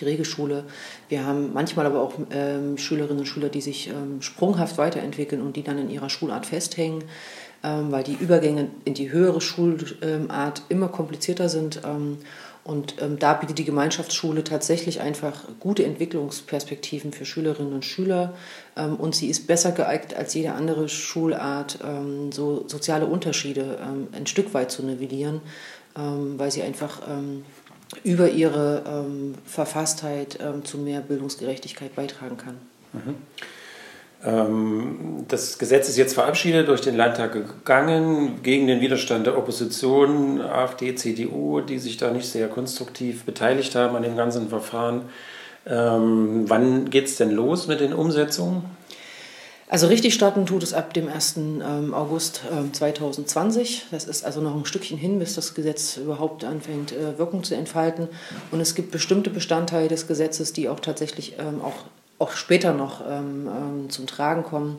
die 0.00 0.04
Regelschule. 0.04 0.64
Wir 1.08 1.26
haben 1.26 1.52
manchmal 1.52 1.86
aber 1.86 2.00
auch 2.00 2.14
ähm, 2.30 2.78
Schülerinnen 2.78 3.20
und 3.20 3.26
Schüler, 3.26 3.48
die 3.48 3.60
sich 3.60 3.88
ähm, 3.88 4.22
sprunghaft 4.22 4.78
weiterentwickeln 4.78 5.42
und 5.42 5.56
die 5.56 5.62
dann 5.62 5.78
in 5.78 5.90
ihrer 5.90 6.08
Schulart 6.08 6.46
festhängen, 6.46 7.04
weil 7.64 8.02
die 8.02 8.14
Übergänge 8.14 8.70
in 8.84 8.94
die 8.94 9.12
höhere 9.12 9.40
Schulart 9.40 10.62
immer 10.68 10.88
komplizierter 10.88 11.48
sind 11.48 11.80
und 12.64 13.02
ähm, 13.02 13.18
da 13.18 13.34
bietet 13.34 13.58
die 13.58 13.64
Gemeinschaftsschule 13.64 14.44
tatsächlich 14.44 15.00
einfach 15.00 15.44
gute 15.58 15.84
Entwicklungsperspektiven 15.84 17.12
für 17.12 17.24
Schülerinnen 17.24 17.72
und 17.72 17.84
Schüler. 17.84 18.34
Ähm, 18.76 18.96
und 18.96 19.16
sie 19.16 19.28
ist 19.28 19.48
besser 19.48 19.72
geeignet 19.72 20.14
als 20.14 20.34
jede 20.34 20.52
andere 20.52 20.88
Schulart, 20.88 21.80
ähm, 21.84 22.30
so 22.30 22.64
soziale 22.68 23.06
Unterschiede 23.06 23.78
ähm, 23.82 24.08
ein 24.12 24.26
Stück 24.28 24.54
weit 24.54 24.70
zu 24.70 24.84
nivellieren, 24.84 25.40
ähm, 25.96 26.38
weil 26.38 26.52
sie 26.52 26.62
einfach 26.62 27.02
ähm, 27.08 27.44
über 28.04 28.30
ihre 28.30 29.04
Verfasstheit 29.44 30.38
zu 30.64 30.78
mehr 30.78 31.02
Bildungsgerechtigkeit 31.02 31.94
beitragen 31.94 32.38
kann. 32.38 32.56
Mhm. 32.94 33.16
Ähm, 34.24 35.24
das 35.28 35.58
Gesetz 35.58 35.88
ist 35.88 35.96
jetzt 35.96 36.14
verabschiedet, 36.14 36.68
durch 36.68 36.80
den 36.80 36.96
Landtag 36.96 37.32
gegangen, 37.32 38.42
gegen 38.42 38.66
den 38.66 38.80
Widerstand 38.80 39.26
der 39.26 39.36
Opposition, 39.36 40.40
AfD, 40.40 40.94
CDU, 40.94 41.60
die 41.60 41.78
sich 41.78 41.96
da 41.96 42.10
nicht 42.10 42.26
sehr 42.26 42.48
konstruktiv 42.48 43.24
beteiligt 43.24 43.74
haben 43.74 43.96
an 43.96 44.02
dem 44.02 44.16
ganzen 44.16 44.48
Verfahren. 44.48 45.02
Ähm, 45.66 46.44
wann 46.48 46.90
geht 46.90 47.06
es 47.06 47.16
denn 47.16 47.30
los 47.30 47.66
mit 47.66 47.80
den 47.80 47.92
Umsetzungen? 47.92 48.64
Also 49.68 49.86
richtig 49.86 50.12
starten 50.12 50.44
tut 50.44 50.62
es 50.62 50.74
ab 50.74 50.92
dem 50.92 51.08
1. 51.08 51.36
Ähm, 51.38 51.94
August 51.94 52.42
2020. 52.72 53.86
Das 53.90 54.04
ist 54.04 54.22
also 54.22 54.42
noch 54.42 54.54
ein 54.54 54.66
Stückchen 54.66 54.98
hin, 54.98 55.18
bis 55.18 55.34
das 55.34 55.54
Gesetz 55.54 55.96
überhaupt 55.96 56.44
anfängt, 56.44 56.92
äh, 56.92 57.18
Wirkung 57.18 57.42
zu 57.42 57.54
entfalten. 57.54 58.08
Und 58.50 58.60
es 58.60 58.74
gibt 58.74 58.90
bestimmte 58.90 59.30
Bestandteile 59.30 59.88
des 59.88 60.06
Gesetzes, 60.06 60.52
die 60.52 60.68
auch 60.68 60.80
tatsächlich 60.80 61.36
auch 61.62 61.86
auch 62.22 62.32
später 62.32 62.72
noch 62.72 63.02
ähm, 63.06 63.48
ähm, 63.48 63.90
zum 63.90 64.06
Tragen 64.06 64.44
kommen. 64.44 64.78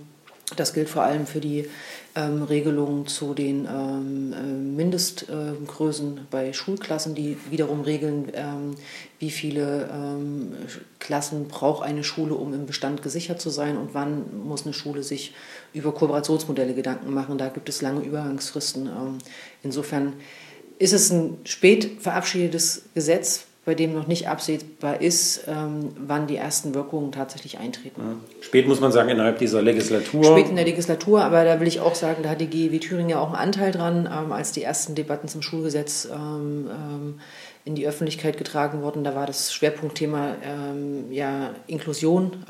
Das 0.55 0.73
gilt 0.73 0.89
vor 0.89 1.03
allem 1.03 1.25
für 1.25 1.39
die 1.39 1.67
ähm, 2.15 2.43
Regelungen 2.43 3.07
zu 3.07 3.33
den 3.33 3.65
ähm, 3.65 4.33
äh, 4.33 4.43
Mindestgrößen 4.43 6.17
äh, 6.17 6.21
bei 6.29 6.53
Schulklassen, 6.53 7.15
die 7.15 7.37
wiederum 7.49 7.81
regeln, 7.81 8.31
ähm, 8.33 8.75
wie 9.19 9.31
viele 9.31 9.89
ähm, 9.91 10.53
Klassen 10.99 11.47
braucht 11.47 11.83
eine 11.83 12.03
Schule, 12.03 12.35
um 12.35 12.53
im 12.53 12.65
Bestand 12.65 13.01
gesichert 13.01 13.41
zu 13.41 13.49
sein 13.49 13.77
und 13.77 13.93
wann 13.93 14.45
muss 14.45 14.65
eine 14.65 14.73
Schule 14.73 15.03
sich 15.03 15.33
über 15.73 15.93
Kooperationsmodelle 15.93 16.75
Gedanken 16.75 17.13
machen. 17.13 17.37
Da 17.37 17.49
gibt 17.49 17.67
es 17.67 17.81
lange 17.81 18.01
Übergangsfristen. 18.01 18.89
insofern 19.63 20.13
ist 20.77 20.93
es 20.93 21.09
ein 21.11 21.37
spät 21.45 22.01
verabschiedetes 22.01 22.83
Gesetz, 22.93 23.45
bei 23.66 23.76
dem 23.76 23.93
noch 23.93 24.07
nicht 24.07 24.28
absehbar 24.28 24.99
ist, 24.99 25.45
ähm, 25.47 25.93
wann 25.97 26.28
die 26.28 26.36
ersten 26.36 26.76
Wirkungen 26.76 27.14
tatsächlich 27.14 27.59
eintreten. 27.59 28.01
Spät 28.41 28.68
muss 28.68 28.82
man 28.82 28.91
sagen, 28.91 29.07
innerhalb 29.07 29.39
dieser 29.39 29.61
Legislatur. 29.61 30.26
Spät 30.26 30.49
in 30.49 30.57
der 30.57 30.66
Legislatur, 30.66 31.24
aber 31.24 31.45
da 31.45 31.61
will 31.61 31.68
ich 31.68 31.80
auch 31.80 31.95
sagen, 31.95 32.24
da 32.24 32.30
hat 32.30 32.41
die 32.41 32.47
GEW 32.47 32.80
Thüringen 32.80 33.09
ja 33.09 33.20
auch 33.20 33.28
einen 33.28 33.36
Anteil 33.36 33.72
dran, 33.72 34.09
ähm, 34.11 34.34
als 34.34 34.51
die 34.51 34.64
ersten 34.64 34.95
Debatten 34.95 35.30
zum 35.30 35.41
Schulgesetz 35.41 36.09
ähm, 36.14 37.20
in 37.64 37.76
die 37.76 37.88
Öffentlichkeit 37.88 38.38
getragen 38.38 38.82
wurden. 38.82 39.05
Da 39.05 39.16
war 39.16 39.26
das 39.26 39.53
Schwerpunktthema 39.53 40.36
ja 41.09 41.51
Inklusion. 41.68 42.43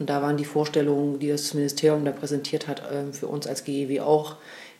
Und 0.00 0.10
da 0.10 0.20
waren 0.20 0.36
die 0.36 0.44
Vorstellungen, 0.44 1.20
die 1.20 1.28
das 1.28 1.54
Ministerium 1.54 2.04
da 2.04 2.10
präsentiert 2.10 2.66
hat, 2.66 2.82
für 3.12 3.28
uns 3.28 3.46
als 3.46 3.62
GEW 3.62 4.00
auch 4.00 4.34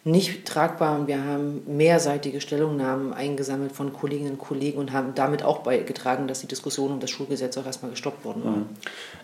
nicht 0.07 0.45
tragbar 0.45 0.97
und 1.01 1.09
wir 1.09 1.25
haben 1.25 1.63
mehrseitige 1.67 2.41
Stellungnahmen 2.41 3.13
eingesammelt 3.13 3.73
von 3.73 3.93
Kolleginnen 3.93 4.33
und 4.33 4.39
Kollegen 4.39 4.79
und 4.79 4.93
haben 4.93 5.17
damit 5.17 5.43
auch 5.43 5.59
beigetragen, 5.59 6.29
dass 6.29 6.41
die 6.41 6.47
Diskussion 6.47 6.93
um 6.93 7.01
das 7.01 7.11
Schulgesetz 7.11 7.59
auch 7.59 7.67
erstmal 7.67 7.91
gestoppt 7.91 8.25
worden 8.25 8.45
war. 8.45 8.53
Mhm. 8.53 8.67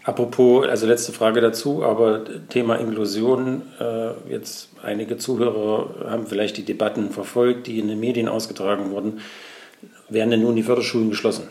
Apropos, 0.02 0.66
also 0.66 0.86
letzte 0.86 1.12
Frage 1.12 1.40
dazu, 1.40 1.84
aber 1.84 2.24
Thema 2.48 2.80
Inklusion, 2.80 3.62
äh, 3.78 4.10
jetzt 4.28 4.70
einige 4.82 5.18
Zuhörer 5.18 6.10
haben 6.10 6.26
vielleicht 6.26 6.56
die 6.56 6.64
Debatten 6.64 7.10
verfolgt, 7.10 7.68
die 7.68 7.78
in 7.78 7.86
den 7.86 8.00
Medien 8.00 8.28
ausgetragen 8.28 8.90
wurden. 8.90 9.20
Werden 10.08 10.30
denn 10.30 10.42
nun 10.42 10.56
die 10.56 10.64
Förderschulen 10.64 11.10
geschlossen? 11.10 11.46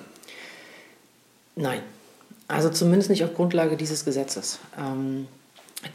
Nein, 1.55 1.79
also 2.49 2.69
zumindest 2.69 3.09
nicht 3.09 3.23
auf 3.23 3.34
Grundlage 3.34 3.77
dieses 3.77 4.03
Gesetzes. 4.03 4.59
Ähm, 4.77 5.27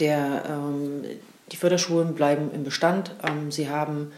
der, 0.01 0.43
ähm, 0.49 1.05
die 1.53 1.57
Förderschulen 1.57 2.15
bleiben 2.15 2.51
im 2.53 2.65
Bestand. 2.65 3.15
Ähm, 3.27 3.51
sie 3.51 3.69
haben 3.69 4.13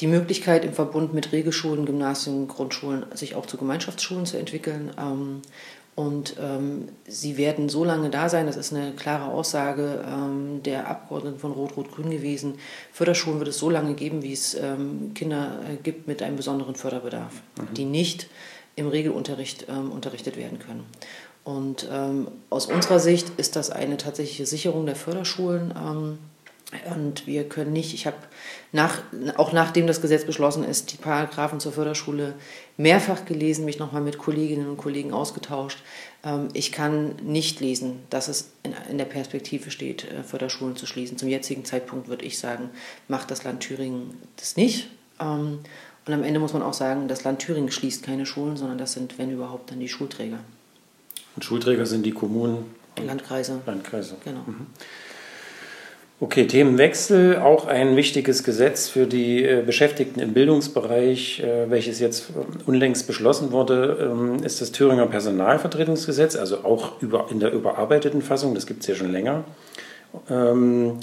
die 0.00 0.06
Möglichkeit, 0.06 0.64
im 0.64 0.72
Verbund 0.72 1.12
mit 1.12 1.32
Regelschulen, 1.32 1.84
Gymnasien, 1.84 2.48
Grundschulen 2.48 3.04
sich 3.14 3.34
auch 3.34 3.46
zu 3.46 3.56
Gemeinschaftsschulen 3.56 4.26
zu 4.26 4.38
entwickeln. 4.38 4.90
Ähm, 4.98 5.42
und 5.94 6.36
ähm, 6.40 6.88
sie 7.06 7.36
werden 7.36 7.68
so 7.68 7.84
lange 7.84 8.08
da 8.08 8.28
sein, 8.28 8.46
das 8.46 8.56
ist 8.56 8.72
eine 8.72 8.92
klare 8.92 9.30
Aussage 9.30 10.02
ähm, 10.06 10.62
der 10.62 10.88
Abgeordneten 10.88 11.38
von 11.38 11.52
Rot-Rot-Grün 11.52 12.10
gewesen. 12.10 12.54
Förderschulen 12.92 13.38
wird 13.38 13.50
es 13.50 13.58
so 13.58 13.68
lange 13.68 13.94
geben, 13.94 14.22
wie 14.22 14.32
es 14.32 14.54
ähm, 14.54 15.12
Kinder 15.14 15.60
äh, 15.68 15.76
gibt 15.76 16.06
mit 16.06 16.22
einem 16.22 16.36
besonderen 16.36 16.74
Förderbedarf, 16.74 17.34
mhm. 17.58 17.74
die 17.74 17.84
nicht 17.84 18.28
im 18.76 18.88
Regelunterricht 18.88 19.66
ähm, 19.68 19.90
unterrichtet 19.90 20.36
werden 20.36 20.58
können. 20.58 20.84
Und 21.42 21.88
aus 22.50 22.66
unserer 22.66 23.00
Sicht 23.00 23.32
ist 23.38 23.56
das 23.56 23.70
eine 23.70 23.96
tatsächliche 23.96 24.44
Sicherung 24.44 24.84
der 24.84 24.94
Förderschulen. 24.94 25.72
Und 26.94 27.26
wir 27.26 27.48
können 27.48 27.72
nicht, 27.72 27.94
ich 27.94 28.06
habe 28.06 28.16
nach, 28.70 29.02
auch 29.36 29.52
nachdem 29.52 29.88
das 29.88 30.00
Gesetz 30.00 30.24
beschlossen 30.24 30.62
ist, 30.62 30.92
die 30.92 30.96
Paragraphen 30.96 31.58
zur 31.58 31.72
Förderschule 31.72 32.34
mehrfach 32.76 33.24
gelesen, 33.24 33.64
mich 33.64 33.80
nochmal 33.80 34.02
mit 34.02 34.18
Kolleginnen 34.18 34.68
und 34.68 34.76
Kollegen 34.76 35.12
ausgetauscht. 35.12 35.78
Ähm, 36.24 36.48
ich 36.52 36.70
kann 36.70 37.16
nicht 37.22 37.60
lesen, 37.60 38.00
dass 38.08 38.28
es 38.28 38.52
in 38.88 38.98
der 38.98 39.04
Perspektive 39.04 39.72
steht, 39.72 40.04
äh, 40.04 40.22
Förderschulen 40.22 40.76
zu 40.76 40.86
schließen. 40.86 41.18
Zum 41.18 41.28
jetzigen 41.28 41.64
Zeitpunkt 41.64 42.08
würde 42.08 42.24
ich 42.24 42.38
sagen, 42.38 42.70
macht 43.08 43.30
das 43.32 43.42
Land 43.42 43.60
Thüringen 43.60 44.20
das 44.36 44.56
nicht. 44.56 44.88
Ähm, 45.18 45.58
und 46.06 46.14
am 46.14 46.22
Ende 46.22 46.38
muss 46.38 46.52
man 46.52 46.62
auch 46.62 46.74
sagen, 46.74 47.08
das 47.08 47.24
Land 47.24 47.40
Thüringen 47.40 47.70
schließt 47.70 48.04
keine 48.04 48.26
Schulen, 48.26 48.56
sondern 48.56 48.78
das 48.78 48.92
sind, 48.92 49.18
wenn 49.18 49.30
überhaupt, 49.30 49.70
dann 49.72 49.80
die 49.80 49.88
Schulträger. 49.88 50.38
Und 51.34 51.44
Schulträger 51.44 51.86
sind 51.86 52.06
die 52.06 52.12
Kommunen? 52.12 52.74
Landkreise. 52.96 53.60
Landkreise. 53.66 54.16
Genau. 54.24 54.42
Mhm. 54.46 54.66
Okay, 56.22 56.46
Themenwechsel, 56.46 57.38
auch 57.38 57.66
ein 57.66 57.96
wichtiges 57.96 58.44
Gesetz 58.44 58.90
für 58.90 59.06
die 59.06 59.42
äh, 59.42 59.62
Beschäftigten 59.64 60.20
im 60.20 60.34
Bildungsbereich, 60.34 61.40
äh, 61.42 61.70
welches 61.70 61.98
jetzt 61.98 62.26
unlängst 62.66 63.06
beschlossen 63.06 63.52
wurde, 63.52 63.96
ähm, 64.12 64.44
ist 64.44 64.60
das 64.60 64.70
Thüringer 64.70 65.06
Personalvertretungsgesetz, 65.06 66.36
also 66.36 66.58
auch 66.58 67.00
in 67.30 67.40
der 67.40 67.52
überarbeiteten 67.52 68.20
Fassung, 68.20 68.54
das 68.54 68.66
gibt 68.66 68.82
es 68.82 68.88
ja 68.88 68.94
schon 68.96 69.10
länger. 69.10 69.44
Ähm, 70.28 71.00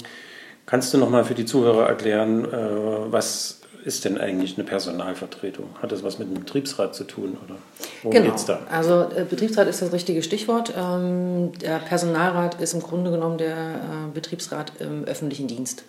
kannst 0.66 0.94
du 0.94 0.98
nochmal 0.98 1.24
für 1.24 1.34
die 1.34 1.46
Zuhörer 1.46 1.88
erklären, 1.88 2.44
äh, 2.44 3.10
was 3.10 3.62
ist 3.88 4.04
denn 4.04 4.18
eigentlich 4.18 4.56
eine 4.58 4.64
Personalvertretung? 4.64 5.70
Hat 5.80 5.90
das 5.90 6.02
was 6.02 6.18
mit 6.18 6.28
dem 6.28 6.44
Betriebsrat 6.44 6.94
zu 6.94 7.04
tun 7.04 7.38
oder 7.42 7.56
worum 8.02 8.12
genau. 8.12 8.30
geht's 8.30 8.44
da? 8.44 8.60
Also 8.70 9.06
äh, 9.16 9.24
Betriebsrat 9.28 9.66
ist 9.66 9.80
das 9.80 9.92
richtige 9.92 10.22
Stichwort. 10.22 10.74
Ähm, 10.76 11.52
der 11.58 11.78
Personalrat 11.78 12.60
ist 12.60 12.74
im 12.74 12.82
Grunde 12.82 13.10
genommen 13.10 13.38
der 13.38 13.56
äh, 13.56 14.12
Betriebsrat 14.12 14.72
im 14.78 15.04
öffentlichen 15.04 15.48
Dienst. 15.48 15.84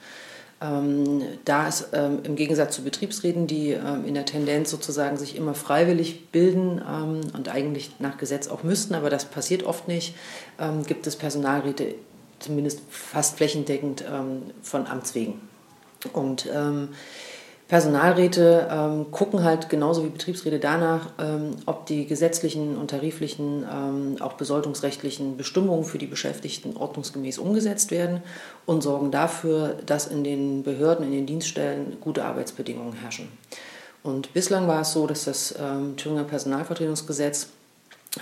Ähm, 0.61 1.23
da 1.43 1.67
ist 1.67 1.89
ähm, 1.91 2.19
im 2.23 2.37
Gegensatz 2.37 2.75
zu 2.75 2.83
Betriebsräten, 2.83 3.47
die 3.47 3.71
ähm, 3.71 4.05
in 4.05 4.13
der 4.13 4.25
Tendenz 4.25 4.71
sozusagen 4.71 5.17
sich 5.17 5.35
immer 5.35 5.53
freiwillig 5.53 6.31
bilden 6.31 6.81
ähm, 6.81 7.21
und 7.35 7.49
eigentlich 7.49 7.91
nach 7.99 8.17
Gesetz 8.17 8.47
auch 8.47 8.63
müssten, 8.63 8.95
aber 8.95 9.09
das 9.09 9.25
passiert 9.25 9.63
oft 9.63 9.89
nicht, 9.89 10.15
ähm, 10.57 10.85
gibt 10.85 11.05
es 11.05 11.17
Personalräte 11.17 11.95
zumindest 12.39 12.79
fast 12.89 13.35
flächendeckend 13.35 14.05
von 14.61 14.87
Amts 14.87 15.13
wegen. 15.13 15.41
Und 16.13 16.47
Personalräte 17.69 18.67
ähm, 18.71 19.11
gucken 19.11 19.43
halt 19.43 19.69
genauso 19.69 20.03
wie 20.03 20.09
Betriebsräte 20.09 20.57
danach, 20.57 21.11
ähm, 21.19 21.51
ob 21.67 21.85
die 21.85 22.07
gesetzlichen 22.07 22.75
und 22.75 22.89
tariflichen, 22.89 23.63
ähm, 23.71 24.17
auch 24.21 24.33
besoldungsrechtlichen 24.33 25.37
Bestimmungen 25.37 25.83
für 25.83 25.99
die 25.99 26.07
Beschäftigten 26.07 26.75
ordnungsgemäß 26.75 27.37
umgesetzt 27.37 27.91
werden 27.91 28.23
und 28.65 28.81
sorgen 28.81 29.11
dafür, 29.11 29.75
dass 29.85 30.07
in 30.07 30.23
den 30.23 30.63
Behörden, 30.63 31.05
in 31.05 31.11
den 31.11 31.27
Dienststellen 31.27 31.97
gute 32.01 32.25
Arbeitsbedingungen 32.25 32.93
herrschen. 32.93 33.27
Und 34.01 34.33
bislang 34.33 34.67
war 34.67 34.81
es 34.81 34.93
so, 34.93 35.05
dass 35.05 35.25
das 35.25 35.53
ähm, 35.61 35.95
Thüringer 35.95 36.23
Personalvertretungsgesetz 36.23 37.49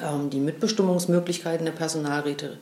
ähm, 0.04 0.30
die 0.30 0.42
Mitbestimmungsmöglichkeiten 0.42 1.66
der 1.66 1.72
Personalräte 1.72 2.58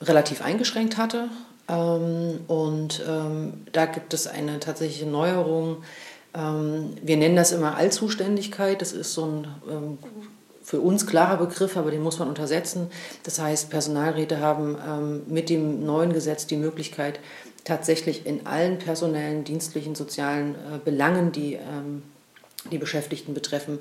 relativ 0.00 0.42
eingeschränkt 0.42 0.96
hatte. 0.96 1.28
Ähm, 1.68 2.40
und 2.46 3.02
ähm, 3.06 3.66
da 3.72 3.86
gibt 3.86 4.14
es 4.14 4.26
eine 4.26 4.58
tatsächliche 4.60 5.06
Neuerung. 5.06 5.78
Ähm, 6.34 6.94
wir 7.02 7.16
nennen 7.16 7.36
das 7.36 7.52
immer 7.52 7.76
Allzuständigkeit. 7.76 8.80
Das 8.80 8.92
ist 8.92 9.12
so 9.12 9.24
ein 9.26 9.46
ähm, 9.70 9.98
für 10.62 10.80
uns 10.80 11.06
klarer 11.06 11.38
Begriff, 11.38 11.78
aber 11.78 11.90
den 11.90 12.02
muss 12.02 12.18
man 12.18 12.28
untersetzen. 12.28 12.90
Das 13.22 13.38
heißt, 13.38 13.70
Personalräte 13.70 14.40
haben 14.40 14.76
ähm, 14.86 15.22
mit 15.26 15.48
dem 15.48 15.84
neuen 15.84 16.12
Gesetz 16.12 16.46
die 16.46 16.58
Möglichkeit, 16.58 17.20
tatsächlich 17.64 18.26
in 18.26 18.46
allen 18.46 18.78
personellen, 18.78 19.44
dienstlichen, 19.44 19.94
sozialen 19.94 20.54
äh, 20.54 20.78
Belangen, 20.84 21.32
die 21.32 21.54
ähm, 21.54 22.02
die 22.72 22.78
Beschäftigten 22.78 23.34
betreffen, 23.34 23.78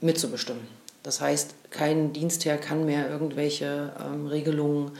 mitzubestimmen. 0.00 0.62
Das 1.02 1.20
heißt, 1.20 1.54
kein 1.70 2.12
Dienstherr 2.12 2.58
kann 2.58 2.84
mehr 2.84 3.08
irgendwelche 3.10 3.92
Regelungen 4.30 4.92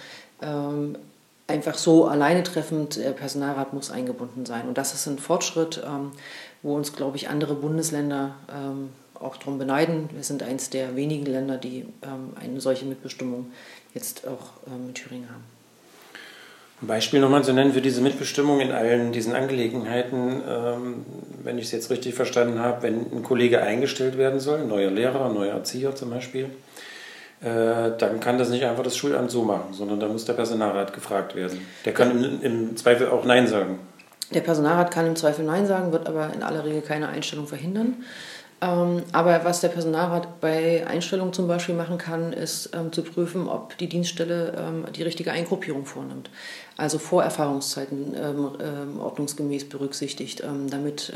einfach 1.46 1.76
so 1.76 2.06
alleine 2.06 2.42
treffend, 2.42 2.96
der 2.96 3.10
Personalrat 3.10 3.72
muss 3.72 3.90
eingebunden 3.90 4.46
sein. 4.46 4.68
Und 4.68 4.78
das 4.78 4.94
ist 4.94 5.06
ein 5.06 5.18
Fortschritt, 5.18 5.82
ähm, 5.84 6.12
wo 6.62 6.74
uns, 6.74 6.92
glaube 6.92 7.16
ich, 7.16 7.28
andere 7.28 7.54
Bundesländer 7.54 8.34
ähm, 8.50 8.90
auch 9.14 9.36
darum 9.36 9.58
beneiden. 9.58 10.08
Wir 10.12 10.24
sind 10.24 10.42
eines 10.42 10.70
der 10.70 10.96
wenigen 10.96 11.26
Länder, 11.26 11.56
die 11.56 11.86
ähm, 12.02 12.32
eine 12.40 12.60
solche 12.60 12.84
Mitbestimmung 12.86 13.52
jetzt 13.94 14.26
auch 14.26 14.50
in 14.66 14.94
Thüringen 14.94 15.28
haben. 15.28 15.44
Ein 16.80 16.86
Beispiel 16.88 17.20
nochmal 17.20 17.44
zu 17.44 17.52
nennen 17.52 17.72
für 17.72 17.82
diese 17.82 18.00
Mitbestimmung 18.00 18.60
in 18.60 18.72
allen 18.72 19.12
diesen 19.12 19.34
Angelegenheiten, 19.34 20.40
wenn 21.44 21.58
ich 21.58 21.66
es 21.66 21.72
jetzt 21.72 21.90
richtig 21.90 22.14
verstanden 22.14 22.58
habe, 22.58 22.82
wenn 22.82 23.12
ein 23.12 23.22
Kollege 23.22 23.60
eingestellt 23.62 24.18
werden 24.18 24.40
soll, 24.40 24.64
neuer 24.64 24.90
Lehrer, 24.90 25.28
neuer 25.28 25.52
Erzieher 25.52 25.94
zum 25.94 26.10
Beispiel, 26.10 26.46
äh, 26.46 26.48
dann 27.42 28.20
kann 28.20 28.38
das 28.38 28.50
nicht 28.50 28.64
einfach 28.64 28.84
das 28.84 28.96
Schulamt 28.96 29.30
so 29.30 29.42
machen, 29.42 29.72
sondern 29.72 29.98
da 29.98 30.06
muss 30.06 30.24
der 30.24 30.34
Personalrat 30.34 30.92
gefragt 30.92 31.34
werden. 31.34 31.66
Der 31.84 31.92
kann 31.92 32.24
im, 32.24 32.42
im, 32.42 32.76
Zweifel 32.76 33.08
auch 33.08 33.24
Nein 33.24 33.48
sagen. 33.48 33.80
Der 34.32 34.42
Personalrat 34.42 34.92
kann 34.92 35.06
im 35.06 35.16
Zweifel 35.16 35.44
Nein 35.44 35.66
sagen, 35.66 35.92
wird 35.92 36.08
aber 36.08 36.30
in 36.34 36.42
aller 36.42 36.64
Regel 36.64 36.82
keine 36.82 37.08
Einstellung 37.08 37.48
verhindern. 37.48 37.96
Ähm, 38.62 39.02
aber 39.10 39.44
was 39.44 39.60
der 39.60 39.68
Personalrat 39.68 40.40
bei 40.40 40.86
Einstellungen 40.86 41.32
zum 41.32 41.48
Beispiel 41.48 41.74
machen 41.74 41.98
kann, 41.98 42.32
ist 42.32 42.70
ähm, 42.74 42.92
zu 42.92 43.02
prüfen, 43.02 43.48
ob 43.48 43.76
die 43.78 43.88
Dienststelle 43.88 44.54
ähm, 44.56 44.86
die 44.94 45.02
richtige 45.02 45.32
Eingruppierung 45.32 45.84
vornimmt. 45.84 46.30
Also 46.76 46.98
Vorerfahrungszeiten 46.98 48.16
ordnungsgemäß 48.98 49.68
berücksichtigt, 49.68 50.42
damit 50.70 51.12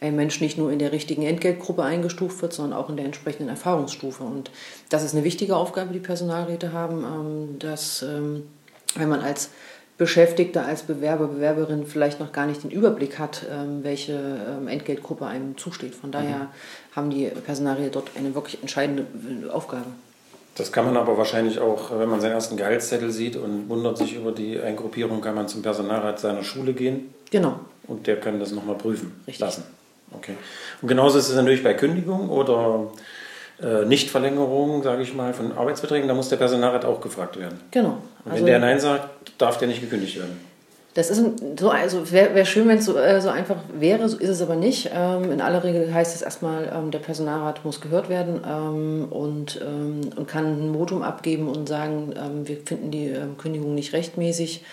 ein 0.00 0.16
Mensch 0.16 0.40
nicht 0.40 0.56
nur 0.56 0.72
in 0.72 0.78
der 0.78 0.92
richtigen 0.92 1.24
Entgeltgruppe 1.24 1.82
eingestuft 1.82 2.40
wird, 2.40 2.54
sondern 2.54 2.76
auch 2.78 2.88
in 2.88 2.96
der 2.96 3.04
entsprechenden 3.04 3.50
Erfahrungsstufe. 3.50 4.24
Und 4.24 4.50
das 4.88 5.04
ist 5.04 5.14
eine 5.14 5.24
wichtige 5.24 5.56
Aufgabe, 5.56 5.92
die 5.92 6.00
Personalräte 6.00 6.72
haben, 6.72 7.58
dass 7.58 8.02
wenn 8.02 9.08
man 9.08 9.20
als 9.20 9.50
Beschäftigter 9.98 10.64
als 10.64 10.84
Bewerber, 10.84 11.26
Bewerberin 11.26 11.84
vielleicht 11.84 12.20
noch 12.20 12.30
gar 12.30 12.46
nicht 12.46 12.62
den 12.62 12.70
Überblick 12.70 13.18
hat, 13.18 13.44
ähm, 13.52 13.80
welche 13.82 14.12
ähm, 14.12 14.68
Entgeltgruppe 14.68 15.26
einem 15.26 15.58
zusteht. 15.58 15.94
Von 15.94 16.12
daher 16.12 16.38
mhm. 16.38 16.96
haben 16.96 17.10
die 17.10 17.26
Personalie 17.26 17.90
dort 17.90 18.12
eine 18.16 18.32
wirklich 18.34 18.60
entscheidende 18.60 19.02
äh, 19.02 19.50
Aufgabe. 19.50 19.86
Das 20.54 20.70
kann 20.70 20.86
man 20.86 20.96
aber 20.96 21.18
wahrscheinlich 21.18 21.58
auch, 21.58 21.90
wenn 21.98 22.08
man 22.08 22.20
seinen 22.20 22.32
ersten 22.32 22.56
Gehaltszettel 22.56 23.10
sieht 23.10 23.36
und 23.36 23.68
wundert 23.68 23.98
sich 23.98 24.14
über 24.14 24.30
die 24.30 24.60
Eingruppierung, 24.60 25.20
kann 25.20 25.34
man 25.34 25.48
zum 25.48 25.62
Personalrat 25.62 26.20
seiner 26.20 26.44
Schule 26.44 26.72
gehen. 26.72 27.12
Genau. 27.30 27.58
Und 27.88 28.06
der 28.06 28.20
kann 28.20 28.38
das 28.38 28.52
nochmal 28.52 28.76
prüfen 28.76 29.12
Richtig. 29.26 29.40
lassen. 29.40 29.64
Okay. 30.12 30.34
Und 30.80 30.88
genauso 30.88 31.18
ist 31.18 31.28
es 31.28 31.34
natürlich 31.34 31.62
bei 31.62 31.74
Kündigung 31.74 32.28
oder 32.28 32.92
äh, 33.60 33.84
Nichtverlängerung, 33.84 34.82
sage 34.82 35.02
ich 35.02 35.14
mal, 35.14 35.34
von 35.34 35.56
Arbeitsverträgen. 35.56 36.06
Da 36.06 36.14
muss 36.14 36.28
der 36.28 36.36
Personalrat 36.36 36.84
auch 36.84 37.00
gefragt 37.00 37.38
werden. 37.38 37.60
Genau. 37.70 37.98
Und 38.30 38.36
wenn 38.38 38.46
der 38.46 38.58
Nein 38.58 38.80
sagt, 38.80 39.32
darf 39.38 39.58
der 39.58 39.68
nicht 39.68 39.80
gekündigt 39.80 40.18
werden. 40.18 40.48
Das 40.98 41.10
ist 41.10 41.22
so, 41.60 41.70
also 41.70 42.10
wäre 42.10 42.34
wär 42.34 42.44
schön, 42.44 42.66
wenn 42.66 42.78
es 42.78 42.86
so, 42.86 42.96
äh, 42.96 43.20
so 43.20 43.28
einfach 43.28 43.58
wäre, 43.72 44.08
so 44.08 44.16
ist 44.16 44.30
es 44.30 44.42
aber 44.42 44.56
nicht. 44.56 44.90
Ähm, 44.92 45.30
in 45.30 45.40
aller 45.40 45.62
Regel 45.62 45.94
heißt 45.94 46.12
es 46.12 46.22
erstmal, 46.22 46.72
ähm, 46.74 46.90
der 46.90 46.98
Personalrat 46.98 47.64
muss 47.64 47.80
gehört 47.80 48.08
werden 48.08 48.40
ähm, 48.44 49.06
und, 49.08 49.60
ähm, 49.64 50.10
und 50.16 50.26
kann 50.26 50.70
ein 50.70 50.74
Votum 50.74 51.02
abgeben 51.02 51.48
und 51.48 51.68
sagen, 51.68 52.14
ähm, 52.16 52.48
wir 52.48 52.56
finden 52.64 52.90
die 52.90 53.10
ähm, 53.10 53.38
Kündigung 53.38 53.76
nicht 53.76 53.92
rechtmäßig. 53.92 54.64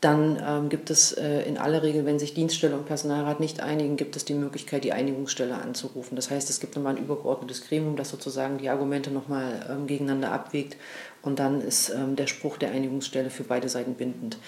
dann 0.00 0.68
gibt 0.68 0.90
es 0.90 1.12
äh, 1.12 1.42
in 1.42 1.58
aller 1.58 1.82
Regel, 1.82 2.06
wenn 2.06 2.20
sich 2.20 2.34
Dienststelle 2.34 2.76
und 2.76 2.86
Personalrat 2.86 3.40
nicht 3.40 3.60
einigen, 3.60 3.96
gibt 3.96 4.14
es 4.14 4.24
die 4.24 4.34
Möglichkeit, 4.34 4.84
die 4.84 4.92
Einigungsstelle 4.92 5.54
anzurufen. 5.54 6.14
Das 6.14 6.30
heißt, 6.30 6.48
es 6.50 6.60
gibt 6.60 6.76
nochmal 6.76 6.94
ein 6.94 7.02
übergeordnetes 7.02 7.66
Gremium, 7.66 7.96
das 7.96 8.10
sozusagen 8.10 8.58
die 8.58 8.68
Argumente 8.68 9.10
nochmal 9.10 9.76
gegeneinander 9.88 10.30
abwägt 10.30 10.76
und 11.22 11.38
dann 11.38 11.60
ist 11.60 11.92
der 12.16 12.26
Spruch 12.26 12.56
der 12.56 12.72
Einigungsstelle 12.72 13.30
für 13.30 13.44
beide 13.44 13.68
Seiten 13.68 13.94
bindend. 13.94 14.38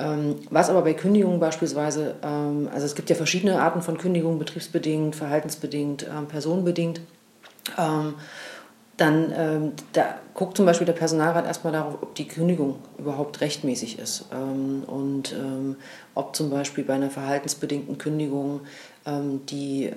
Ähm, 0.00 0.36
was 0.48 0.70
aber 0.70 0.82
bei 0.82 0.94
Kündigungen 0.94 1.40
beispielsweise, 1.40 2.14
ähm, 2.22 2.70
also 2.72 2.86
es 2.86 2.94
gibt 2.94 3.10
ja 3.10 3.16
verschiedene 3.16 3.60
Arten 3.60 3.82
von 3.82 3.98
Kündigungen, 3.98 4.38
betriebsbedingt, 4.38 5.14
verhaltensbedingt, 5.14 6.06
ähm, 6.08 6.26
personenbedingt. 6.26 7.02
Dann 9.00 9.72
da 9.92 10.16
guckt 10.34 10.56
zum 10.56 10.66
Beispiel 10.66 10.86
der 10.86 10.92
Personalrat 10.94 11.46
erstmal 11.46 11.72
darauf, 11.72 11.94
ob 12.02 12.14
die 12.14 12.28
Kündigung 12.28 12.76
überhaupt 12.98 13.40
rechtmäßig 13.40 13.98
ist 13.98 14.26
und 14.30 15.34
ob 16.14 16.36
zum 16.36 16.50
Beispiel 16.50 16.84
bei 16.84 16.94
einer 16.94 17.10
verhaltensbedingten 17.10 17.98
Kündigung 17.98 18.60
die, 19.48 19.90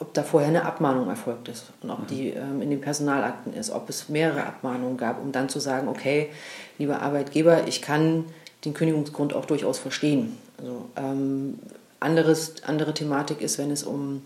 ob 0.00 0.14
da 0.14 0.22
vorher 0.22 0.48
eine 0.48 0.64
Abmahnung 0.64 1.08
erfolgt 1.08 1.48
ist 1.48 1.66
und 1.82 1.90
ob 1.90 2.06
die 2.08 2.30
in 2.30 2.70
den 2.70 2.80
Personalakten 2.80 3.52
ist, 3.52 3.70
ob 3.70 3.88
es 3.88 4.08
mehrere 4.08 4.46
Abmahnungen 4.46 4.96
gab, 4.96 5.22
um 5.22 5.32
dann 5.32 5.48
zu 5.48 5.60
sagen, 5.60 5.88
okay, 5.88 6.30
lieber 6.78 7.02
Arbeitgeber, 7.02 7.66
ich 7.68 7.82
kann 7.82 8.24
den 8.64 8.74
Kündigungsgrund 8.74 9.34
auch 9.34 9.44
durchaus 9.44 9.78
verstehen. 9.78 10.38
Also, 10.58 10.88
ähm, 10.96 11.58
anderes, 12.00 12.54
andere 12.66 12.94
Thematik 12.94 13.40
ist, 13.40 13.58
wenn 13.58 13.70
es 13.70 13.82
um 13.82 14.22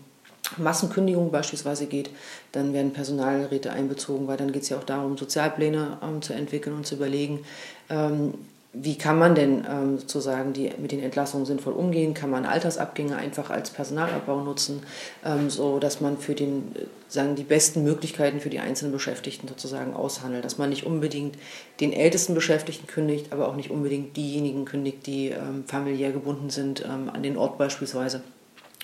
Massenkündigungen 0.57 1.31
beispielsweise 1.31 1.85
geht, 1.85 2.09
dann 2.51 2.73
werden 2.73 2.93
Personalräte 2.93 3.71
einbezogen, 3.71 4.27
weil 4.27 4.37
dann 4.37 4.51
geht 4.51 4.63
es 4.63 4.69
ja 4.69 4.77
auch 4.77 4.83
darum, 4.83 5.17
Sozialpläne 5.17 5.97
ähm, 6.03 6.21
zu 6.21 6.33
entwickeln 6.33 6.75
und 6.75 6.85
zu 6.85 6.95
überlegen, 6.95 7.45
ähm, 7.89 8.33
wie 8.71 8.99
kann 8.99 9.17
man 9.17 9.33
denn 9.33 9.65
ähm, 9.67 9.97
sozusagen 9.97 10.53
die, 10.53 10.71
mit 10.77 10.91
den 10.91 11.01
Entlassungen 11.01 11.47
sinnvoll 11.47 11.73
umgehen? 11.73 12.13
Kann 12.13 12.29
man 12.29 12.45
Altersabgänge 12.45 13.15
einfach 13.15 13.49
als 13.49 13.71
Personalabbau 13.71 14.41
nutzen, 14.41 14.83
ähm, 15.25 15.49
so 15.49 15.79
dass 15.79 16.01
man 16.01 16.19
für 16.19 16.35
den, 16.35 16.75
äh, 16.75 16.85
sagen, 17.07 17.35
die 17.35 17.43
besten 17.43 17.83
Möglichkeiten 17.83 18.39
für 18.39 18.51
die 18.51 18.59
einzelnen 18.59 18.91
Beschäftigten 18.91 19.47
sozusagen 19.47 19.95
aushandelt, 19.95 20.45
dass 20.45 20.59
man 20.59 20.69
nicht 20.69 20.85
unbedingt 20.85 21.35
den 21.79 21.93
ältesten 21.93 22.35
Beschäftigten 22.35 22.85
kündigt, 22.85 23.33
aber 23.33 23.47
auch 23.47 23.55
nicht 23.55 23.71
unbedingt 23.71 24.15
diejenigen 24.15 24.65
kündigt, 24.65 25.07
die 25.07 25.29
ähm, 25.29 25.63
familiär 25.65 26.11
gebunden 26.11 26.51
sind, 26.51 26.85
ähm, 26.85 27.09
an 27.11 27.23
den 27.23 27.37
Ort 27.37 27.57
beispielsweise. 27.57 28.21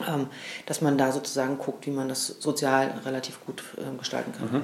Ähm, 0.02 0.28
dass 0.66 0.82
man 0.82 0.98
da 0.98 1.14
sozusagen 1.14 1.58
guckt, 1.58 1.88
wie 1.88 1.92
man 1.92 2.10
das 2.10 2.28
sozial 2.28 2.94
relativ 3.06 3.40
gut 3.46 3.64
äh, 3.78 3.98
gestalten 3.98 4.34
kann. 4.38 4.52
Mhm. 4.52 4.64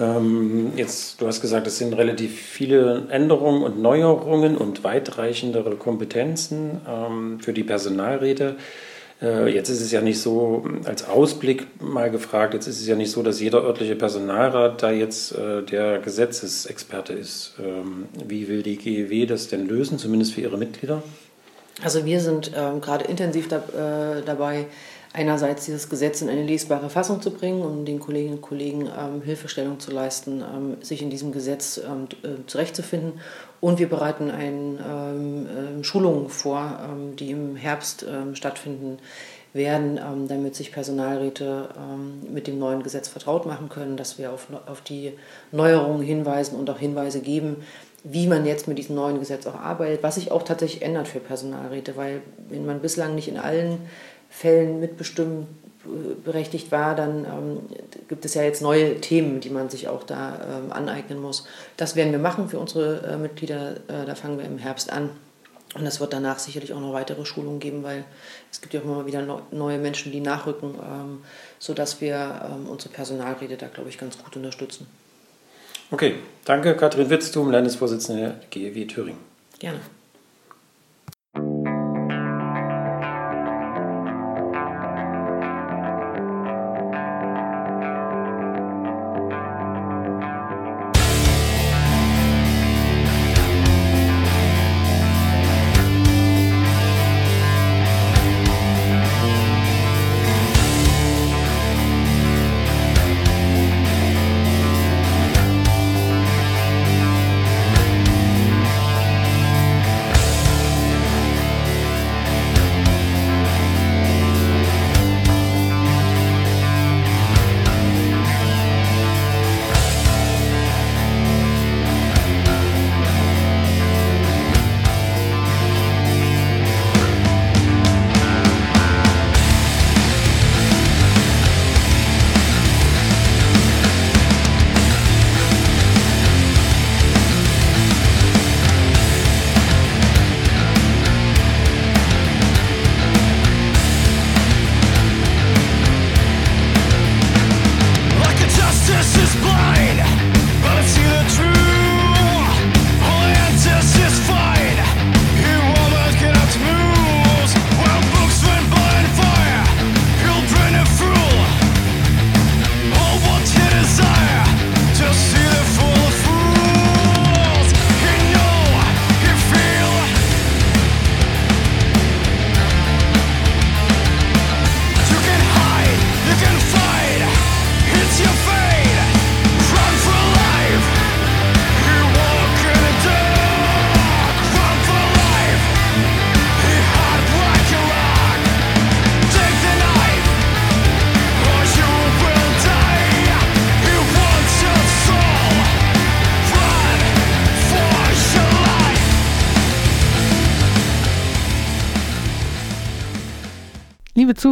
Ähm, 0.00 0.72
jetzt, 0.76 1.20
du 1.20 1.26
hast 1.26 1.42
gesagt, 1.42 1.66
es 1.66 1.76
sind 1.76 1.92
relativ 1.92 2.40
viele 2.40 3.08
Änderungen 3.10 3.62
und 3.62 3.82
Neuerungen 3.82 4.56
und 4.56 4.82
weitreichendere 4.82 5.76
Kompetenzen 5.76 6.80
ähm, 6.88 7.40
für 7.40 7.52
die 7.52 7.64
Personalräte. 7.64 8.56
Äh, 9.20 9.52
jetzt 9.52 9.68
ist 9.68 9.82
es 9.82 9.92
ja 9.92 10.00
nicht 10.00 10.20
so, 10.20 10.64
als 10.84 11.06
Ausblick 11.06 11.66
mal 11.78 12.10
gefragt, 12.10 12.54
jetzt 12.54 12.66
ist 12.66 12.80
es 12.80 12.86
ja 12.86 12.96
nicht 12.96 13.10
so, 13.10 13.22
dass 13.22 13.40
jeder 13.40 13.62
örtliche 13.62 13.94
Personalrat 13.94 14.82
da 14.82 14.90
jetzt 14.90 15.36
äh, 15.36 15.62
der 15.62 15.98
Gesetzesexperte 15.98 17.12
ist. 17.12 17.54
Ähm, 17.58 18.06
wie 18.26 18.48
will 18.48 18.62
die 18.62 18.78
GEW 18.78 19.26
das 19.26 19.48
denn 19.48 19.68
lösen, 19.68 19.98
zumindest 19.98 20.32
für 20.32 20.40
ihre 20.40 20.56
Mitglieder? 20.56 21.02
Also 21.82 22.04
wir 22.04 22.20
sind 22.20 22.52
ähm, 22.54 22.80
gerade 22.80 23.04
intensiv 23.06 23.48
da, 23.48 23.56
äh, 23.56 24.22
dabei, 24.22 24.66
einerseits 25.12 25.64
dieses 25.64 25.88
Gesetz 25.88 26.22
in 26.22 26.28
eine 26.28 26.44
lesbare 26.44 26.88
Fassung 26.88 27.20
zu 27.20 27.32
bringen, 27.32 27.62
um 27.62 27.84
den 27.84 27.98
Kolleginnen 27.98 28.36
und 28.36 28.42
Kollegen 28.42 28.86
ähm, 28.86 29.22
Hilfestellung 29.22 29.80
zu 29.80 29.90
leisten, 29.90 30.42
ähm, 30.42 30.76
sich 30.82 31.02
in 31.02 31.10
diesem 31.10 31.32
Gesetz 31.32 31.78
ähm, 31.78 32.06
äh, 32.22 32.46
zurechtzufinden. 32.46 33.14
Und 33.60 33.78
wir 33.78 33.88
bereiten 33.88 34.30
ein, 34.30 34.78
ähm, 34.88 35.80
äh, 35.80 35.84
Schulungen 35.84 36.28
vor, 36.28 36.78
ähm, 36.84 37.16
die 37.16 37.32
im 37.32 37.56
Herbst 37.56 38.06
ähm, 38.08 38.34
stattfinden 38.34 38.98
werden, 39.52 39.98
damit 40.28 40.54
sich 40.54 40.70
Personalräte 40.70 41.70
mit 42.32 42.46
dem 42.46 42.60
neuen 42.60 42.84
Gesetz 42.84 43.08
vertraut 43.08 43.46
machen 43.46 43.68
können, 43.68 43.96
dass 43.96 44.16
wir 44.16 44.30
auf, 44.30 44.46
auf 44.66 44.80
die 44.80 45.14
Neuerungen 45.50 46.02
hinweisen 46.02 46.54
und 46.54 46.70
auch 46.70 46.78
Hinweise 46.78 47.20
geben, 47.20 47.56
wie 48.04 48.26
man 48.26 48.46
jetzt 48.46 48.68
mit 48.68 48.78
diesem 48.78 48.96
neuen 48.96 49.18
Gesetz 49.18 49.46
auch 49.46 49.54
arbeitet, 49.54 50.02
was 50.02 50.14
sich 50.14 50.30
auch 50.30 50.42
tatsächlich 50.42 50.82
ändert 50.82 51.08
für 51.08 51.20
Personalräte, 51.20 51.96
weil 51.96 52.22
wenn 52.48 52.64
man 52.66 52.80
bislang 52.80 53.14
nicht 53.14 53.28
in 53.28 53.36
allen 53.36 53.78
Fällen 54.30 54.80
mitbestimmen 54.80 55.46
berechtigt 56.24 56.70
war, 56.72 56.94
dann 56.94 57.24
ähm, 57.24 57.60
gibt 58.08 58.24
es 58.24 58.34
ja 58.34 58.42
jetzt 58.42 58.60
neue 58.60 59.00
Themen, 59.00 59.40
die 59.40 59.50
man 59.50 59.70
sich 59.70 59.88
auch 59.88 60.02
da 60.02 60.38
ähm, 60.64 60.72
aneignen 60.72 61.20
muss. 61.20 61.46
Das 61.76 61.96
werden 61.96 62.12
wir 62.12 62.18
machen 62.18 62.48
für 62.48 62.58
unsere 62.58 63.02
äh, 63.06 63.16
Mitglieder. 63.16 63.76
Äh, 63.88 64.04
da 64.06 64.14
fangen 64.14 64.38
wir 64.38 64.44
im 64.44 64.58
Herbst 64.58 64.92
an. 64.92 65.10
Und 65.74 65.86
es 65.86 66.00
wird 66.00 66.12
danach 66.12 66.38
sicherlich 66.38 66.72
auch 66.72 66.80
noch 66.80 66.92
weitere 66.92 67.24
Schulungen 67.24 67.60
geben, 67.60 67.82
weil 67.82 68.04
es 68.50 68.60
gibt 68.60 68.74
ja 68.74 68.80
auch 68.80 68.84
immer 68.84 69.06
wieder 69.06 69.42
neue 69.52 69.78
Menschen, 69.78 70.10
die 70.10 70.20
nachrücken, 70.20 70.74
ähm, 70.74 71.22
sodass 71.58 72.00
wir 72.00 72.42
ähm, 72.44 72.68
unsere 72.68 72.92
Personalrede 72.92 73.56
da, 73.56 73.68
glaube 73.68 73.88
ich, 73.88 73.96
ganz 73.96 74.18
gut 74.18 74.36
unterstützen. 74.36 74.86
Okay, 75.90 76.14
danke 76.44 76.76
Katrin 76.76 77.10
Witztum, 77.10 77.50
Landesvorsitzende 77.50 78.20
der 78.20 78.40
GEW 78.50 78.86
Thüringen. 78.86 79.20
Gerne. 79.58 79.80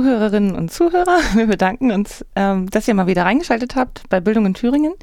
Zuhörerinnen 0.08 0.54
und 0.54 0.72
Zuhörer, 0.72 1.20
wir 1.34 1.46
bedanken 1.46 1.90
uns, 1.90 2.24
ähm, 2.34 2.70
dass 2.70 2.88
ihr 2.88 2.94
mal 2.94 3.06
wieder 3.06 3.24
reingeschaltet 3.24 3.76
habt 3.76 4.08
bei 4.08 4.20
Bildung 4.20 4.46
in 4.46 4.54
Thüringen. 4.54 4.94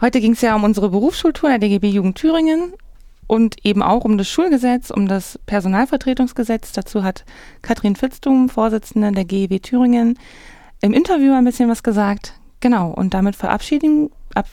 Heute 0.00 0.20
ging 0.20 0.32
es 0.32 0.40
ja 0.40 0.56
um 0.56 0.64
unsere 0.64 0.88
Berufsschultour 0.88 1.50
der 1.50 1.60
DGB 1.60 1.88
Jugend 1.90 2.18
Thüringen 2.18 2.72
und 3.28 3.64
eben 3.64 3.80
auch 3.80 4.04
um 4.04 4.18
das 4.18 4.28
Schulgesetz, 4.28 4.90
um 4.90 5.06
das 5.06 5.38
Personalvertretungsgesetz. 5.46 6.72
Dazu 6.72 7.04
hat 7.04 7.24
Katrin 7.62 7.94
Fitztum, 7.94 8.48
Vorsitzende 8.48 9.12
der 9.12 9.24
GEW 9.24 9.60
Thüringen, 9.60 10.18
im 10.80 10.92
Interview 10.92 11.34
ein 11.34 11.44
bisschen 11.44 11.68
was 11.68 11.84
gesagt. 11.84 12.34
Genau, 12.58 12.90
und 12.90 13.14
damit 13.14 13.36
verabschieden, 13.36 14.10
ab, 14.34 14.46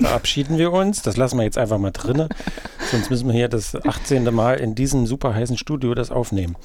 verabschieden 0.00 0.58
wir 0.58 0.72
uns. 0.72 1.02
Das 1.02 1.16
lassen 1.16 1.38
wir 1.38 1.44
jetzt 1.44 1.58
einfach 1.58 1.78
mal 1.78 1.92
drinne. 1.92 2.28
Sonst 2.90 3.08
müssen 3.08 3.28
wir 3.28 3.34
hier 3.34 3.48
das 3.48 3.76
18. 3.76 4.34
Mal 4.34 4.54
in 4.54 4.74
diesem 4.74 5.06
super 5.06 5.32
heißen 5.32 5.58
Studio 5.58 5.94
das 5.94 6.10
aufnehmen. 6.10 6.56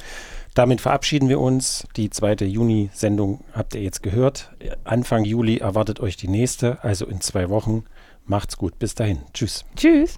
Damit 0.55 0.79
verabschieden 0.79 1.27
wir 1.27 1.39
uns. 1.39 1.85
Die 1.97 2.09
zweite 2.09 2.45
Juni-Sendung 2.45 3.43
habt 3.51 3.75
ihr 3.75 3.81
jetzt 3.81 4.01
gehört. 4.01 4.55
Anfang 4.85 5.25
Juli 5.25 5.57
erwartet 5.57 5.99
euch 5.99 6.15
die 6.15 6.29
nächste, 6.29 6.81
also 6.83 7.05
in 7.05 7.19
zwei 7.19 7.49
Wochen. 7.49 7.83
Macht's 8.25 8.57
gut. 8.57 8.79
Bis 8.79 8.95
dahin. 8.95 9.19
Tschüss. 9.33 9.65
Tschüss. 9.75 10.17